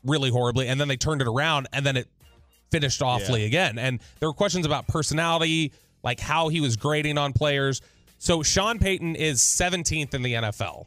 really 0.04 0.30
horribly, 0.30 0.68
and 0.68 0.80
then 0.80 0.88
they 0.88 0.96
turned 0.96 1.20
it 1.20 1.28
around, 1.28 1.68
and 1.72 1.84
then 1.84 1.96
it 1.96 2.08
finished 2.70 3.02
awfully 3.02 3.40
Yeah. 3.42 3.46
again. 3.48 3.78
And 3.78 4.00
there 4.20 4.28
were 4.28 4.34
questions 4.34 4.64
about 4.66 4.86
personality, 4.88 5.72
like 6.02 6.20
how 6.20 6.48
he 6.48 6.60
was 6.60 6.76
grading 6.76 7.18
on 7.18 7.32
players. 7.32 7.80
So 8.18 8.42
Sean 8.42 8.78
Payton 8.78 9.16
is 9.16 9.40
17th 9.42 10.14
in 10.14 10.22
the 10.22 10.34
NFL, 10.34 10.86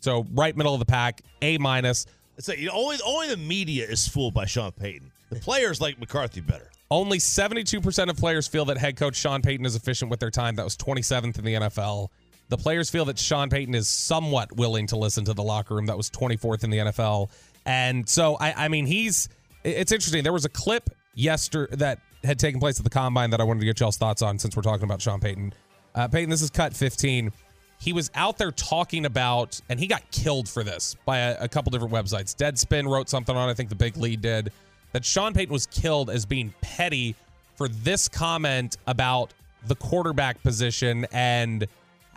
so 0.00 0.26
right 0.32 0.56
middle 0.56 0.74
of 0.74 0.80
the 0.80 0.86
pack, 0.86 1.22
A 1.42 1.58
minus. 1.58 2.06
It's 2.36 2.48
like 2.48 2.58
you 2.58 2.66
know, 2.68 2.72
only 2.74 2.96
only 3.04 3.28
the 3.28 3.36
media 3.36 3.86
is 3.86 4.08
fooled 4.08 4.32
by 4.34 4.46
Sean 4.46 4.72
Payton. 4.72 5.12
The 5.30 5.36
players 5.40 5.80
like 5.80 5.98
McCarthy 6.00 6.40
better. 6.40 6.70
Only 6.90 7.18
72% 7.18 8.10
of 8.10 8.16
players 8.16 8.48
feel 8.48 8.64
that 8.64 8.76
head 8.78 8.96
coach 8.96 9.14
Sean 9.14 9.42
Payton 9.42 9.64
is 9.64 9.76
efficient 9.76 10.10
with 10.10 10.18
their 10.18 10.30
time. 10.30 10.56
That 10.56 10.64
was 10.64 10.76
27th 10.76 11.38
in 11.38 11.44
the 11.44 11.54
NFL. 11.54 12.08
The 12.48 12.56
players 12.56 12.90
feel 12.90 13.04
that 13.04 13.16
Sean 13.16 13.48
Payton 13.48 13.76
is 13.76 13.86
somewhat 13.86 14.56
willing 14.56 14.88
to 14.88 14.96
listen 14.96 15.24
to 15.26 15.34
the 15.34 15.42
locker 15.44 15.76
room. 15.76 15.86
That 15.86 15.96
was 15.96 16.10
24th 16.10 16.64
in 16.64 16.70
the 16.70 16.78
NFL. 16.78 17.30
And 17.66 18.08
so, 18.08 18.36
I, 18.40 18.64
I 18.64 18.68
mean, 18.68 18.86
he's, 18.86 19.28
it's 19.64 19.92
interesting. 19.92 20.22
There 20.22 20.32
was 20.32 20.44
a 20.44 20.50
clip 20.50 20.90
yesterday 21.14 21.76
that 21.76 21.98
had 22.24 22.38
taken 22.38 22.60
place 22.60 22.78
at 22.78 22.84
the 22.84 22.90
combine 22.90 23.30
that 23.30 23.40
I 23.40 23.44
wanted 23.44 23.60
to 23.60 23.66
get 23.66 23.80
y'all's 23.80 23.96
thoughts 23.96 24.22
on 24.22 24.38
since 24.38 24.56
we're 24.56 24.62
talking 24.62 24.84
about 24.84 25.00
Sean 25.00 25.20
Payton. 25.20 25.54
Uh, 25.94 26.08
Payton, 26.08 26.30
this 26.30 26.42
is 26.42 26.50
cut 26.50 26.74
15. 26.74 27.32
He 27.78 27.92
was 27.92 28.10
out 28.14 28.36
there 28.36 28.50
talking 28.52 29.06
about, 29.06 29.60
and 29.68 29.80
he 29.80 29.86
got 29.86 30.08
killed 30.10 30.48
for 30.48 30.62
this 30.62 30.96
by 31.06 31.18
a, 31.18 31.44
a 31.44 31.48
couple 31.48 31.70
different 31.70 31.94
websites. 31.94 32.34
Deadspin 32.34 32.86
wrote 32.88 33.08
something 33.08 33.34
on, 33.34 33.48
I 33.48 33.54
think 33.54 33.70
the 33.70 33.74
big 33.74 33.96
lead 33.96 34.20
did, 34.20 34.52
that 34.92 35.04
Sean 35.04 35.32
Payton 35.32 35.52
was 35.52 35.66
killed 35.66 36.10
as 36.10 36.26
being 36.26 36.52
petty 36.60 37.14
for 37.56 37.68
this 37.68 38.08
comment 38.08 38.76
about 38.86 39.32
the 39.66 39.76
quarterback 39.76 40.42
position 40.42 41.06
and 41.12 41.66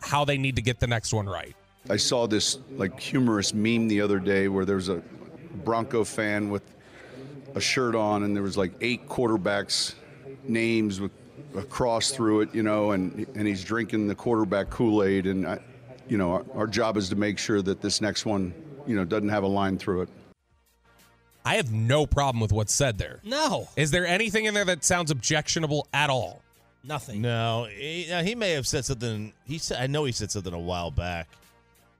how 0.01 0.25
they 0.25 0.37
need 0.37 0.55
to 0.55 0.61
get 0.61 0.79
the 0.79 0.87
next 0.87 1.13
one 1.13 1.27
right. 1.27 1.55
I 1.89 1.97
saw 1.97 2.27
this 2.27 2.59
like 2.77 2.99
humorous 2.99 3.53
meme 3.53 3.87
the 3.87 4.01
other 4.01 4.19
day 4.19 4.47
where 4.47 4.65
there 4.65 4.77
was 4.77 4.89
a 4.89 5.01
Bronco 5.53 6.03
fan 6.03 6.49
with 6.49 6.63
a 7.55 7.61
shirt 7.61 7.95
on 7.95 8.23
and 8.23 8.35
there 8.35 8.43
was 8.43 8.57
like 8.57 8.73
eight 8.81 9.07
quarterbacks 9.07 9.95
names 10.47 10.99
with 10.99 11.11
a 11.55 11.63
cross 11.63 12.11
through 12.11 12.41
it, 12.41 12.55
you 12.55 12.63
know, 12.63 12.91
and 12.91 13.27
and 13.35 13.47
he's 13.47 13.63
drinking 13.63 14.07
the 14.07 14.15
quarterback 14.15 14.69
Kool-Aid 14.69 15.27
and 15.27 15.47
I, 15.47 15.59
you 16.07 16.17
know, 16.17 16.31
our, 16.33 16.45
our 16.55 16.67
job 16.67 16.97
is 16.97 17.09
to 17.09 17.15
make 17.15 17.37
sure 17.37 17.61
that 17.61 17.81
this 17.81 18.01
next 18.01 18.25
one, 18.25 18.53
you 18.85 18.95
know, 18.95 19.05
doesn't 19.05 19.29
have 19.29 19.43
a 19.43 19.47
line 19.47 19.77
through 19.77 20.03
it. 20.03 20.09
I 21.45 21.55
have 21.55 21.71
no 21.71 22.05
problem 22.05 22.39
with 22.39 22.51
what's 22.51 22.73
said 22.73 22.97
there. 22.97 23.19
No. 23.23 23.67
Is 23.75 23.91
there 23.91 24.07
anything 24.07 24.45
in 24.45 24.53
there 24.53 24.65
that 24.65 24.83
sounds 24.83 25.11
objectionable 25.11 25.87
at 25.93 26.09
all? 26.09 26.41
Nothing. 26.83 27.21
No, 27.21 27.67
he, 27.69 28.07
now, 28.09 28.23
he 28.23 28.35
may 28.35 28.51
have 28.51 28.67
said 28.67 28.85
something. 28.85 29.33
He 29.45 29.57
said, 29.57 29.81
I 29.81 29.87
know 29.87 30.03
he 30.05 30.11
said 30.11 30.31
something 30.31 30.53
a 30.53 30.59
while 30.59 30.91
back, 30.91 31.29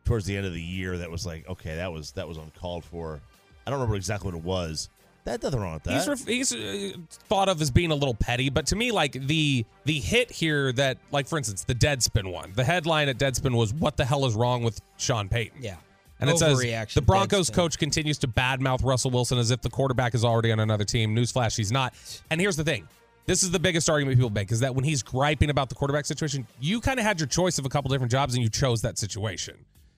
towards 0.06 0.26
the 0.26 0.36
end 0.36 0.46
of 0.46 0.54
the 0.54 0.62
year, 0.62 0.98
that 0.98 1.10
was 1.10 1.26
like, 1.26 1.48
okay, 1.48 1.76
that 1.76 1.92
was 1.92 2.12
that 2.12 2.28
was 2.28 2.38
uncalled 2.38 2.84
for. 2.84 3.22
I 3.66 3.70
don't 3.70 3.80
remember 3.80 3.96
exactly 3.96 4.32
what 4.32 4.38
it 4.38 4.44
was. 4.44 4.90
That 5.26 5.42
nothing 5.42 5.62
wrong 5.62 5.76
with 5.76 5.84
that. 5.84 5.94
He's 5.94 6.08
ref- 6.08 6.28
he's 6.28 6.54
uh, 6.54 6.98
thought 7.10 7.48
of 7.48 7.62
as 7.62 7.72
being 7.72 7.92
a 7.92 7.96
little 7.96 8.14
petty, 8.14 8.50
but 8.50 8.66
to 8.68 8.76
me, 8.76 8.92
like 8.92 9.14
the 9.14 9.66
the 9.86 10.00
hit 10.00 10.30
here 10.30 10.74
that, 10.74 10.98
like 11.12 11.28
for 11.28 11.38
instance, 11.38 11.64
the 11.64 11.76
Deadspin 11.76 12.30
one. 12.30 12.52
The 12.54 12.64
headline 12.66 13.08
at 13.08 13.18
Deadspin 13.18 13.56
was 13.56 13.74
"What 13.74 13.96
the 13.96 14.04
hell 14.04 14.26
is 14.26 14.36
wrong 14.36 14.64
with 14.64 14.82
Sean 14.98 15.30
Payton?" 15.30 15.64
Yeah. 15.64 15.78
and 16.20 16.30
it 16.30 16.38
says 16.38 16.60
Overreaction, 16.60 16.96
the 16.96 17.02
Broncos 17.04 17.50
Deadspin. 17.50 17.54
coach 17.54 17.78
continues 17.78 18.18
to 18.20 18.28
badmouth 18.28 18.84
Russell 18.84 19.12
Wilson 19.12 19.38
as 19.38 19.50
if 19.50 19.62
the 19.62 19.70
quarterback 19.70 20.14
is 20.14 20.26
already 20.26 20.52
on 20.52 20.60
another 20.60 20.84
team. 20.84 21.16
Newsflash, 21.16 21.56
he's 21.56 21.72
not. 21.72 21.94
And 22.30 22.42
here's 22.42 22.58
the 22.58 22.66
thing: 22.66 22.86
this 23.26 23.44
is 23.44 23.52
the 23.52 23.60
biggest 23.60 23.90
argument 23.90 24.18
people 24.18 24.30
make 24.30 24.52
is 24.52 24.60
that 24.60 24.76
when 24.76 24.84
he's 24.84 25.02
griping 25.02 25.50
about 25.50 25.70
the 25.70 25.76
quarterback 25.76 26.06
situation, 26.06 26.46
you 26.60 26.82
kind 26.82 27.00
of 27.00 27.06
had 27.06 27.22
your 27.22 27.28
choice 27.28 27.58
of 27.58 27.66
a 27.66 27.70
couple 27.70 27.90
different 27.90 28.12
jobs 28.12 28.34
and 28.36 28.44
you 28.44 28.50
chose 28.50 28.82
that 28.82 28.98
situation. 28.98 29.56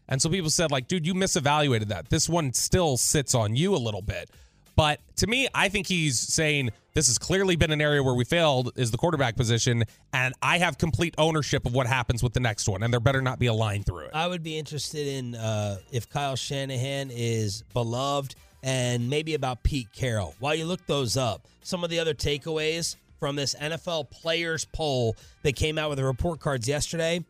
And 0.08 0.22
so 0.22 0.30
people 0.30 0.50
said, 0.50 0.72
like, 0.72 0.88
dude, 0.88 1.06
you 1.06 1.14
misevaluated 1.14 1.88
that. 1.88 2.10
This 2.10 2.30
one 2.30 2.54
still 2.54 2.98
sits 2.98 3.34
on 3.34 3.56
you 3.56 3.76
a 3.76 3.78
little 3.78 4.02
bit. 4.02 4.30
But 4.76 5.00
to 5.18 5.28
me, 5.28 5.48
I 5.54 5.70
think 5.70 5.88
he's 5.88 6.20
saying 6.20 6.72
this 6.94 7.08
has 7.08 7.18
clearly 7.18 7.56
been 7.56 7.72
an 7.72 7.82
area 7.82 8.04
where 8.04 8.14
we 8.14 8.26
failed 8.26 8.72
is 8.76 8.92
the 8.92 8.98
quarterback 8.98 9.38
position, 9.38 9.86
and 10.12 10.34
I 10.42 10.58
have 10.58 10.78
complete 10.78 11.16
ownership 11.18 11.66
of 11.66 11.74
what 11.74 11.88
happens 11.88 12.22
with 12.22 12.34
the 12.34 12.42
next 12.42 12.68
one, 12.68 12.84
and 12.84 12.92
there 12.92 13.00
better 13.00 13.22
not 13.22 13.40
be 13.40 13.48
a 13.48 13.54
line 13.54 13.84
through 13.84 14.06
it. 14.06 14.12
I 14.14 14.28
would 14.28 14.44
be 14.44 14.58
interested 14.58 15.08
in 15.08 15.36
uh, 15.36 15.78
if 15.92 16.10
Kyle 16.10 16.36
Shanahan 16.36 17.10
is 17.12 17.64
beloved 17.74 18.36
and 18.64 19.10
maybe 19.10 19.34
about 19.34 19.64
Pete 19.64 19.88
Carroll. 19.94 20.36
While 20.40 20.56
you 20.56 20.66
look 20.66 20.86
those 20.88 21.16
up, 21.16 21.48
some 21.62 21.84
of 21.84 21.90
the 21.90 22.00
other 22.00 22.14
takeaways 22.14 22.98
from 23.20 23.36
this 23.36 23.56
NFL 23.56 24.10
players 24.12 24.66
poll 24.66 25.16
that 25.44 25.56
came 25.56 25.78
out 25.78 25.90
with 25.90 26.00
the 26.00 26.06
report 26.06 26.40
cards 26.40 26.68
yesterday, 26.68 27.24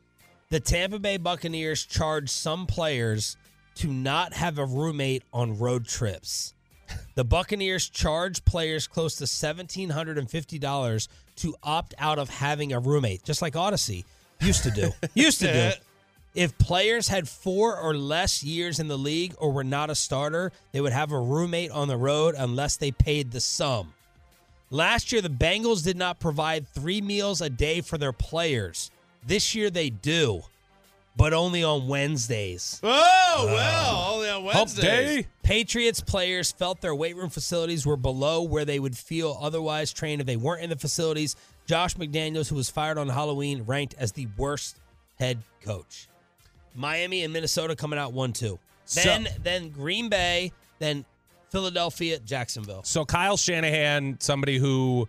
the 0.56 0.62
Tampa 0.62 1.00
Bay 1.00 1.18
Buccaneers 1.18 1.86
charged 1.86 2.30
some 2.30 2.66
players 2.66 3.36
to 3.76 3.92
not 3.92 4.32
have 4.32 4.58
a 4.58 4.64
roommate 4.64 5.24
on 5.34 5.60
road 5.60 5.86
trips. 5.86 6.54
The 7.16 7.26
Buccaneers 7.26 7.90
charge 7.90 8.46
players 8.46 8.88
close 8.88 9.18
to 9.18 9.26
$1,750 9.26 11.08
to 11.36 11.56
opt 11.62 11.94
out 12.00 12.20
of 12.20 12.30
having 12.30 12.72
a 12.72 12.80
roommate, 12.80 13.26
just 13.26 13.42
like 13.42 13.58
Odyssey 13.58 14.06
used 14.40 14.64
to 14.64 14.72
do. 14.72 14.92
used 15.14 15.42
to 15.42 15.52
do. 15.52 15.72
If 16.36 16.58
players 16.58 17.10
had 17.10 17.28
four 17.28 17.78
or 17.78 17.94
less 17.94 18.42
years 18.42 18.80
in 18.80 18.88
the 18.88 18.98
league 18.98 19.36
or 19.38 19.52
were 19.52 19.66
not 19.66 19.90
a 19.90 19.96
starter, 19.96 20.54
they 20.72 20.80
would 20.80 20.94
have 20.94 21.12
a 21.12 21.20
roommate 21.20 21.72
on 21.72 21.90
the 21.90 21.98
road 21.98 22.34
unless 22.38 22.78
they 22.78 22.92
paid 22.92 23.34
the 23.34 23.42
sum. 23.42 23.94
Last 24.70 25.12
year, 25.12 25.22
the 25.22 25.28
Bengals 25.28 25.84
did 25.84 25.98
not 25.98 26.22
provide 26.22 26.66
three 26.70 27.02
meals 27.02 27.42
a 27.42 27.50
day 27.50 27.82
for 27.82 27.98
their 27.98 28.14
players. 28.14 28.90
This 29.26 29.56
year, 29.56 29.70
they 29.70 29.90
do, 29.90 30.44
but 31.18 31.34
only 31.34 31.64
on 31.64 31.88
Wednesdays. 31.88 32.80
Oh, 32.84 33.44
well, 33.48 34.14
only 34.16 34.30
on 34.30 34.44
Wednesdays. 34.44 34.84
day. 35.24 35.28
Patriots 35.44 36.02
players 36.02 36.52
felt 36.52 36.82
their 36.82 36.94
weight 36.96 37.16
room 37.16 37.30
facilities 37.30 37.86
were 37.86 37.98
below 37.98 38.44
where 38.44 38.66
they 38.66 38.80
would 38.80 38.98
feel 38.98 39.38
otherwise 39.42 39.92
trained 39.94 40.22
if 40.22 40.28
they 40.28 40.36
weren't 40.38 40.62
in 40.64 40.70
the 40.70 40.76
facilities. 40.76 41.36
Josh 41.66 41.96
McDaniels, 41.96 42.48
who 42.50 42.56
was 42.56 42.70
fired 42.70 42.98
on 42.98 43.10
Halloween, 43.10 43.64
ranked 43.64 43.96
as 43.98 44.12
the 44.12 44.28
worst 44.38 44.78
head 45.18 45.40
coach. 45.64 46.08
Miami 46.76 47.24
and 47.24 47.32
Minnesota 47.34 47.76
coming 47.76 47.98
out 47.98 48.14
one 48.14 48.34
two. 48.34 48.60
So- 48.86 49.02
Then 49.02 49.28
then 49.42 49.70
Green 49.70 50.10
Bay, 50.10 50.52
then 50.80 51.06
Philadelphia, 51.50 52.20
Jacksonville. 52.20 52.84
So 52.84 53.06
Kyle 53.06 53.38
Shanahan, 53.38 54.18
somebody 54.20 54.58
who 54.58 55.08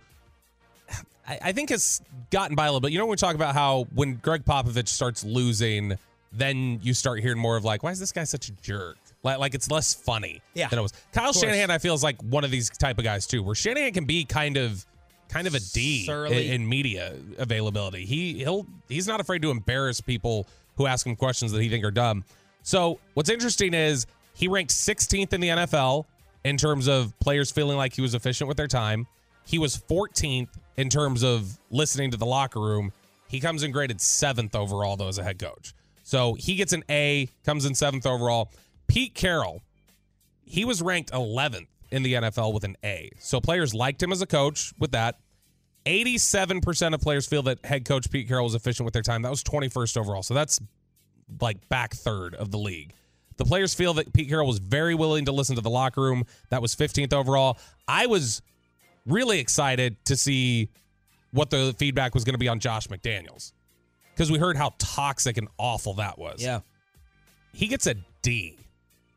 I, 1.27 1.39
I 1.45 1.53
think 1.53 1.71
has 1.71 2.01
gotten 2.31 2.57
by 2.57 2.67
a 2.67 2.69
little 2.69 2.81
bit. 2.81 2.93
You 2.93 2.99
know, 2.99 3.07
when 3.07 3.13
we 3.13 3.17
talk 3.17 3.35
about 3.35 3.55
how 3.55 3.87
when 3.95 4.17
Gregg 4.17 4.45
Popovich 4.45 4.89
starts 4.89 5.25
losing, 5.25 5.99
then 6.33 6.81
you 6.83 6.95
start 6.95 7.21
hearing 7.21 7.39
more 7.39 7.57
of 7.57 7.65
like, 7.65 7.83
why 7.83 7.91
is 7.91 7.99
this 7.99 8.13
guy 8.13 8.25
such 8.25 8.49
a 8.49 8.53
jerk? 8.53 8.97
Like, 9.23 9.39
like 9.39 9.55
it's 9.55 9.71
less 9.71 9.95
funny 9.95 10.41
Yeah, 10.55 10.69
than 10.69 10.79
it 10.79 10.83
was. 10.83 10.93
Kyle. 11.13 11.33
Shanahan, 11.33 11.71
I 11.71 11.79
feel 11.79 11.95
is 11.95 12.03
like 12.03 12.21
one 12.23 12.45
of 12.45 12.51
these 12.51 12.71
type 12.71 12.99
of 12.99 13.05
guys 13.05 13.27
too, 13.27 13.43
where 13.43 13.55
Shanahan 13.55 13.93
can 13.93 14.05
be 14.05 14.25
kind 14.25 14.57
of 14.57 14.85
kind 15.29 15.47
of 15.49 15.55
a 15.55 15.61
D 15.61 16.07
in, 16.09 16.33
in 16.33 16.69
media 16.69 17.17
availability. 17.39 18.05
He 18.05 18.35
he'll 18.35 18.67
he's 18.89 19.09
not 19.09 19.21
afraid 19.21 19.43
to 19.43 19.51
embarrass 19.51 20.01
people 20.01 20.47
who 20.77 20.87
ask 20.87 21.07
him 21.07 21.17
questions 21.17 21.53
that 21.53 21.63
he 21.63 21.69
think 21.69 21.85
are 21.85 21.91
dumb. 21.91 22.25
So 22.63 22.99
what's 23.15 23.31
interesting 23.31 23.75
is 23.75 24.07
he 24.35 24.47
ranked 24.49 24.73
16th 24.73 25.33
in 25.33 25.41
the 25.41 25.49
NFL 25.49 26.05
in 26.45 26.57
terms 26.57 26.87
of 26.87 27.19
players 27.19 27.51
feeling 27.51 27.77
like 27.77 27.95
he 27.95 28.03
was 28.03 28.15
efficient 28.15 28.47
with 28.49 28.57
their 28.57 28.69
time. 28.69 29.07
He 29.47 29.59
was 29.59 29.77
14th 29.77 30.49
in 30.77 30.89
terms 30.89 31.23
of 31.23 31.59
listening 31.71 32.11
to 32.11 32.17
the 32.17 32.27
locker 32.27 32.61
room. 32.61 32.93
He 33.29 33.41
comes 33.41 33.63
in 33.63 33.73
graded 33.73 34.01
seventh 34.01 34.55
overall 34.55 34.97
though 34.97 35.09
as 35.09 35.19
a 35.19 35.23
head 35.23 35.39
coach. 35.39 35.75
So 36.03 36.35
he 36.35 36.55
gets 36.55 36.73
an 36.73 36.85
A, 36.89 37.29
comes 37.45 37.65
in 37.65 37.75
seventh 37.75 38.07
overall. 38.07 38.53
Pete 38.87 39.15
Carroll, 39.15 39.63
he 40.45 40.65
was 40.65 40.81
ranked 40.81 41.11
11th 41.11 41.67
in 41.91 42.03
the 42.03 42.15
NFL 42.15 42.55
with 42.55 42.65
an 42.65 42.77
A. 42.85 43.11
So 43.19 43.41
players 43.41 43.75
liked 43.75 44.03
him 44.03 44.13
as 44.13 44.23
a 44.23 44.27
coach 44.27 44.73
with 44.79 44.93
that. 44.93 45.19
87% 45.85 46.95
of 46.95 47.01
players 47.01 47.27
feel 47.27 47.43
that 47.45 47.65
head 47.65 47.85
coach 47.85 48.11
Pete 48.11 48.29
Carroll 48.29 48.45
was 48.45 48.55
efficient 48.55 48.85
with 48.85 48.93
their 48.93 49.03
time. 49.03 49.23
That 49.23 49.31
was 49.31 49.43
21st 49.45 49.97
overall. 49.97 50.23
So 50.23 50.35
that's 50.35 50.61
like 51.41 51.69
back 51.69 51.95
third 51.95 52.35
of 52.35 52.51
the 52.51 52.59
league. 52.59 52.93
The 53.37 53.45
players 53.45 53.75
feel 53.75 53.95
that 53.95 54.13
Pete 54.13 54.29
Carroll 54.29 54.47
was 54.47 54.59
very 54.59 54.95
willing 54.95 55.27
to 55.27 55.33
listen 55.33 55.57
to 55.57 55.63
the 55.63 55.71
locker 55.71 56.01
room. 56.01 56.25
That 56.51 56.63
was 56.63 56.75
15th 56.75 57.13
overall. 57.13 57.59
I 57.87 58.07
was 58.07 58.43
really 59.07 59.39
excited 59.39 59.97
to 60.07 60.17
see 60.17 60.69
what 61.33 61.51
the 61.51 61.75
feedback 61.79 62.15
was 62.15 62.25
going 62.25 62.35
to 62.35 62.39
be 62.39 62.49
on 62.49 62.59
Josh 62.61 62.89
McDaniels 62.89 63.53
because 64.15 64.31
we 64.31 64.39
heard 64.39 64.57
how 64.57 64.73
toxic 64.79 65.37
and 65.37 65.49
awful 65.59 65.95
that 65.95 66.19
was. 66.19 66.43
Yeah. 66.43 66.61
He 67.53 67.67
gets 67.67 67.87
a 67.87 67.95
D. 68.23 68.59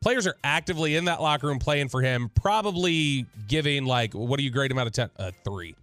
Players 0.02 0.26
are 0.26 0.36
actively 0.42 0.96
in 0.96 1.06
that 1.06 1.20
locker 1.20 1.46
room 1.46 1.58
playing 1.58 1.88
for 1.88 2.00
him, 2.00 2.30
probably 2.34 3.26
giving 3.48 3.84
like, 3.84 4.14
what 4.14 4.38
do 4.38 4.44
you 4.44 4.50
grade 4.50 4.70
him 4.70 4.78
out 4.78 4.86
of 4.86 4.92
10? 4.92 5.10
A 5.16 5.32
three. 5.44 5.74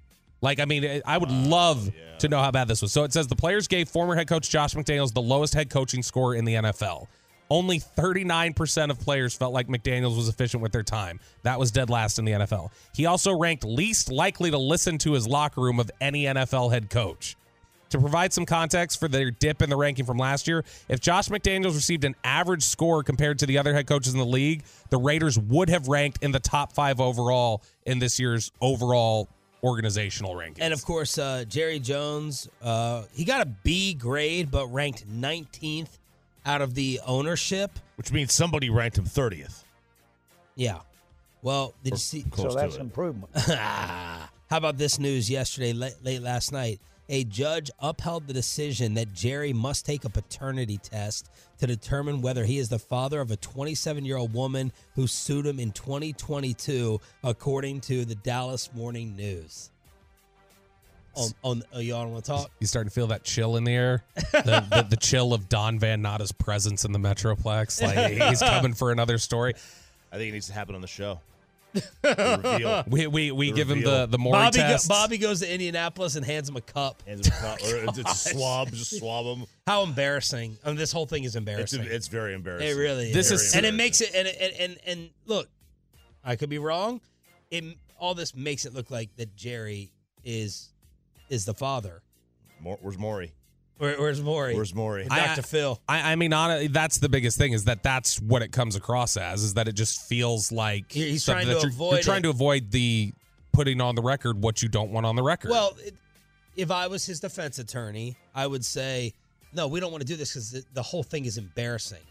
Like, 0.42 0.60
I 0.60 0.66
mean, 0.66 1.02
I 1.06 1.18
would 1.18 1.32
love 1.32 1.90
to 2.20 2.30
know 2.30 2.40
how 2.40 2.52
bad 2.52 2.68
this 2.68 2.82
was. 2.82 2.92
So 2.92 3.04
it 3.04 3.14
says 3.14 3.28
the 3.28 3.36
players 3.36 3.68
gave 3.68 3.90
former 3.90 4.16
head 4.16 4.28
coach 4.28 4.50
Josh 4.50 4.74
McDaniels 4.76 5.14
the 5.14 5.22
lowest 5.22 5.54
head 5.54 5.70
coaching 5.70 6.04
score 6.04 6.36
in 6.36 6.46
the 6.46 6.56
NFL. 6.56 7.08
Only 7.50 7.80
39% 7.80 8.90
of 8.90 9.00
players 9.00 9.36
felt 9.36 9.54
like 9.54 9.68
McDaniels 9.68 10.18
was 10.18 10.28
efficient 10.28 10.62
with 10.62 10.72
their 10.72 10.84
time. 10.84 11.20
That 11.44 11.60
was 11.60 11.72
dead 11.72 11.90
last 11.90 12.20
in 12.20 12.26
the 12.26 12.34
NFL. 12.34 12.72
He 12.94 13.06
also 13.06 13.38
ranked 13.38 13.64
least 13.64 14.12
likely 14.12 14.52
to 14.52 14.58
listen 14.58 14.98
to 15.00 15.14
his 15.14 15.28
locker 15.28 15.62
room 15.62 15.80
of 15.80 15.90
any 16.02 16.24
NFL 16.24 16.72
head 16.72 16.90
coach. 16.90 17.38
To 17.92 18.00
provide 18.00 18.34
some 18.34 18.46
context 18.46 19.00
for 19.00 19.08
their 19.08 19.32
dip 19.32 19.62
in 19.62 19.70
the 19.70 19.78
ranking 19.78 20.04
from 20.04 20.18
last 20.18 20.46
year, 20.46 20.66
if 20.90 21.00
Josh 21.00 21.30
McDaniels 21.30 21.74
received 21.74 22.04
an 22.04 22.16
average 22.24 22.64
score 22.64 23.02
compared 23.02 23.40
to 23.40 23.46
the 23.46 23.58
other 23.58 23.74
head 23.74 23.88
coaches 23.88 24.12
in 24.12 24.20
the 24.20 24.26
league, 24.26 24.64
the 24.90 24.98
Raiders 24.98 25.40
would 25.40 25.70
have 25.70 25.88
ranked 25.88 26.22
in 26.22 26.34
the 26.34 26.40
top 26.40 26.74
five 26.74 27.00
overall 27.00 27.64
in 27.86 28.00
this 28.00 28.20
year's 28.20 28.52
overall 28.60 29.30
organizational 29.64 30.36
ranking. 30.36 30.64
And 30.64 30.74
of 30.74 30.84
course, 30.84 31.18
uh, 31.18 31.46
Jerry 31.48 31.80
Jones, 31.80 32.50
uh, 32.62 33.04
he 33.14 33.24
got 33.24 33.42
a 33.42 33.46
B 33.46 33.94
grade, 33.94 34.52
but 34.52 34.68
ranked 34.68 35.10
19th 35.10 35.98
out 36.48 36.62
of 36.62 36.74
the 36.74 37.00
ownership. 37.06 37.78
Which 37.98 38.12
means 38.12 38.34
somebody 38.34 38.72
ranked 38.72 38.98
him 38.98 39.06
30th. 39.06 39.64
Yeah. 40.56 40.80
Well, 41.44 41.76
did 41.84 41.94
you 41.94 41.98
see? 41.98 42.26
So 42.36 42.50
that's 42.50 42.78
improvement. 42.78 43.38
How 43.38 44.30
about 44.58 44.78
this 44.78 44.98
news 44.98 45.30
yesterday, 45.30 45.74
late, 45.74 45.96
late 46.02 46.22
last 46.22 46.52
night? 46.52 46.80
A 47.10 47.24
judge 47.24 47.72
upheld 47.80 48.28
the 48.28 48.34
decision 48.34 48.96
that 48.96 49.14
Jerry 49.14 49.54
must 49.54 49.86
take 49.86 50.04
a 50.04 50.10
paternity 50.10 50.78
test 50.78 51.30
to 51.60 51.68
determine 51.68 52.22
whether 52.22 52.44
he 52.44 52.58
is 52.58 52.68
the 52.68 52.80
father 52.80 53.22
of 53.22 53.32
a 53.32 53.38
27 53.38 54.04
year 54.04 54.18
old 54.18 54.34
woman 54.34 54.74
who 54.96 55.08
sued 55.08 55.46
him 55.46 55.60
in 55.60 55.72
2022, 55.72 57.00
according 57.24 57.82
to 57.82 58.04
the 58.04 58.16
Dallas 58.16 58.74
Morning 58.74 59.16
News. 59.16 59.72
On, 61.18 61.32
on 61.44 61.64
oh, 61.74 61.80
you 61.80 61.94
oh, 61.94 61.98
oh, 61.98 62.00
all 62.02 62.10
want 62.12 62.26
to 62.26 62.32
talk? 62.32 62.52
You 62.60 62.68
starting 62.68 62.90
to 62.90 62.94
feel 62.94 63.08
that 63.08 63.24
chill 63.24 63.58
in 63.58 63.64
the 63.64 63.74
air? 63.74 64.04
The, 64.32 64.66
the, 64.70 64.88
the 64.92 64.98
chill 64.98 65.34
of 65.34 65.50
Don 65.50 65.80
Van 65.80 66.02
Natta's 66.02 66.32
presence 66.32 66.86
in 66.86 66.92
the 66.92 67.00
Metroplex. 67.00 67.82
Like 67.82 68.30
he's 68.30 68.40
coming 68.40 68.74
for 68.74 68.92
another 68.92 69.18
story. 69.18 69.54
I 70.12 70.18
think 70.18 70.30
it 70.30 70.34
needs 70.34 70.48
to 70.48 70.54
happen 70.54 70.76
on 70.76 70.82
the 70.82 70.88
show. 70.88 71.20
The 72.02 72.42
reveal. 72.44 72.84
We 72.88 73.08
we, 73.08 73.32
we 73.32 73.52
The 73.52 73.56
give 73.56 73.70
him 73.70 73.80
reveal. 73.80 73.92
the 74.00 74.06
the 74.08 74.18
Maury 74.18 74.40
Bobby, 74.40 74.58
go, 74.58 74.64
test. 74.68 74.88
Bobby 74.90 75.18
goes 75.18 75.42
to 75.42 75.52
Indianapolis 75.52 76.16
and 76.16 76.26
hands 76.26 76.50
him 76.50 76.56
a 76.56 76.62
cup. 76.62 77.04
Hands 77.06 77.28
him 77.28 77.34
a 77.34 77.40
cup, 77.40 77.60
or 77.62 77.76
it's 77.76 77.98
a 77.98 78.04
oh, 78.08 78.14
swab, 78.14 78.72
just 78.72 78.98
swab 78.98 79.26
him. 79.38 79.46
How 79.68 79.84
embarrassing! 79.84 80.58
I 80.64 80.70
mean, 80.70 80.78
this 80.78 80.92
whole 80.92 81.06
thing 81.06 81.24
is 81.24 81.30
It's, 81.32 81.36
embarrassing. 81.36 81.84
it's 81.84 82.08
very 82.08 82.34
embarrassing. 82.34 82.70
It 82.70 82.74
really 82.80 83.12
This 83.12 83.32
is. 83.32 83.42
is- 83.42 83.56
and 83.56 83.66
it 83.66 83.74
makes 83.74 84.02
it 84.02 84.12
and 84.16 84.28
and 84.28 84.54
and, 84.60 84.78
and 84.88 85.10
look, 85.26 85.50
I 86.24 86.36
could 86.36 86.50
be 86.50 86.58
wrong. 86.58 87.02
It 87.52 87.64
all 88.00 88.16
this 88.16 88.34
makes 88.36 88.66
it 88.66 88.74
look 88.74 88.90
like 88.90 89.16
that 89.18 89.36
Jerry 89.36 89.92
is 90.24 90.70
is 91.30 91.46
the 91.46 91.54
father. 91.54 92.02
Mor- 92.60 92.78
where's 92.82 92.98
Maury? 92.98 93.34
Where, 93.78 94.00
where's 94.00 94.22
Maury? 94.22 94.56
Where's 94.56 94.74
Maury? 94.74 95.04
And 95.04 95.12
Dr. 95.12 95.44
Phil. 95.44 95.80
I, 95.88 96.14
I 96.14 96.16
mean, 96.16 96.34
honestly, 96.34 96.68
that's 96.68 96.98
the 96.98 97.10
biggest 97.10 97.38
thing 97.38 97.54
is 97.54 97.66
that 97.66 97.84
that's 97.84 98.20
what 98.20 98.42
it 98.42 98.52
comes 98.52 98.76
across 98.76 99.18
as 99.18 99.44
is 99.44 99.54
that 99.54 99.68
it 99.68 99.74
just 99.74 100.08
feels 100.08 100.52
like 100.52 100.92
he's 100.92 101.26
trying 101.26 101.46
to 101.46 101.54
that 101.54 101.62
you're, 101.62 101.72
avoid 101.72 101.92
you're 101.92 102.02
trying 102.02 102.20
it. 102.20 102.24
to 102.24 102.30
avoid 102.30 102.72
the 102.72 103.14
putting 103.54 103.80
on 103.80 103.96
the 103.96 104.02
record 104.02 104.42
what 104.42 104.64
you 104.64 104.70
don't 104.70 104.92
want 104.92 105.06
on 105.06 105.16
the 105.16 105.22
record. 105.22 105.52
Well, 105.52 105.78
it, 105.80 105.94
if 106.56 106.72
I 106.72 106.88
was 106.88 107.06
his 107.06 107.20
defense 107.20 107.60
attorney, 107.60 108.18
I 108.34 108.48
would 108.48 108.66
say, 108.66 109.14
no, 109.54 109.68
we 109.68 109.80
don't 109.80 109.92
want 109.92 110.02
to 110.02 110.08
do 110.08 110.16
this 110.16 110.32
because 110.32 110.52
the, 110.52 110.64
the 110.74 110.82
whole 110.82 111.04
thing 111.04 111.26
is 111.26 111.38
embarrassing. 111.38 112.04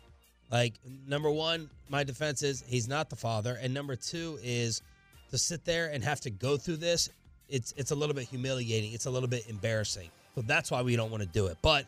Like, 0.51 0.75
number 1.07 1.31
one, 1.31 1.69
my 1.89 2.05
defense 2.05 2.43
is 2.43 2.63
he's 2.67 2.87
not 2.87 3.11
the 3.11 3.17
father. 3.17 3.59
And 3.61 3.75
number 3.75 3.97
two 3.97 4.39
is 4.43 4.83
to 5.31 5.39
sit 5.39 5.65
there 5.65 5.89
and 5.89 6.05
have 6.05 6.21
to 6.21 6.31
go 6.31 6.57
through 6.57 6.77
this, 6.77 7.11
it's 7.49 7.75
it's 7.77 7.91
a 7.91 7.95
little 7.95 8.15
bit 8.15 8.25
humiliating. 8.29 8.93
It's 8.93 9.07
a 9.07 9.11
little 9.11 9.29
bit 9.29 9.49
embarrassing. 9.49 10.11
So 10.35 10.43
that's 10.43 10.71
why 10.71 10.83
we 10.83 10.97
don't 10.97 11.11
want 11.11 11.23
to 11.23 11.29
do 11.29 11.47
it. 11.47 11.57
But 11.63 11.87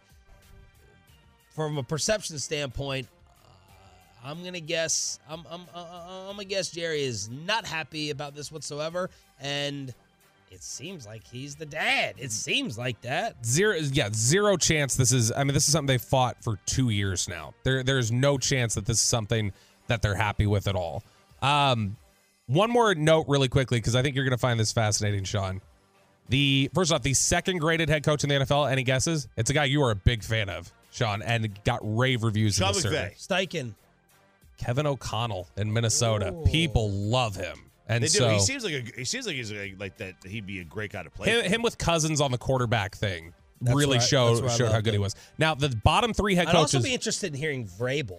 from 1.55 1.77
a 1.79 1.83
perception 1.83 2.39
standpoint, 2.39 3.09
uh, 3.45 4.29
I'm 4.29 4.43
gonna 4.45 4.61
guess 4.61 5.19
I'm 5.29 5.45
I'm 5.51 5.63
uh, 5.75 6.29
I'm 6.29 6.33
gonna 6.33 6.45
guess 6.45 6.71
Jerry 6.71 7.03
is 7.03 7.29
not 7.29 7.67
happy 7.67 8.11
about 8.11 8.35
this 8.35 8.51
whatsoever, 8.51 9.11
and 9.41 9.93
it 10.51 10.63
seems 10.63 11.07
like 11.07 11.27
he's 11.27 11.57
the 11.57 11.67
dad. 11.67 12.15
It 12.17 12.33
seems 12.33 12.79
like 12.79 13.01
that. 13.03 13.45
Zero, 13.45 13.77
yeah, 13.77 14.09
zero 14.13 14.57
chance. 14.57 14.97
This 14.97 15.13
is. 15.13 15.33
I 15.33 15.45
mean, 15.45 15.55
this 15.55 15.67
is 15.67 15.73
something 15.73 15.95
they 15.95 15.99
fought 15.99 16.43
for 16.43 16.59
two 16.65 16.91
years 16.91 17.29
now. 17.29 17.55
There, 17.65 17.83
there's 17.83 18.11
no 18.11 18.39
chance 18.39 18.75
that 18.75 18.87
this 18.87 18.97
is 18.97 19.03
something 19.03 19.53
that 19.89 20.01
they're 20.01 20.15
happy 20.15 20.47
with 20.47 20.69
at 20.69 20.75
all. 20.75 21.03
Um, 21.43 21.97
one 22.49 22.71
more 22.71 22.95
note, 22.95 23.27
really 23.29 23.49
quickly, 23.49 23.79
because 23.79 23.95
I 23.95 24.03
think 24.03 24.17
you're 24.17 24.25
going 24.25 24.33
to 24.33 24.39
find 24.39 24.59
this 24.59 24.73
fascinating, 24.73 25.23
Sean. 25.25 25.61
The 26.29 26.71
first 26.75 26.93
off, 26.93 27.03
the 27.03 27.15
second 27.15 27.59
graded 27.59 27.89
head 27.89 28.03
coach 28.03 28.23
in 28.25 28.29
the 28.29 28.35
NFL. 28.37 28.71
Any 28.71 28.83
guesses? 28.83 29.29
It's 29.37 29.49
a 29.51 29.55
guy 29.55 29.65
you 29.65 29.83
are 29.85 29.93
a 29.93 29.97
big 29.97 30.23
fan 30.23 30.49
of, 30.51 30.71
Sean, 30.91 31.23
and 31.23 31.63
got 31.65 31.81
rave 31.83 32.23
reviews. 32.25 32.57
Sean 32.57 32.69
in 32.69 32.75
the 32.75 32.81
survey. 32.81 33.15
Steichen. 33.17 33.75
Kevin 34.59 34.87
O'Connell 34.87 35.49
in 35.57 35.73
Minnesota. 35.73 36.35
People 36.45 36.91
love 36.91 37.37
him, 37.37 37.57
and 37.89 38.03
they 38.03 38.09
do. 38.09 38.19
so 38.19 38.29
he 38.31 38.41
seems 38.41 38.65
like 38.65 38.75
a, 38.75 38.83
he 38.97 39.05
seems 39.05 39.27
like 39.27 39.37
he's 39.37 39.53
a, 39.53 39.75
like 39.79 39.97
that. 39.99 40.15
He'd 40.27 40.47
be 40.47 40.59
a 40.61 40.65
great 40.65 40.93
guy 40.93 41.05
to 41.05 41.11
play. 41.11 41.29
him, 41.31 41.51
him 41.51 41.63
with 41.63 41.79
Cousins 41.79 42.21
on 42.21 42.33
the 42.33 42.39
quarterback 42.39 42.97
thing 42.97 43.33
That's 43.61 43.77
really 43.77 43.99
I- 43.99 44.01
showed 44.01 44.43
that's 44.43 44.57
showed 44.57 44.67
how 44.67 44.73
loved 44.73 44.85
good 44.85 44.95
he 44.95 44.99
was. 44.99 45.15
Now 45.39 45.55
the 45.55 45.69
bottom 45.85 46.13
three 46.13 46.35
head 46.35 46.47
coaches. 46.47 46.75
I'd 46.75 46.79
also 46.79 46.83
be 46.83 46.93
interested 46.93 47.33
in 47.33 47.39
hearing 47.39 47.67
Vrabel. 47.69 48.19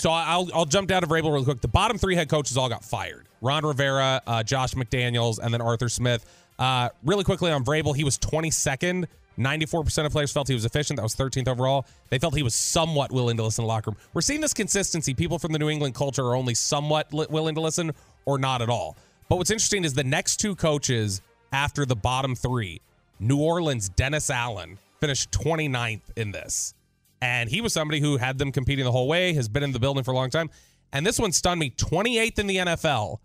So 0.00 0.10
I'll 0.10 0.48
I'll 0.54 0.64
jump 0.64 0.88
down 0.88 1.02
to 1.02 1.06
Vrabel 1.06 1.30
real 1.34 1.44
quick. 1.44 1.60
The 1.60 1.68
bottom 1.68 1.98
three 1.98 2.14
head 2.14 2.30
coaches 2.30 2.56
all 2.56 2.70
got 2.70 2.82
fired: 2.82 3.28
Ron 3.42 3.66
Rivera, 3.66 4.22
uh, 4.26 4.42
Josh 4.42 4.72
McDaniels, 4.72 5.38
and 5.38 5.52
then 5.52 5.60
Arthur 5.60 5.90
Smith. 5.90 6.24
Uh, 6.58 6.88
really 7.04 7.22
quickly 7.22 7.50
on 7.50 7.64
Vrabel, 7.64 7.94
he 7.94 8.04
was 8.04 8.18
22nd. 8.18 9.06
94% 9.38 10.06
of 10.06 10.12
players 10.12 10.32
felt 10.32 10.48
he 10.48 10.54
was 10.54 10.64
efficient. 10.64 10.98
That 10.98 11.02
was 11.02 11.14
13th 11.14 11.48
overall. 11.48 11.86
They 12.10 12.18
felt 12.18 12.34
he 12.34 12.42
was 12.42 12.54
somewhat 12.54 13.12
willing 13.12 13.36
to 13.38 13.42
listen 13.42 13.64
the 13.64 13.68
locker 13.68 13.90
room. 13.90 13.98
We're 14.12 14.20
seeing 14.20 14.40
this 14.40 14.52
consistency. 14.52 15.14
People 15.14 15.38
from 15.38 15.52
the 15.52 15.58
New 15.58 15.70
England 15.70 15.94
culture 15.94 16.22
are 16.24 16.34
only 16.34 16.54
somewhat 16.54 17.14
li- 17.14 17.26
willing 17.30 17.54
to 17.54 17.60
listen 17.60 17.92
or 18.26 18.38
not 18.38 18.60
at 18.60 18.68
all. 18.68 18.96
But 19.28 19.36
what's 19.36 19.50
interesting 19.50 19.84
is 19.84 19.94
the 19.94 20.04
next 20.04 20.38
two 20.38 20.54
coaches 20.54 21.22
after 21.52 21.86
the 21.86 21.96
bottom 21.96 22.34
three, 22.34 22.80
New 23.18 23.38
Orleans, 23.38 23.88
Dennis 23.90 24.28
Allen, 24.28 24.78
finished 25.00 25.30
29th 25.30 26.02
in 26.16 26.32
this. 26.32 26.74
And 27.22 27.50
he 27.50 27.60
was 27.60 27.72
somebody 27.72 28.00
who 28.00 28.16
had 28.16 28.38
them 28.38 28.50
competing 28.50 28.84
the 28.84 28.92
whole 28.92 29.08
way, 29.08 29.34
has 29.34 29.48
been 29.48 29.62
in 29.62 29.72
the 29.72 29.78
building 29.78 30.04
for 30.04 30.12
a 30.12 30.14
long 30.14 30.30
time. 30.30 30.50
And 30.92 31.06
this 31.06 31.18
one 31.18 31.32
stunned 31.32 31.60
me 31.60 31.70
28th 31.70 32.38
in 32.38 32.46
the 32.46 32.56
NFL, 32.56 33.18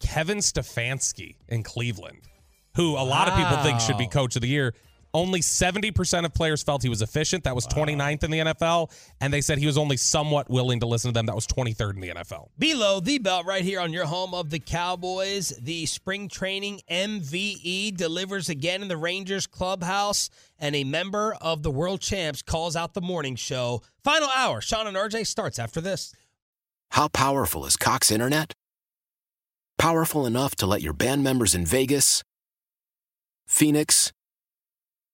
Kevin 0.00 0.38
Stefanski 0.38 1.36
in 1.48 1.62
Cleveland, 1.62 2.28
who 2.76 2.96
a 2.96 3.04
lot 3.04 3.28
of 3.28 3.34
people 3.36 3.56
think 3.62 3.80
should 3.80 3.98
be 3.98 4.06
coach 4.06 4.36
of 4.36 4.42
the 4.42 4.48
year. 4.48 4.74
Only 5.14 5.40
70% 5.40 6.24
of 6.24 6.34
players 6.34 6.64
felt 6.64 6.82
he 6.82 6.88
was 6.88 7.00
efficient. 7.00 7.44
That 7.44 7.54
was 7.54 7.68
29th 7.68 8.24
in 8.24 8.30
the 8.32 8.38
NFL. 8.40 8.90
And 9.20 9.32
they 9.32 9.40
said 9.40 9.58
he 9.58 9.66
was 9.66 9.78
only 9.78 9.96
somewhat 9.96 10.50
willing 10.50 10.80
to 10.80 10.86
listen 10.86 11.10
to 11.10 11.14
them. 11.14 11.26
That 11.26 11.36
was 11.36 11.46
23rd 11.46 11.94
in 11.94 12.00
the 12.00 12.08
NFL. 12.08 12.48
Below 12.58 12.98
the 12.98 13.18
belt, 13.18 13.46
right 13.46 13.62
here 13.62 13.78
on 13.78 13.92
your 13.92 14.06
home 14.06 14.34
of 14.34 14.50
the 14.50 14.58
Cowboys, 14.58 15.50
the 15.60 15.86
spring 15.86 16.28
training 16.28 16.80
MVE 16.90 17.96
delivers 17.96 18.48
again 18.48 18.82
in 18.82 18.88
the 18.88 18.96
Rangers 18.96 19.46
clubhouse, 19.46 20.30
and 20.58 20.74
a 20.74 20.82
member 20.82 21.34
of 21.40 21.62
the 21.62 21.70
world 21.70 22.00
champs 22.00 22.42
calls 22.42 22.74
out 22.74 22.94
the 22.94 23.00
morning 23.00 23.36
show. 23.36 23.82
Final 24.02 24.28
hour, 24.30 24.60
Sean 24.60 24.88
and 24.88 24.96
RJ 24.96 25.28
starts 25.28 25.60
after 25.60 25.80
this. 25.80 26.12
How 26.90 27.06
powerful 27.06 27.64
is 27.66 27.76
Cox 27.76 28.10
Internet? 28.10 28.52
Powerful 29.78 30.26
enough 30.26 30.56
to 30.56 30.66
let 30.66 30.82
your 30.82 30.92
band 30.92 31.22
members 31.22 31.54
in 31.54 31.66
Vegas, 31.66 32.22
Phoenix, 33.46 34.12